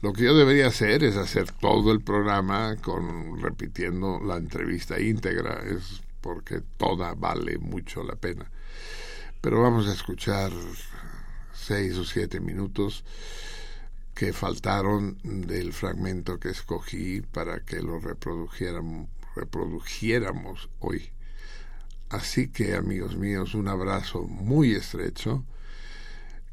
Lo 0.00 0.12
que 0.12 0.22
yo 0.22 0.36
debería 0.36 0.68
hacer 0.68 1.02
es 1.02 1.16
hacer 1.16 1.50
todo 1.50 1.90
el 1.90 2.02
programa 2.02 2.76
con 2.76 3.42
repitiendo 3.42 4.20
la 4.20 4.36
entrevista 4.36 5.00
íntegra, 5.00 5.64
es 5.66 6.04
porque 6.20 6.62
toda 6.76 7.14
vale 7.14 7.58
mucho 7.58 8.04
la 8.04 8.14
pena. 8.14 8.48
Pero 9.40 9.60
vamos 9.60 9.88
a 9.88 9.92
escuchar 9.92 10.52
seis 11.52 11.96
o 11.96 12.04
siete 12.04 12.38
minutos 12.38 13.02
que 14.14 14.32
faltaron 14.32 15.18
del 15.24 15.72
fragmento 15.72 16.38
que 16.38 16.50
escogí 16.50 17.22
para 17.22 17.64
que 17.64 17.82
lo 17.82 17.98
reprodujéramos 17.98 20.70
hoy. 20.78 21.10
Así 22.10 22.48
que, 22.48 22.74
amigos 22.74 23.16
míos, 23.16 23.54
un 23.54 23.68
abrazo 23.68 24.22
muy 24.22 24.72
estrecho. 24.72 25.44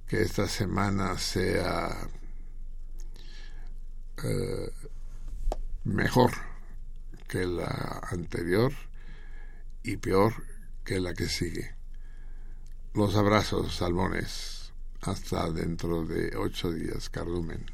Que 0.07 0.21
esta 0.21 0.47
semana 0.47 1.17
sea 1.17 2.07
eh, 4.23 4.71
mejor 5.83 6.31
que 7.27 7.45
la 7.45 8.01
anterior 8.11 8.71
y 9.83 9.97
peor 9.97 10.33
que 10.83 10.99
la 10.99 11.13
que 11.13 11.27
sigue. 11.27 11.75
Los 12.93 13.15
abrazos, 13.15 13.75
salmones. 13.75 14.73
Hasta 15.01 15.51
dentro 15.51 16.05
de 16.05 16.35
ocho 16.35 16.71
días, 16.71 17.09
Cardumen. 17.09 17.65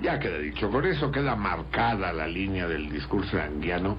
Ya 0.00 0.18
queda 0.18 0.38
dicho, 0.38 0.70
con 0.70 0.84
eso 0.86 1.10
queda 1.10 1.34
marcada 1.34 2.12
la 2.12 2.26
línea 2.26 2.68
del 2.68 2.88
discurso 2.88 3.40
anguiano 3.40 3.96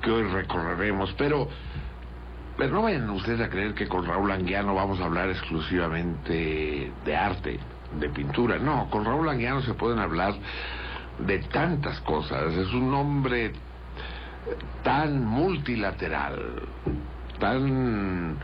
que 0.00 0.10
hoy 0.10 0.22
recorreremos, 0.22 1.12
pero, 1.18 1.48
pero 2.56 2.72
no 2.72 2.82
vayan 2.82 3.10
ustedes 3.10 3.40
a 3.40 3.48
creer 3.48 3.74
que 3.74 3.88
con 3.88 4.06
Raúl 4.06 4.30
Anguiano 4.30 4.74
vamos 4.74 5.00
a 5.00 5.06
hablar 5.06 5.28
exclusivamente 5.28 6.92
de 7.04 7.16
arte, 7.16 7.58
de 7.98 8.08
pintura. 8.10 8.58
No, 8.58 8.88
con 8.90 9.04
Raúl 9.04 9.28
Anguiano 9.28 9.62
se 9.62 9.74
pueden 9.74 9.98
hablar 9.98 10.34
de 11.18 11.40
tantas 11.40 12.00
cosas. 12.02 12.54
Es 12.54 12.72
un 12.72 12.94
hombre 12.94 13.52
tan 14.82 15.24
multilateral, 15.24 16.62
tan 17.38 18.38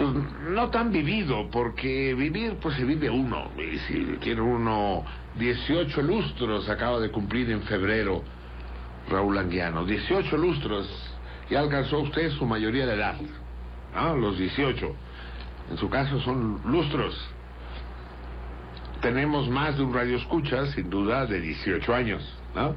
pues 0.00 0.14
no 0.48 0.70
tan 0.70 0.90
vivido, 0.90 1.50
porque 1.50 2.14
vivir 2.14 2.54
pues 2.54 2.74
se 2.76 2.84
vive 2.84 3.10
uno, 3.10 3.50
y 3.58 3.76
si 3.80 4.02
quiere 4.22 4.40
uno 4.40 5.04
18 5.36 6.00
lustros 6.00 6.70
acaba 6.70 6.98
de 7.00 7.10
cumplir 7.10 7.50
en 7.50 7.60
febrero 7.62 8.22
Raúl 9.10 9.36
Anguiano, 9.36 9.84
18 9.84 10.38
lustros, 10.38 10.88
ya 11.50 11.60
alcanzó 11.60 11.98
usted 12.00 12.30
su 12.30 12.46
mayoría 12.46 12.86
de 12.86 12.94
edad, 12.94 13.16
¿no? 13.94 14.16
Los 14.16 14.38
18, 14.38 14.94
en 15.70 15.76
su 15.76 15.90
caso 15.90 16.18
son 16.20 16.62
lustros. 16.64 17.14
Tenemos 19.02 19.50
más 19.50 19.76
de 19.76 19.82
un 19.82 19.92
radio 19.92 20.16
escucha, 20.16 20.64
sin 20.68 20.88
duda, 20.88 21.26
de 21.26 21.42
18 21.42 21.94
años, 21.94 22.38
¿no? 22.54 22.74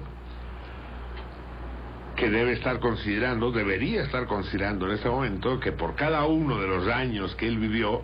Que 2.16 2.30
debe 2.30 2.54
estar 2.54 2.80
considerando, 2.80 3.52
debería 3.52 4.04
estar 4.04 4.28
considerando 4.28 4.88
en 4.88 4.94
este 4.94 5.10
momento 5.10 5.60
que 5.60 5.72
por 5.72 5.96
cada 5.96 6.26
uno 6.26 6.60
de 6.60 6.68
los 6.68 6.88
años 6.88 7.36
que 7.36 7.48
él 7.48 7.58
vivió, 7.58 8.02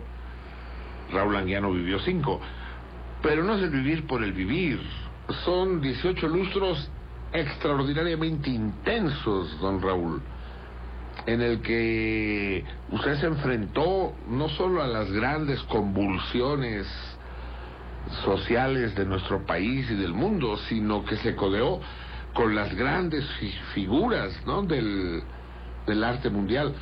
Raúl 1.12 1.36
Anguiano 1.36 1.72
vivió 1.72 1.98
cinco. 2.00 2.40
Pero 3.22 3.44
no 3.44 3.56
es 3.56 3.62
el 3.62 3.70
vivir 3.70 4.06
por 4.06 4.24
el 4.24 4.32
vivir. 4.32 4.80
Son 5.44 5.80
18 5.80 6.28
lustros 6.28 6.90
extraordinariamente 7.32 8.50
intensos, 8.50 9.60
don 9.60 9.80
Raúl, 9.80 10.20
en 11.26 11.40
el 11.40 11.60
que 11.60 12.64
usted 12.90 13.16
se 13.16 13.26
enfrentó 13.26 14.14
no 14.28 14.48
solo 14.48 14.82
a 14.82 14.88
las 14.88 15.10
grandes 15.12 15.62
convulsiones 15.64 16.86
sociales 18.24 18.94
de 18.96 19.04
nuestro 19.04 19.44
país 19.46 19.88
y 19.90 19.94
del 19.94 20.14
mundo, 20.14 20.56
sino 20.68 21.04
que 21.04 21.16
se 21.18 21.36
codeó 21.36 21.80
con 22.34 22.54
las 22.54 22.74
grandes 22.74 23.26
fi- 23.38 23.54
figuras 23.74 24.32
¿no? 24.46 24.62
del, 24.62 25.22
del 25.86 26.04
arte 26.04 26.30
mundial. 26.30 26.74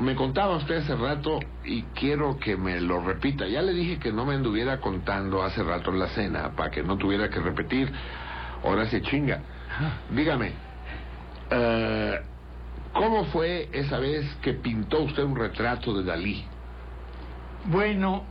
Me 0.00 0.14
contaba 0.14 0.56
usted 0.56 0.76
hace 0.78 0.94
rato 0.96 1.38
y 1.64 1.82
quiero 1.94 2.38
que 2.38 2.56
me 2.56 2.80
lo 2.80 3.00
repita. 3.00 3.46
Ya 3.46 3.62
le 3.62 3.72
dije 3.72 3.98
que 3.98 4.12
no 4.12 4.26
me 4.26 4.34
anduviera 4.34 4.78
contando 4.80 5.42
hace 5.42 5.62
rato 5.62 5.90
en 5.90 5.98
la 6.00 6.08
cena 6.08 6.50
para 6.56 6.70
que 6.70 6.82
no 6.82 6.96
tuviera 6.98 7.30
que 7.30 7.40
repetir. 7.40 7.90
Ahora 8.64 8.86
se 8.86 9.00
chinga. 9.00 9.40
Dígame, 10.10 10.52
eh, 11.50 12.20
¿cómo 12.92 13.24
fue 13.26 13.68
esa 13.72 13.98
vez 13.98 14.26
que 14.42 14.54
pintó 14.54 15.02
usted 15.02 15.22
un 15.22 15.36
retrato 15.36 15.94
de 15.96 16.04
Dalí? 16.04 16.44
Bueno, 17.66 18.24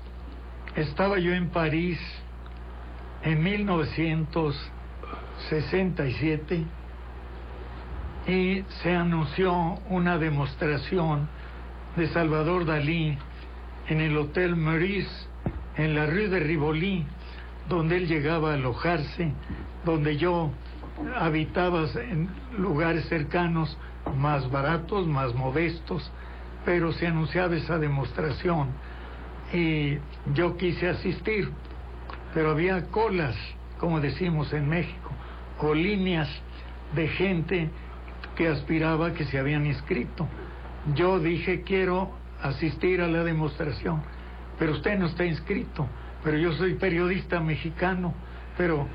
estaba 0.75 1.17
yo 1.19 1.33
en 1.33 1.49
París 1.49 1.99
en 3.23 3.41
1967 5.49 6.65
y 8.27 8.63
se 8.81 8.95
anunció 8.95 9.53
una 9.89 10.17
demostración 10.17 11.27
de 11.95 12.07
Salvador 12.07 12.65
Dalí 12.65 13.17
en 13.87 14.01
el 14.01 14.17
Hotel 14.17 14.55
Meurice, 14.55 15.27
en 15.77 15.95
la 15.95 16.07
Rue 16.07 16.27
de 16.29 16.39
Rivoli, 16.39 17.05
donde 17.69 17.97
él 17.97 18.07
llegaba 18.07 18.51
a 18.51 18.53
alojarse, 18.55 19.31
donde 19.83 20.17
yo 20.17 20.51
habitaba 21.17 21.85
en 21.95 22.29
lugares 22.57 23.07
cercanos, 23.07 23.77
más 24.17 24.49
baratos, 24.49 25.07
más 25.07 25.33
modestos, 25.35 26.11
pero 26.63 26.91
se 26.93 27.07
anunciaba 27.07 27.55
esa 27.55 27.77
demostración. 27.77 28.69
Y 29.53 29.97
yo 30.33 30.57
quise 30.57 30.89
asistir, 30.89 31.51
pero 32.33 32.51
había 32.51 32.85
colas, 32.87 33.35
como 33.79 33.99
decimos 33.99 34.51
en 34.53 34.67
México, 34.67 35.11
o 35.59 35.73
líneas 35.73 36.29
de 36.93 37.07
gente 37.07 37.69
que 38.35 38.47
aspiraba 38.47 39.13
que 39.13 39.25
se 39.25 39.39
habían 39.39 39.65
inscrito. 39.65 40.27
Yo 40.93 41.19
dije, 41.19 41.61
quiero 41.61 42.11
asistir 42.41 43.01
a 43.01 43.07
la 43.07 43.23
demostración, 43.23 44.01
pero 44.59 44.73
usted 44.73 44.97
no 44.99 45.07
está 45.07 45.25
inscrito, 45.25 45.87
pero 46.23 46.37
yo 46.37 46.53
soy 46.53 46.75
periodista 46.75 47.39
mexicano, 47.39 48.13
pero 48.57 48.87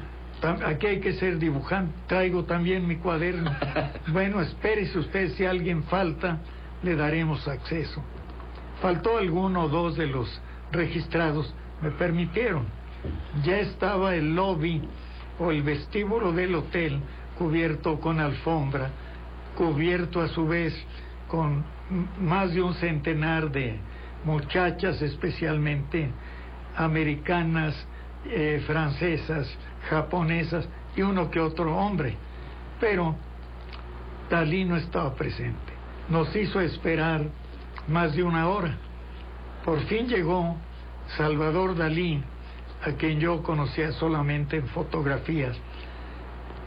aquí 0.65 0.87
hay 0.87 1.01
que 1.01 1.15
ser 1.15 1.39
dibujante, 1.39 1.93
traigo 2.07 2.45
también 2.45 2.87
mi 2.87 2.97
cuaderno. 2.97 3.51
Bueno, 4.09 4.41
espérese 4.41 4.99
usted, 4.99 5.31
si 5.35 5.45
alguien 5.45 5.85
falta, 5.85 6.39
le 6.83 6.97
daremos 6.97 7.47
acceso. 7.47 8.03
Faltó 8.81 9.19
alguno 9.19 9.65
o 9.65 9.69
dos 9.69 9.97
de 9.97 10.07
los 10.07 10.41
registrados, 10.73 11.55
me 11.83 11.91
permitieron. 11.91 12.65
Ya 13.45 13.59
estaba 13.59 14.15
el 14.15 14.35
lobby 14.35 14.83
o 15.41 15.51
el 15.51 15.63
vestíbulo 15.63 16.33
del 16.33 16.55
hotel 16.55 17.01
cubierto 17.37 17.99
con 17.99 18.21
alfombra, 18.21 18.91
cubierto 19.57 20.21
a 20.21 20.29
su 20.29 20.47
vez 20.47 20.75
con 21.27 21.65
más 22.21 22.53
de 22.53 22.63
un 22.63 22.75
centenar 22.75 23.51
de 23.51 23.79
muchachas, 24.25 25.01
especialmente 25.01 26.11
americanas, 26.77 27.75
eh, 28.27 28.63
francesas, 28.67 29.49
japonesas 29.89 30.69
y 30.95 31.03
uno 31.03 31.31
que 31.31 31.41
otro 31.41 31.75
hombre. 31.77 32.17
Pero 32.79 33.17
Dalí 34.29 34.65
no 34.65 34.77
estaba 34.77 35.15
presente. 35.15 35.73
Nos 36.09 36.35
hizo 36.37 36.61
esperar 36.61 37.25
más 37.89 38.15
de 38.15 38.23
una 38.23 38.49
hora. 38.49 38.77
Por 39.65 39.81
fin 39.87 40.07
llegó 40.07 40.57
Salvador 41.17 41.77
Dalí, 41.77 42.23
a 42.85 42.93
quien 42.93 43.21
yo 43.21 43.43
conocía 43.43 43.93
solamente 43.93 44.57
en 44.57 44.67
fotografías, 44.69 45.57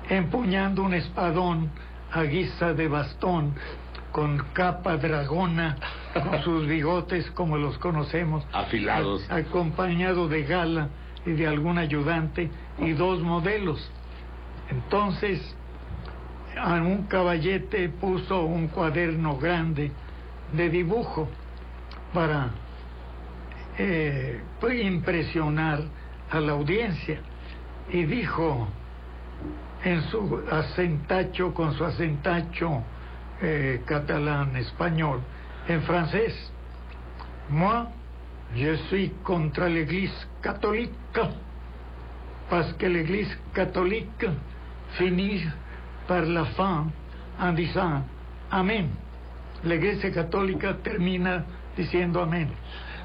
empuñando 0.09 0.83
un 0.83 0.93
espadón 0.93 1.69
a 2.11 2.23
guisa 2.23 2.73
de 2.73 2.87
bastón, 2.87 3.55
con 4.11 4.37
capa 4.53 4.97
dragona, 4.97 5.75
con 6.13 6.43
sus 6.43 6.67
bigotes 6.67 7.29
como 7.31 7.57
los 7.57 7.77
conocemos, 7.79 8.45
Afilados. 8.53 9.27
a- 9.31 9.37
acompañado 9.37 10.27
de 10.27 10.43
gala 10.43 10.89
y 11.25 11.31
de 11.31 11.47
algún 11.47 11.77
ayudante 11.79 12.51
y 12.79 12.91
dos 12.91 13.21
modelos. 13.21 13.89
Entonces, 14.69 15.55
a 16.61 16.75
un 16.75 17.07
caballete 17.07 17.89
puso 17.89 18.43
un 18.43 18.67
cuaderno 18.67 19.37
grande 19.37 19.91
de 20.51 20.69
dibujo 20.69 21.27
para 22.13 22.51
eh, 23.79 24.41
impresionar 24.83 25.81
a 26.31 26.39
la 26.39 26.53
audiencia 26.53 27.19
y 27.91 28.03
dijo 28.05 28.67
en 29.83 30.01
su 30.03 30.41
acentacho, 30.49 31.53
con 31.53 31.73
su 31.73 31.83
acentacho 31.83 32.83
eh, 33.41 33.81
catalán, 33.85 34.55
español, 34.55 35.21
en 35.67 35.81
francés, 35.83 36.33
moi, 37.49 37.87
je 38.55 38.77
suis 38.87 39.11
contre 39.23 39.67
l'Église 39.67 40.27
catholique, 40.41 41.19
parce 42.49 42.73
que 42.73 42.85
l'Église 42.85 43.37
catholique 43.53 44.25
finit 44.97 45.43
par 46.07 46.23
la 46.23 46.45
fin 46.45 46.87
en 47.39 47.53
disant 47.53 48.03
Amén. 48.51 48.89
La 49.63 49.75
Iglesia 49.75 50.11
Católica 50.11 50.77
termina 50.83 51.45
diciendo 51.75 52.21
Amén. 52.21 52.49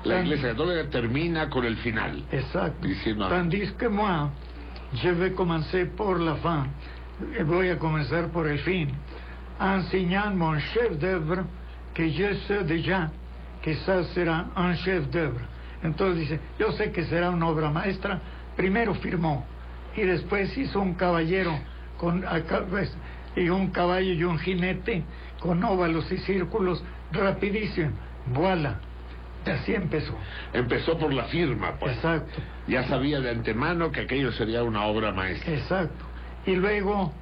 La 0.05 0.21
Iglesia 0.21 0.51
Católica 0.51 0.89
termina 0.91 1.51
con 1.51 1.65
el 1.65 1.77
final. 1.77 2.25
Exacto. 2.31 2.87
Diciendo 2.87 3.27
amén. 3.27 3.39
Tandis 3.39 3.73
que 3.73 3.89
moi, 3.89 4.31
je 4.95 5.11
vais 5.13 5.35
commencer 5.35 5.91
por 5.97 6.21
la 6.21 6.37
fin. 6.37 6.71
Eh, 7.37 7.43
Voy 7.43 7.69
a 7.69 7.79
comenzar 7.79 8.29
por 8.29 8.47
el 8.47 8.59
fin. 8.61 8.89
Enseñant 9.59 10.37
mon 10.37 10.59
chef 10.61 10.99
d'œuvre 10.99 11.45
que 11.95 12.09
je 12.09 12.35
sais 12.47 12.65
déjà 12.65 13.11
que 13.61 13.75
ça 13.75 14.05
sera 14.15 14.47
un 14.55 14.75
chef 14.77 15.09
d'œuvre. 15.11 15.41
Entonces 15.83 16.21
dice, 16.21 16.41
yo 16.59 16.73
sé 16.73 16.93
que 16.93 17.05
será 17.05 17.31
una 17.31 17.49
obra 17.49 17.71
maestra. 17.71 18.21
Primero 18.57 18.95
firmó 18.95 19.45
y 19.97 20.03
después 20.03 20.57
hizo 20.57 20.81
un 20.81 20.95
caballero 20.95 21.59
con 21.99 22.25
pues, 22.71 22.97
y 23.37 23.49
un 23.49 23.71
caballo 23.71 24.13
y 24.13 24.25
un 24.25 24.39
jinete 24.39 25.03
con 25.41 25.63
óvalos 25.65 26.11
y 26.13 26.19
círculos 26.19 26.83
rapidísimo. 27.13 27.91
Voilà. 28.33 28.81
Y 29.47 29.51
así 29.51 29.75
empezó. 29.75 30.15
Empezó 30.53 30.99
por 30.99 31.13
la 31.13 31.25
firma, 31.25 31.73
pues. 31.79 31.97
Exacto. 31.97 32.41
Ya 32.67 32.87
sabía 32.89 33.21
de 33.21 33.31
antemano 33.31 33.91
que 33.91 34.01
aquello 34.03 34.33
sería 34.33 34.63
una 34.63 34.85
obra 34.85 35.13
maestra. 35.13 35.53
Exacto. 35.55 36.05
Y 36.47 36.55
luego 36.57 37.13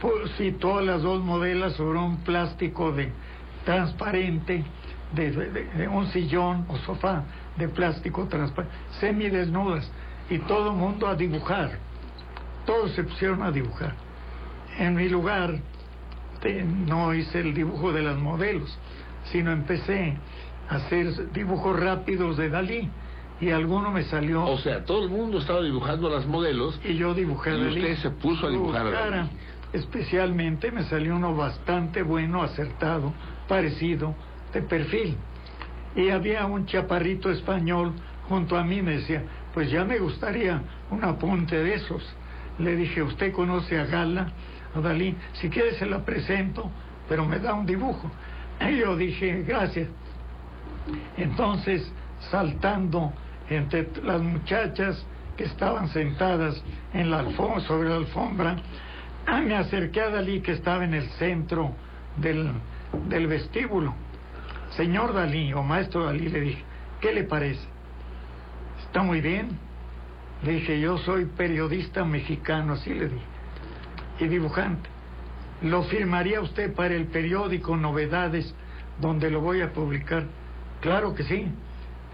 pu- 0.00 0.28
citó 0.36 0.78
a 0.78 0.82
las 0.82 1.02
dos 1.02 1.22
modelas 1.22 1.74
sobre 1.74 1.98
un 1.98 2.18
plástico 2.18 2.92
de 2.92 3.10
transparente, 3.64 4.64
de, 5.12 5.30
de- 5.30 5.64
de 5.64 5.88
un 5.88 6.06
sillón 6.08 6.64
o 6.68 6.76
sofá 6.78 7.24
de 7.56 7.68
plástico 7.68 8.26
transparente, 8.28 8.74
semidesnudas, 9.00 9.90
y 10.30 10.38
todo 10.38 10.70
el 10.70 10.76
mundo 10.76 11.06
a 11.08 11.14
dibujar. 11.14 11.72
Todos 12.64 12.92
se 12.92 13.02
pusieron 13.04 13.42
a 13.42 13.50
dibujar. 13.50 13.94
En 14.78 14.94
mi 14.94 15.08
lugar, 15.08 15.58
no 16.86 17.12
hice 17.14 17.40
el 17.40 17.52
dibujo 17.54 17.92
de 17.92 18.02
las 18.02 18.16
modelos, 18.16 18.78
sino 19.32 19.50
empecé 19.50 20.16
hacer 20.68 21.32
dibujos 21.32 21.78
rápidos 21.78 22.36
de 22.36 22.50
Dalí, 22.50 22.90
y 23.40 23.50
alguno 23.50 23.90
me 23.90 24.02
salió. 24.04 24.44
O 24.44 24.58
sea, 24.58 24.84
todo 24.84 25.04
el 25.04 25.10
mundo 25.10 25.38
estaba 25.38 25.62
dibujando 25.62 26.10
las 26.10 26.26
modelos 26.26 26.80
Y 26.84 26.96
yo 26.96 27.14
dibujé 27.14 27.50
a 27.50 27.54
Y 27.54 27.64
Dalí. 27.64 27.80
usted 27.80 27.96
se 27.98 28.10
puso 28.10 28.46
a 28.46 28.50
dibujar 28.50 28.86
a. 28.86 28.90
Dalí. 28.90 29.30
Especialmente 29.72 30.72
me 30.72 30.82
salió 30.84 31.14
uno 31.14 31.36
bastante 31.36 32.02
bueno, 32.02 32.42
acertado, 32.42 33.12
parecido, 33.46 34.14
de 34.52 34.62
perfil. 34.62 35.16
Y 35.94 36.08
había 36.10 36.46
un 36.46 36.66
chaparrito 36.66 37.30
español 37.30 37.92
junto 38.28 38.56
a 38.56 38.64
mí, 38.64 38.82
me 38.82 38.92
decía, 38.92 39.22
pues 39.54 39.70
ya 39.70 39.84
me 39.84 39.98
gustaría 39.98 40.60
un 40.90 41.04
apunte 41.04 41.56
de 41.56 41.74
esos. 41.74 42.02
Le 42.58 42.76
dije, 42.76 43.02
¿usted 43.02 43.32
conoce 43.32 43.78
a 43.78 43.84
Gala, 43.84 44.32
a 44.74 44.80
Dalí? 44.80 45.14
Si 45.34 45.48
quiere 45.48 45.72
se 45.74 45.86
la 45.86 46.04
presento, 46.04 46.70
pero 47.08 47.24
me 47.24 47.38
da 47.38 47.54
un 47.54 47.66
dibujo. 47.66 48.10
Y 48.60 48.78
yo 48.78 48.96
dije, 48.96 49.44
gracias. 49.46 49.86
Entonces, 51.16 51.90
saltando 52.30 53.12
entre 53.48 53.88
las 54.02 54.20
muchachas 54.20 55.04
que 55.36 55.44
estaban 55.44 55.88
sentadas 55.88 56.62
en 56.92 57.10
la 57.10 57.24
sobre 57.66 57.88
la 57.88 57.96
alfombra, 57.96 58.56
ah, 59.26 59.40
me 59.40 59.54
acerqué 59.54 60.00
a 60.00 60.10
Dalí 60.10 60.40
que 60.40 60.52
estaba 60.52 60.84
en 60.84 60.94
el 60.94 61.08
centro 61.10 61.72
del, 62.16 62.50
del 63.08 63.26
vestíbulo. 63.26 63.94
Señor 64.70 65.14
Dalí 65.14 65.52
o 65.52 65.62
maestro 65.62 66.04
Dalí, 66.04 66.28
le 66.28 66.40
dije, 66.40 66.64
¿qué 67.00 67.12
le 67.12 67.24
parece? 67.24 67.66
¿Está 68.84 69.02
muy 69.02 69.20
bien? 69.20 69.58
Le 70.42 70.52
dije, 70.52 70.80
yo 70.80 70.98
soy 70.98 71.24
periodista 71.24 72.04
mexicano, 72.04 72.74
así 72.74 72.94
le 72.94 73.08
dije, 73.08 73.26
y 74.20 74.28
dibujante. 74.28 74.88
¿Lo 75.62 75.82
firmaría 75.84 76.40
usted 76.40 76.72
para 76.74 76.94
el 76.94 77.06
periódico 77.06 77.76
Novedades, 77.76 78.54
donde 79.00 79.30
lo 79.30 79.40
voy 79.40 79.60
a 79.60 79.72
publicar? 79.72 80.24
Claro 80.80 81.14
que 81.14 81.24
sí. 81.24 81.46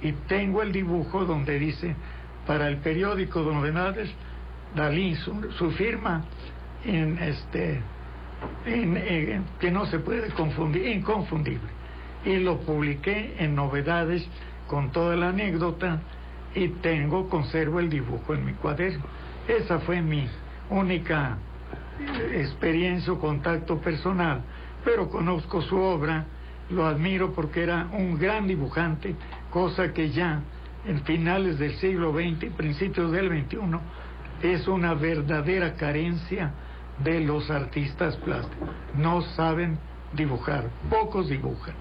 Y 0.03 0.13
tengo 0.29 0.63
el 0.63 0.73
dibujo 0.73 1.25
donde 1.25 1.59
dice, 1.59 1.95
para 2.47 2.69
el 2.69 2.79
periódico 2.79 3.41
Novedades, 3.41 4.11
Dalí, 4.75 5.15
su, 5.15 5.71
firma 5.73 6.25
en 6.85 7.17
este 7.19 7.81
en, 8.67 8.97
en- 8.97 9.45
que 9.61 9.71
no 9.71 9.87
se 9.87 10.01
puede 10.01 10.29
confundir, 10.31 10.87
inconfundible. 10.89 11.69
Y 12.25 12.37
lo 12.39 12.59
publiqué 12.61 13.37
en 13.39 13.55
Novedades 13.55 14.27
con 14.67 14.91
toda 14.91 15.15
la 15.17 15.29
anécdota 15.29 16.01
y 16.55 16.69
tengo, 16.69 17.29
conservo 17.29 17.81
el 17.81 17.89
dibujo 17.89 18.35
en 18.35 18.45
mi 18.47 18.53
cuaderno. 18.55 19.05
Esa 19.47 19.79
fue 19.81 20.01
mi 20.03 20.27
única 20.71 21.39
eh, 22.01 22.41
experiencia 22.41 23.13
o 23.13 23.19
contacto 23.21 23.79
personal, 23.79 24.43
pero 24.85 25.09
conozco 25.09 25.63
su 25.63 25.77
obra, 25.79 26.25
lo 26.71 26.87
admiro 26.87 27.33
porque 27.33 27.63
era 27.63 27.89
un 27.93 28.19
gran 28.19 28.47
dibujante, 28.47 29.15
cosa 29.51 29.93
que 29.93 30.11
ya 30.11 30.43
en 30.87 31.03
finales 31.03 31.59
del 31.59 31.77
siglo 31.77 32.13
XX 32.13 32.53
principios 32.57 33.13
del 33.13 33.29
XXI 33.29 33.79
es 34.43 34.69
una 34.69 34.95
verdadera 34.95 35.75
carencia 35.75 36.53
de 37.03 37.21
los 37.21 37.51
artistas 37.51 38.17
plásticos. 38.17 38.69
No 38.97 39.23
saben 39.23 39.79
dibujar, 40.13 40.65
pocos 40.91 41.29
dibujan. 41.29 41.75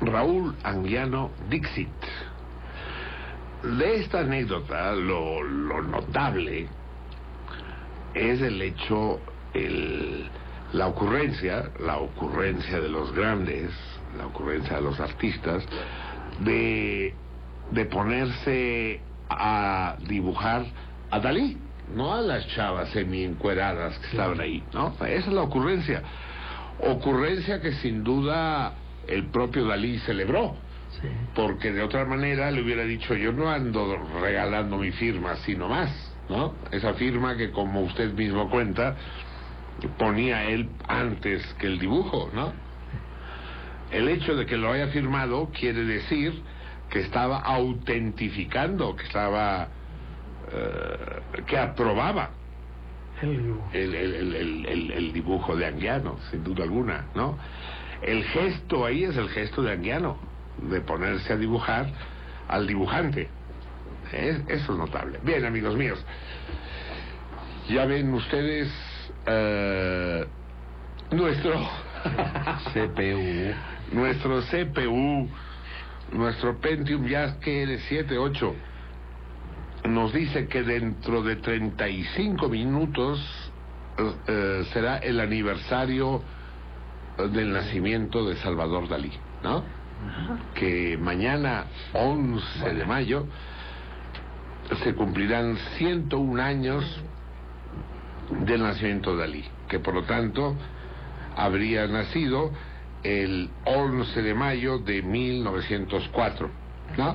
Raúl 0.00 0.54
Anguiano 0.62 1.30
Dixit. 1.48 1.88
De 3.62 3.96
esta 3.96 4.20
anécdota, 4.20 4.92
lo, 4.92 5.42
lo 5.42 5.82
notable 5.82 6.68
es 8.14 8.40
el 8.40 8.62
hecho, 8.62 9.18
el, 9.54 10.28
la 10.72 10.86
ocurrencia, 10.88 11.70
la 11.80 11.98
ocurrencia 11.98 12.80
de 12.80 12.88
los 12.88 13.12
grandes, 13.12 13.70
la 14.16 14.26
ocurrencia 14.26 14.76
de 14.76 14.82
los 14.82 14.98
artistas, 15.00 15.64
de, 16.40 17.14
de 17.70 17.84
ponerse 17.86 19.00
a 19.30 19.96
dibujar 20.06 20.64
a 21.10 21.20
Dalí, 21.20 21.56
no 21.94 22.14
a 22.14 22.20
las 22.20 22.46
chavas 22.48 22.88
semi 22.90 23.22
encueradas 23.24 23.98
que 23.98 24.06
estaban 24.08 24.40
ahí, 24.40 24.62
¿no? 24.72 24.94
Esa 24.94 25.08
es 25.08 25.26
la 25.28 25.42
ocurrencia. 25.42 26.02
Ocurrencia 26.80 27.60
que 27.60 27.72
sin 27.74 28.04
duda 28.04 28.74
el 29.06 29.26
propio 29.26 29.66
Dalí 29.66 29.98
celebró, 30.00 30.56
Sí. 31.00 31.08
porque 31.34 31.72
de 31.72 31.82
otra 31.82 32.06
manera 32.06 32.50
le 32.50 32.62
hubiera 32.62 32.82
dicho 32.84 33.14
yo 33.14 33.30
no 33.30 33.50
ando 33.50 33.98
regalando 34.20 34.78
mi 34.78 34.92
firma, 34.92 35.36
sino 35.44 35.68
más, 35.68 35.90
¿no? 36.28 36.54
Esa 36.70 36.94
firma 36.94 37.36
que 37.36 37.50
como 37.50 37.82
usted 37.82 38.12
mismo 38.14 38.48
cuenta, 38.48 38.96
ponía 39.98 40.44
él 40.44 40.70
antes 40.88 41.44
que 41.58 41.66
el 41.66 41.78
dibujo, 41.78 42.30
¿no? 42.32 42.52
El 43.90 44.08
hecho 44.08 44.34
de 44.34 44.46
que 44.46 44.56
lo 44.56 44.72
haya 44.72 44.88
firmado 44.88 45.50
quiere 45.58 45.84
decir 45.84 46.42
que 46.90 47.00
estaba 47.00 47.38
autentificando, 47.40 48.96
que 48.96 49.04
estaba, 49.04 49.68
eh, 50.52 51.42
que 51.46 51.58
aprobaba 51.58 52.30
El 53.22 53.36
dibujo. 53.42 53.68
el, 53.72 53.94
el, 53.94 54.14
el, 54.14 54.34
el, 54.34 54.66
el- 54.66 54.90
el 54.92 55.12
dibujo 55.12 55.56
de 55.56 55.66
Anguiano, 55.66 56.18
sin 56.30 56.42
duda 56.42 56.64
alguna, 56.64 57.06
¿no? 57.14 57.38
El 58.02 58.24
gesto 58.24 58.84
ahí 58.86 59.04
es 59.04 59.16
el 59.16 59.28
gesto 59.30 59.62
de 59.62 59.72
Anguiano, 59.72 60.18
de 60.70 60.80
ponerse 60.80 61.32
a 61.32 61.36
dibujar 61.36 61.86
al 62.48 62.66
dibujante. 62.66 63.28
Es- 64.12 64.40
eso 64.48 64.72
es 64.72 64.78
notable. 64.78 65.18
Bien, 65.22 65.44
amigos 65.44 65.76
míos, 65.76 66.04
ya 67.68 67.84
ven 67.86 68.12
ustedes 68.14 68.68
eh, 69.26 70.26
nuestro 71.10 71.52
CPU. 72.72 73.54
nuestro 73.92 74.40
CPU, 74.42 75.28
nuestro 76.12 76.58
Pentium 76.58 77.06
ya 77.06 77.38
que 77.40 77.66
de 77.66 77.78
7, 77.80 78.18
8, 78.18 78.54
nos 79.88 80.12
dice 80.12 80.48
que 80.48 80.62
dentro 80.62 81.22
de 81.22 81.36
35 81.36 82.48
minutos 82.48 83.20
eh, 84.26 84.64
será 84.72 84.98
el 84.98 85.20
aniversario 85.20 86.22
del 87.16 87.52
nacimiento 87.52 88.26
de 88.28 88.36
Salvador 88.36 88.88
Dalí, 88.88 89.12
¿no? 89.42 89.64
Que 90.54 90.98
mañana, 90.98 91.64
11 91.94 92.74
de 92.74 92.84
mayo, 92.84 93.26
se 94.82 94.94
cumplirán 94.94 95.56
101 95.78 96.42
años 96.42 96.84
del 98.30 98.62
nacimiento 98.62 99.12
de 99.16 99.18
Dalí, 99.22 99.44
que 99.68 99.78
por 99.78 99.94
lo 99.94 100.02
tanto 100.04 100.54
habría 101.36 101.86
nacido 101.86 102.50
el 103.02 103.50
11 103.64 104.22
de 104.22 104.34
mayo 104.34 104.78
de 104.78 105.02
1904, 105.02 106.50
¿no? 106.96 107.14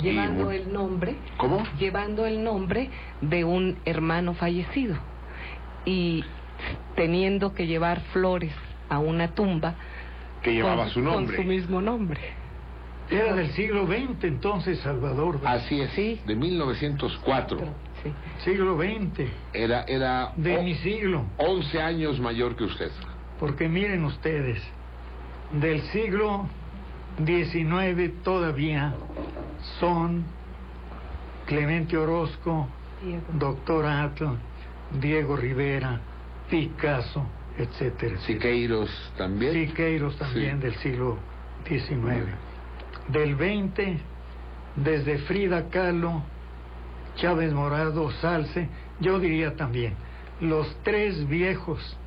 llevando 0.00 0.44
mu- 0.44 0.50
el 0.50 0.72
nombre, 0.72 1.16
¿Cómo? 1.38 1.62
llevando 1.78 2.26
el 2.26 2.42
nombre 2.44 2.90
de 3.20 3.44
un 3.44 3.78
hermano 3.84 4.34
fallecido 4.34 4.96
y 5.84 6.24
teniendo 6.94 7.54
que 7.54 7.66
llevar 7.66 8.00
flores 8.12 8.52
a 8.88 8.98
una 8.98 9.28
tumba 9.34 9.74
Que 10.42 10.52
llevaba 10.52 10.84
con, 10.84 10.90
su 10.92 11.00
nombre. 11.00 11.36
con 11.36 11.44
su 11.44 11.48
mismo 11.48 11.80
nombre. 11.80 12.20
Era 13.10 13.34
del 13.34 13.50
siglo 13.52 13.86
XX 13.86 14.24
entonces, 14.24 14.80
Salvador. 14.80 15.40
Así 15.44 15.80
es, 15.80 15.90
Sí. 15.92 16.20
de 16.26 16.34
1904. 16.34 17.58
Siglo 18.44 18.76
XX, 18.76 19.28
Era, 19.52 19.84
era 19.88 20.32
de 20.36 20.56
o- 20.58 20.62
mi 20.62 20.74
siglo. 20.76 21.24
11 21.38 21.80
años 21.80 22.18
mayor 22.20 22.56
que 22.56 22.64
usted. 22.64 22.90
Porque 23.40 23.68
miren 23.68 24.04
ustedes, 24.04 24.62
del 25.52 25.80
siglo 25.92 26.46
XIX 27.24 28.08
todavía 28.22 28.94
son 29.80 30.24
Clemente 31.46 31.96
Orozco, 31.96 32.68
Doctor 33.38 33.86
Atl, 33.86 34.24
Diego 35.00 35.36
Rivera, 35.36 36.00
Picasso, 36.50 37.26
etcétera. 37.58 38.18
Siqueiros 38.20 38.90
también. 39.16 39.52
Siqueiros 39.52 40.16
también 40.18 40.56
Sí. 40.56 40.62
del 40.62 40.74
siglo 40.76 41.18
XIX. 41.66 42.34
Del 43.08 43.36
XX, 43.36 44.00
desde 44.76 45.18
Frida 45.18 45.68
Kahlo, 45.70 46.22
Chávez 47.16 47.52
Morado, 47.52 48.10
Salce, 48.20 48.68
yo 49.00 49.18
diría 49.18 49.56
también, 49.56 49.94
los 50.40 50.76
tres 50.82 51.26
viejos 51.28 51.98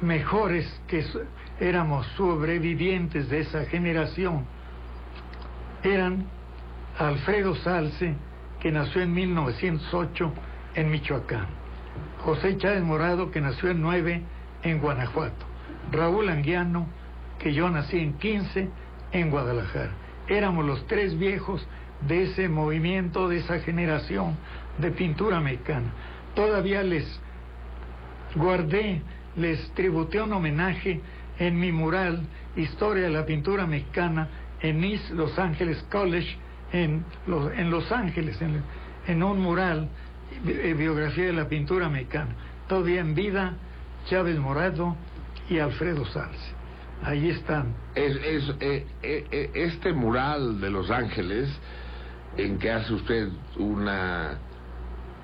mejores 0.00 0.66
que 0.88 1.04
éramos 1.60 2.06
sobrevivientes 2.16 3.28
de 3.28 3.40
esa 3.40 3.64
generación 3.66 4.44
eran 5.82 6.26
Alfredo 6.98 7.54
Salce, 7.56 8.14
que 8.60 8.70
nació 8.70 9.02
en 9.02 9.12
1908 9.12 10.32
en 10.74 10.90
Michoacán, 10.90 11.46
José 12.24 12.56
Chávez 12.56 12.82
Morado, 12.82 13.30
que 13.30 13.40
nació 13.40 13.70
en 13.70 13.80
9 13.80 14.22
en 14.62 14.78
Guanajuato, 14.78 15.44
Raúl 15.90 16.28
Anguiano, 16.28 16.86
que 17.38 17.52
yo 17.52 17.68
nací 17.68 17.98
en 17.98 18.14
15 18.14 18.68
en 19.12 19.30
Guadalajara. 19.30 19.90
Éramos 20.28 20.64
los 20.64 20.86
tres 20.86 21.18
viejos 21.18 21.66
de 22.06 22.24
ese 22.24 22.48
movimiento, 22.48 23.28
de 23.28 23.38
esa 23.38 23.58
generación 23.60 24.36
de 24.78 24.90
pintura 24.90 25.40
mexicana. 25.40 25.92
Todavía 26.34 26.82
les 26.82 27.20
guardé, 28.34 29.02
les 29.36 29.70
tributé 29.72 30.20
un 30.20 30.32
homenaje 30.32 31.00
en 31.38 31.58
mi 31.58 31.72
mural 31.72 32.26
Historia 32.54 33.04
de 33.04 33.10
la 33.10 33.24
Pintura 33.24 33.66
Mexicana 33.66 34.28
en 34.60 34.84
East 34.84 35.10
Los 35.10 35.38
Angeles 35.38 35.82
College, 35.90 36.36
en 36.72 37.04
Los, 37.26 37.50
en 37.56 37.70
Los 37.70 37.90
Ángeles, 37.90 38.40
en, 38.42 38.62
en 39.06 39.22
un 39.22 39.40
mural, 39.40 39.88
eh, 40.46 40.74
biografía 40.76 41.26
de 41.26 41.32
la 41.32 41.48
pintura 41.48 41.88
mexicana. 41.88 42.34
Todavía 42.68 43.00
en 43.00 43.14
vida, 43.14 43.54
Chávez 44.06 44.38
Morado 44.38 44.96
y 45.48 45.58
Alfredo 45.58 46.04
Salce. 46.06 46.52
ahí 47.02 47.30
están. 47.30 47.74
Es, 47.94 48.16
es, 48.16 48.54
eh, 48.60 48.86
eh, 49.02 49.50
este 49.54 49.92
mural 49.92 50.60
de 50.60 50.70
Los 50.70 50.90
Ángeles, 50.90 51.48
en 52.36 52.58
que 52.58 52.70
hace 52.70 52.92
usted 52.94 53.28
una, 53.56 54.38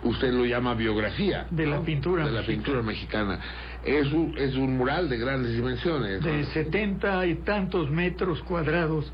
usted 0.02 0.32
lo 0.32 0.44
llama 0.44 0.74
biografía. 0.74 1.46
De 1.50 1.66
la 1.66 1.80
pintura 1.80 2.24
De 2.24 2.30
la 2.32 2.40
mexicana. 2.40 2.56
pintura 2.56 2.82
mexicana. 2.82 3.40
Es 3.84 4.12
un, 4.12 4.34
es 4.36 4.54
un 4.54 4.76
mural 4.76 5.08
de 5.08 5.18
grandes 5.18 5.52
dimensiones. 5.54 6.20
¿no? 6.20 6.26
de 6.30 6.44
setenta 6.46 7.24
y 7.26 7.36
tantos 7.36 7.90
metros 7.90 8.42
cuadrados 8.42 9.10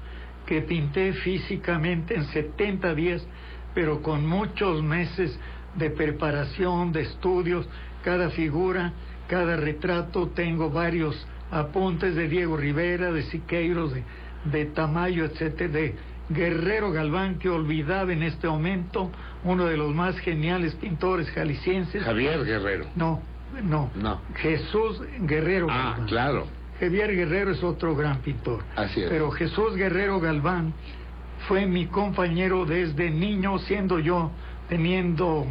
que 0.46 0.62
pinté 0.62 1.12
físicamente 1.12 2.14
en 2.14 2.24
70 2.26 2.94
días, 2.94 3.26
pero 3.74 4.02
con 4.02 4.26
muchos 4.26 4.82
meses 4.82 5.38
de 5.76 5.90
preparación, 5.90 6.92
de 6.92 7.02
estudios, 7.02 7.66
cada 8.04 8.30
figura, 8.30 8.92
cada 9.28 9.56
retrato, 9.56 10.28
tengo 10.28 10.70
varios 10.70 11.26
apuntes 11.50 12.14
de 12.14 12.28
Diego 12.28 12.56
Rivera, 12.56 13.10
de 13.10 13.22
Siqueiros, 13.24 13.94
de, 13.94 14.02
de 14.44 14.66
Tamayo, 14.66 15.24
etcétera, 15.24 15.72
de 15.72 15.94
Guerrero 16.30 16.90
Galván, 16.92 17.38
que 17.38 17.48
olvidaba 17.50 18.12
en 18.12 18.22
este 18.22 18.48
momento, 18.48 19.10
uno 19.44 19.66
de 19.66 19.76
los 19.76 19.94
más 19.94 20.16
geniales 20.18 20.74
pintores 20.76 21.30
jaliscienses. 21.30 22.02
Javier 22.02 22.44
Guerrero. 22.44 22.86
No, 22.96 23.20
no. 23.62 23.90
No. 23.94 24.20
Jesús 24.36 25.00
Guerrero 25.20 25.66
Ah, 25.70 25.90
Galván. 25.90 26.06
claro. 26.06 26.46
Javier 26.80 27.14
Guerrero 27.14 27.52
es 27.52 27.62
otro 27.62 27.94
gran 27.94 28.18
pintor. 28.18 28.62
Así 28.74 29.02
es. 29.02 29.08
Pero 29.10 29.30
Jesús 29.30 29.76
Guerrero 29.76 30.18
Galván 30.20 30.72
fue 31.46 31.66
mi 31.66 31.86
compañero 31.86 32.64
desde 32.64 33.10
niño, 33.10 33.58
siendo 33.58 33.98
yo 33.98 34.30
teniendo 34.68 35.46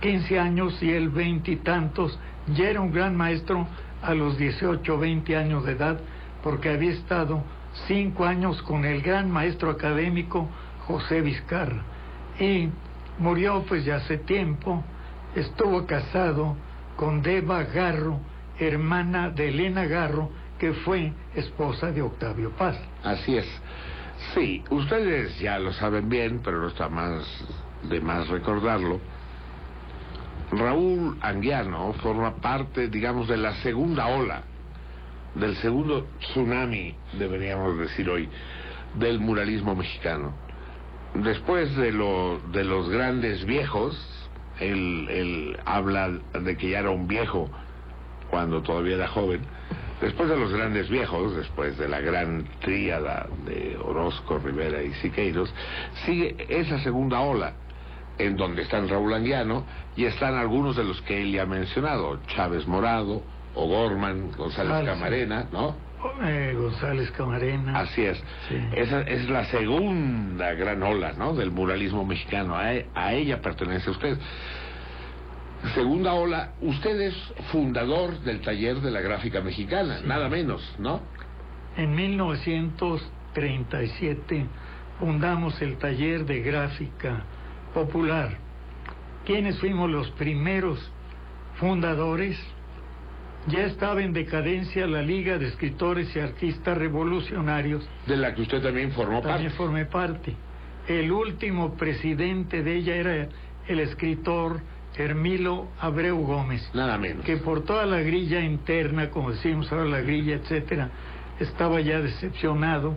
15 0.00 0.38
años 0.40 0.82
y 0.82 0.90
él 0.90 1.08
veintitantos. 1.08 2.18
Ya 2.48 2.68
era 2.68 2.80
un 2.80 2.92
gran 2.92 3.16
maestro 3.16 3.66
a 4.02 4.12
los 4.12 4.36
18, 4.36 4.98
20 4.98 5.36
años 5.36 5.64
de 5.64 5.72
edad, 5.72 5.98
porque 6.42 6.68
había 6.68 6.90
estado 6.92 7.42
cinco 7.86 8.24
años 8.24 8.60
con 8.62 8.84
el 8.84 9.02
gran 9.02 9.30
maestro 9.30 9.70
académico 9.70 10.48
José 10.86 11.20
Vizcarra. 11.20 11.82
Y 12.38 12.68
murió 13.18 13.64
pues 13.68 13.84
ya 13.84 13.96
hace 13.96 14.18
tiempo, 14.18 14.82
estuvo 15.34 15.86
casado 15.86 16.56
con 16.96 17.22
Deva 17.22 17.64
Garro, 17.64 18.20
hermana 18.58 19.30
de 19.30 19.48
Elena 19.48 19.84
Garro, 19.86 20.30
que 20.58 20.72
fue 20.72 21.12
esposa 21.34 21.90
de 21.90 22.02
Octavio 22.02 22.50
Paz. 22.50 22.76
Así 23.02 23.36
es. 23.36 23.46
Sí, 24.34 24.62
ustedes 24.70 25.38
ya 25.38 25.58
lo 25.58 25.72
saben 25.72 26.08
bien, 26.08 26.40
pero 26.42 26.60
no 26.60 26.68
está 26.68 26.88
más 26.88 27.24
de 27.82 28.00
más 28.00 28.28
recordarlo. 28.28 29.00
Raúl 30.52 31.18
Anguiano 31.20 31.92
forma 31.94 32.36
parte, 32.36 32.88
digamos, 32.88 33.28
de 33.28 33.36
la 33.36 33.54
segunda 33.56 34.06
ola, 34.06 34.42
del 35.34 35.56
segundo 35.56 36.06
tsunami, 36.20 36.94
deberíamos 37.18 37.78
decir 37.78 38.08
hoy, 38.08 38.28
del 38.94 39.18
muralismo 39.20 39.74
mexicano. 39.74 40.32
Después 41.14 41.74
de, 41.76 41.92
lo, 41.92 42.40
de 42.52 42.64
los 42.64 42.88
grandes 42.88 43.44
viejos, 43.44 43.96
él, 44.60 45.06
él 45.10 45.58
habla 45.64 46.10
de 46.10 46.56
que 46.56 46.70
ya 46.70 46.80
era 46.80 46.90
un 46.90 47.06
viejo 47.06 47.50
cuando 48.30 48.62
todavía 48.62 48.96
era 48.96 49.08
joven. 49.08 49.40
Después 50.00 50.28
de 50.28 50.36
los 50.36 50.52
grandes 50.52 50.88
viejos, 50.90 51.36
después 51.36 51.78
de 51.78 51.88
la 51.88 52.00
gran 52.00 52.44
tríada 52.60 53.26
de 53.46 53.76
Orozco, 53.82 54.38
Rivera 54.38 54.82
y 54.82 54.92
Siqueiros, 54.94 55.52
sigue 56.04 56.36
esa 56.48 56.78
segunda 56.80 57.20
ola, 57.20 57.54
en 58.18 58.36
donde 58.36 58.62
están 58.62 58.88
Raúl 58.88 59.14
Anguiano 59.14 59.64
y 59.96 60.04
están 60.04 60.34
algunos 60.34 60.76
de 60.76 60.84
los 60.84 61.00
que 61.02 61.22
él 61.22 61.32
ya 61.32 61.42
ha 61.42 61.46
mencionado, 61.46 62.20
Chávez 62.26 62.66
Morado, 62.66 63.22
O'Gorman, 63.54 64.32
González 64.32 64.80
sí. 64.80 64.86
Camarena, 64.86 65.46
¿no? 65.52 65.76
Eh, 66.22 66.54
González 66.56 67.10
Camarena. 67.12 67.78
Así 67.80 68.04
es. 68.04 68.18
Sí. 68.48 68.56
Esa 68.76 69.00
es 69.02 69.28
la 69.30 69.44
segunda 69.46 70.52
gran 70.54 70.82
ola, 70.82 71.12
¿no? 71.14 71.34
Del 71.34 71.50
muralismo 71.50 72.04
mexicano. 72.04 72.54
A, 72.56 72.72
a 72.94 73.14
ella 73.14 73.40
pertenece 73.40 73.90
usted. 73.90 74.18
Segunda 75.74 76.12
ola, 76.12 76.52
usted 76.60 77.00
es 77.00 77.14
fundador 77.50 78.20
del 78.20 78.42
taller 78.42 78.80
de 78.80 78.90
la 78.90 79.00
gráfica 79.00 79.40
mexicana, 79.40 80.00
nada 80.04 80.28
menos, 80.28 80.60
¿no? 80.78 81.00
En 81.76 81.94
1937 81.94 84.46
fundamos 85.00 85.60
el 85.62 85.78
taller 85.78 86.26
de 86.26 86.42
gráfica 86.42 87.24
popular. 87.72 88.36
¿Quiénes 89.24 89.58
fuimos 89.58 89.88
los 89.90 90.10
primeros 90.12 90.78
fundadores? 91.54 92.38
Ya 93.46 93.64
estaba 93.66 94.02
en 94.02 94.12
decadencia 94.12 94.86
la 94.86 95.02
Liga 95.02 95.36
de 95.38 95.48
Escritores 95.48 96.14
y 96.16 96.18
Artistas 96.20 96.78
Revolucionarios. 96.78 97.86
De 98.06 98.16
la 98.16 98.34
que 98.34 98.42
usted 98.42 98.62
también 98.62 98.92
formó 98.92 99.20
También 99.20 99.50
parte. 99.50 99.56
formé 99.56 99.84
parte. 99.86 100.34
El 100.88 101.12
último 101.12 101.74
presidente 101.74 102.62
de 102.62 102.76
ella 102.76 102.96
era 102.96 103.28
el 103.68 103.80
escritor 103.80 104.60
Hermilo 104.96 105.68
Abreu 105.80 106.18
Gómez. 106.18 106.70
Nada 106.74 106.96
menos. 106.98 107.24
que 107.24 107.36
por 107.36 107.64
toda 107.64 107.84
la 107.84 108.00
grilla 108.00 108.40
interna, 108.40 109.10
como 109.10 109.32
decimos 109.32 109.70
ahora 109.72 109.84
la 109.86 110.00
grilla, 110.00 110.36
etcétera, 110.36 110.88
estaba 111.40 111.80
ya 111.80 112.00
decepcionado, 112.00 112.96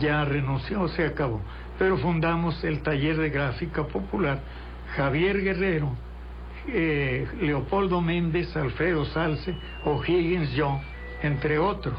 ya 0.00 0.24
renunció, 0.24 0.88
se 0.88 1.04
acabó. 1.06 1.40
Pero 1.78 1.96
fundamos 1.98 2.62
el 2.64 2.82
taller 2.82 3.16
de 3.16 3.30
gráfica 3.30 3.84
popular. 3.84 4.40
Javier 4.96 5.40
Guerrero, 5.42 5.92
eh, 6.70 7.26
Leopoldo 7.40 8.00
Méndez, 8.00 8.54
Alfredo 8.56 9.04
Salce, 9.06 9.54
O'Higgins, 9.84 10.52
yo, 10.52 10.80
entre 11.22 11.58
otros. 11.58 11.98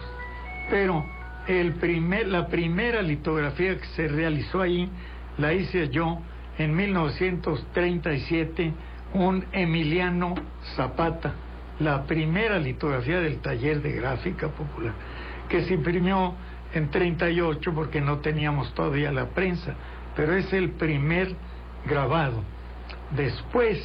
Pero 0.70 1.06
el 1.48 1.74
primer, 1.74 2.28
la 2.28 2.48
primera 2.48 3.02
litografía 3.02 3.78
que 3.78 3.86
se 3.96 4.08
realizó 4.08 4.62
ahí 4.62 4.90
la 5.38 5.54
hice 5.54 5.90
yo 5.90 6.20
en 6.58 6.76
1937, 6.76 8.74
un 9.14 9.46
Emiliano 9.52 10.36
Zapata, 10.76 11.34
la 11.80 12.04
primera 12.04 12.60
litografía 12.60 13.22
del 13.22 13.40
taller 13.40 13.82
de 13.82 13.94
gráfica 13.94 14.50
popular, 14.50 14.94
que 15.48 15.64
se 15.64 15.74
imprimió 15.76 16.36
en 16.74 16.92
38 16.92 17.74
porque 17.74 18.02
no 18.02 18.20
teníamos 18.20 18.74
todavía 18.74 19.12
la 19.12 19.30
prensa, 19.30 19.74
pero 20.16 20.36
es 20.36 20.52
el 20.54 20.72
primer 20.72 21.34
grabado. 21.86 22.44
Después, 23.16 23.80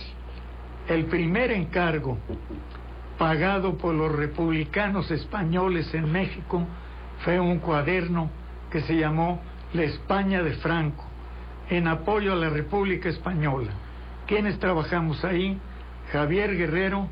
el 0.89 1.07
primer 1.07 1.51
encargo 1.51 2.19
pagado 3.19 3.79
por 3.79 3.95
los 3.95 4.13
republicanos 4.13 5.11
españoles 5.11 5.93
en 5.95 6.11
México 6.11 6.67
fue 7.25 7.41
un 7.41 7.59
cuaderno 7.59 8.31
que 8.71 8.83
se 8.83 8.97
llamó 8.97 9.41
La 9.73 9.85
España 9.85 10.43
de 10.43 10.55
Franco, 10.55 11.05
en 11.71 11.89
apoyo 11.89 12.33
a 12.33 12.37
la 12.37 12.51
República 12.51 13.09
Española. 13.09 13.71
¿Quiénes 14.27 14.59
trabajamos 14.59 15.25
ahí? 15.25 15.59
Javier 16.13 16.57
Guerrero, 16.57 17.09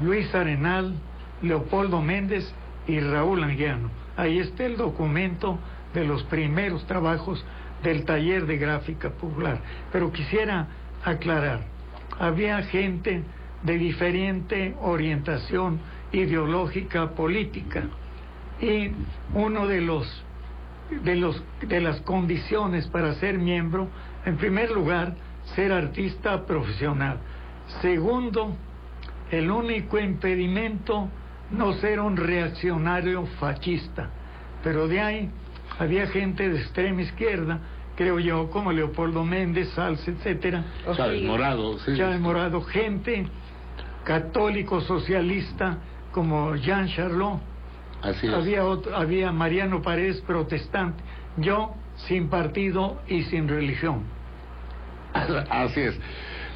Luis 0.00 0.34
Arenal, 0.34 0.94
Leopoldo 1.40 2.02
Méndez 2.02 2.52
y 2.86 3.00
Raúl 3.00 3.42
Anguiano. 3.44 3.90
Ahí 4.16 4.38
está 4.38 4.64
el 4.64 4.76
documento 4.76 5.58
de 5.94 6.04
los 6.04 6.22
primeros 6.24 6.86
trabajos 6.86 7.44
del 7.82 8.04
taller 8.04 8.46
de 8.46 8.56
gráfica 8.58 9.10
popular. 9.10 9.60
Pero 9.92 10.12
quisiera 10.12 10.66
aclarar, 11.04 11.60
había 12.18 12.62
gente 12.62 13.22
de 13.62 13.78
diferente 13.78 14.74
orientación 14.80 15.80
ideológica 16.12 17.10
política. 17.10 17.84
Y 18.60 18.90
uno 19.34 19.66
de 19.66 19.80
los 19.80 20.24
de 21.02 21.16
los 21.16 21.42
de 21.62 21.80
las 21.80 22.00
condiciones 22.02 22.86
para 22.88 23.14
ser 23.14 23.38
miembro 23.38 23.88
en 24.24 24.36
primer 24.36 24.70
lugar 24.70 25.14
ser 25.54 25.72
artista 25.72 26.44
profesional. 26.46 27.18
Segundo 27.80 28.54
el 29.30 29.50
único 29.50 29.98
impedimento 29.98 31.08
no 31.50 31.72
ser 31.74 32.00
un 32.00 32.16
reaccionario 32.16 33.26
fascista. 33.40 34.10
Pero 34.62 34.88
de 34.88 35.00
ahí 35.00 35.30
había 35.78 36.06
gente 36.06 36.48
de 36.48 36.60
extrema 36.60 37.02
izquierda 37.02 37.60
creo 37.96 38.18
yo 38.18 38.50
como 38.50 38.72
Leopoldo 38.72 39.24
Méndez 39.24 39.70
Salce 39.70 40.10
etcétera 40.10 40.64
Chávez 40.96 41.22
Morado, 41.22 41.78
sí. 41.78 41.96
Chávez 41.96 42.20
Morado 42.20 42.60
gente 42.62 43.26
católico 44.04 44.80
socialista 44.80 45.78
como 46.12 46.54
Jean 46.56 46.88
Charlot 46.88 47.40
Así 48.02 48.26
es. 48.26 48.34
había 48.34 48.64
otro, 48.64 48.94
había 48.96 49.32
Mariano 49.32 49.80
Paredes 49.80 50.20
protestante, 50.22 51.02
yo 51.38 51.74
sin 52.06 52.28
partido 52.28 53.00
y 53.08 53.22
sin 53.22 53.48
religión. 53.48 54.02
Así 55.50 55.80
es. 55.80 55.98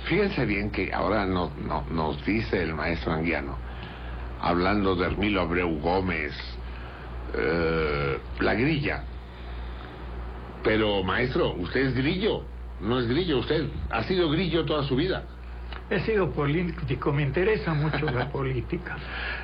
Fíjense 0.04 0.44
bien 0.44 0.70
que 0.70 0.92
ahora 0.92 1.24
no, 1.24 1.50
no- 1.66 1.84
nos 1.90 2.22
dice 2.26 2.62
el 2.62 2.74
maestro 2.74 3.12
Anguiano, 3.12 3.56
hablando 4.42 4.94
de 4.94 5.06
Hermilo 5.06 5.40
Abreu 5.40 5.78
Gómez, 5.80 6.32
eh, 7.34 8.18
la 8.40 8.54
grilla. 8.54 9.04
Pero 10.62 11.02
maestro, 11.02 11.54
usted 11.54 11.80
es 11.80 11.94
grillo, 11.94 12.42
no 12.80 12.98
es 12.98 13.06
grillo, 13.06 13.38
usted 13.38 13.68
ha 13.90 14.02
sido 14.04 14.30
grillo 14.30 14.64
toda 14.64 14.82
su 14.84 14.96
vida. 14.96 15.24
He 15.90 16.00
sido 16.00 16.30
político, 16.30 17.12
me 17.12 17.22
interesa 17.22 17.72
mucho 17.72 18.04
la 18.06 18.28
política. 18.32 18.96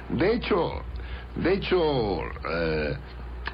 De 0.08 0.34
hecho, 0.34 0.82
de 1.36 1.54
hecho, 1.54 2.20
eh, 2.50 2.96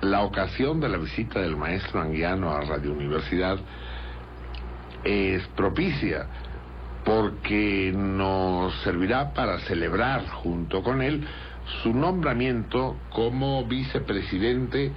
la 0.03 0.23
ocasión 0.23 0.81
de 0.81 0.89
la 0.89 0.99
visita 0.99 1.41
del 1.41 1.57
maestro 1.57 2.01
Anguiano 2.01 2.51
a 2.51 2.61
Radio 2.63 2.93
Universidad 2.93 3.59
es 5.05 5.47
propicia 5.49 6.27
porque 7.05 7.93
nos 7.95 8.75
servirá 8.83 9.33
para 9.33 9.59
celebrar 9.61 10.27
junto 10.29 10.83
con 10.83 11.01
él 11.01 11.27
su 11.83 11.95
nombramiento 11.95 12.97
como 13.11 13.65
vicepresidente 13.65 14.93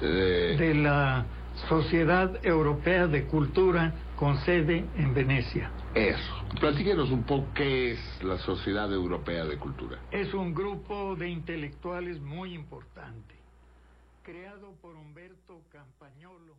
eh, 0.00 0.56
de 0.58 0.74
la 0.74 1.24
Sociedad 1.68 2.44
Europea 2.44 3.06
de 3.06 3.26
Cultura 3.26 3.94
con 4.16 4.36
sede 4.38 4.84
en 4.96 5.14
Venecia. 5.14 5.70
Eso. 5.94 6.34
Platíquenos 6.60 7.10
un 7.10 7.22
poco 7.24 7.46
qué 7.54 7.92
es 7.92 8.22
la 8.22 8.38
Sociedad 8.38 8.92
Europea 8.92 9.44
de 9.44 9.58
Cultura. 9.58 9.98
Es 10.10 10.34
un 10.34 10.54
grupo 10.54 11.14
de 11.16 11.28
intelectuales 11.28 12.20
muy 12.20 12.54
importante, 12.54 13.34
creado 14.22 14.72
por 14.82 14.96
Humberto 14.96 15.60
Campagnolo. 15.70 16.53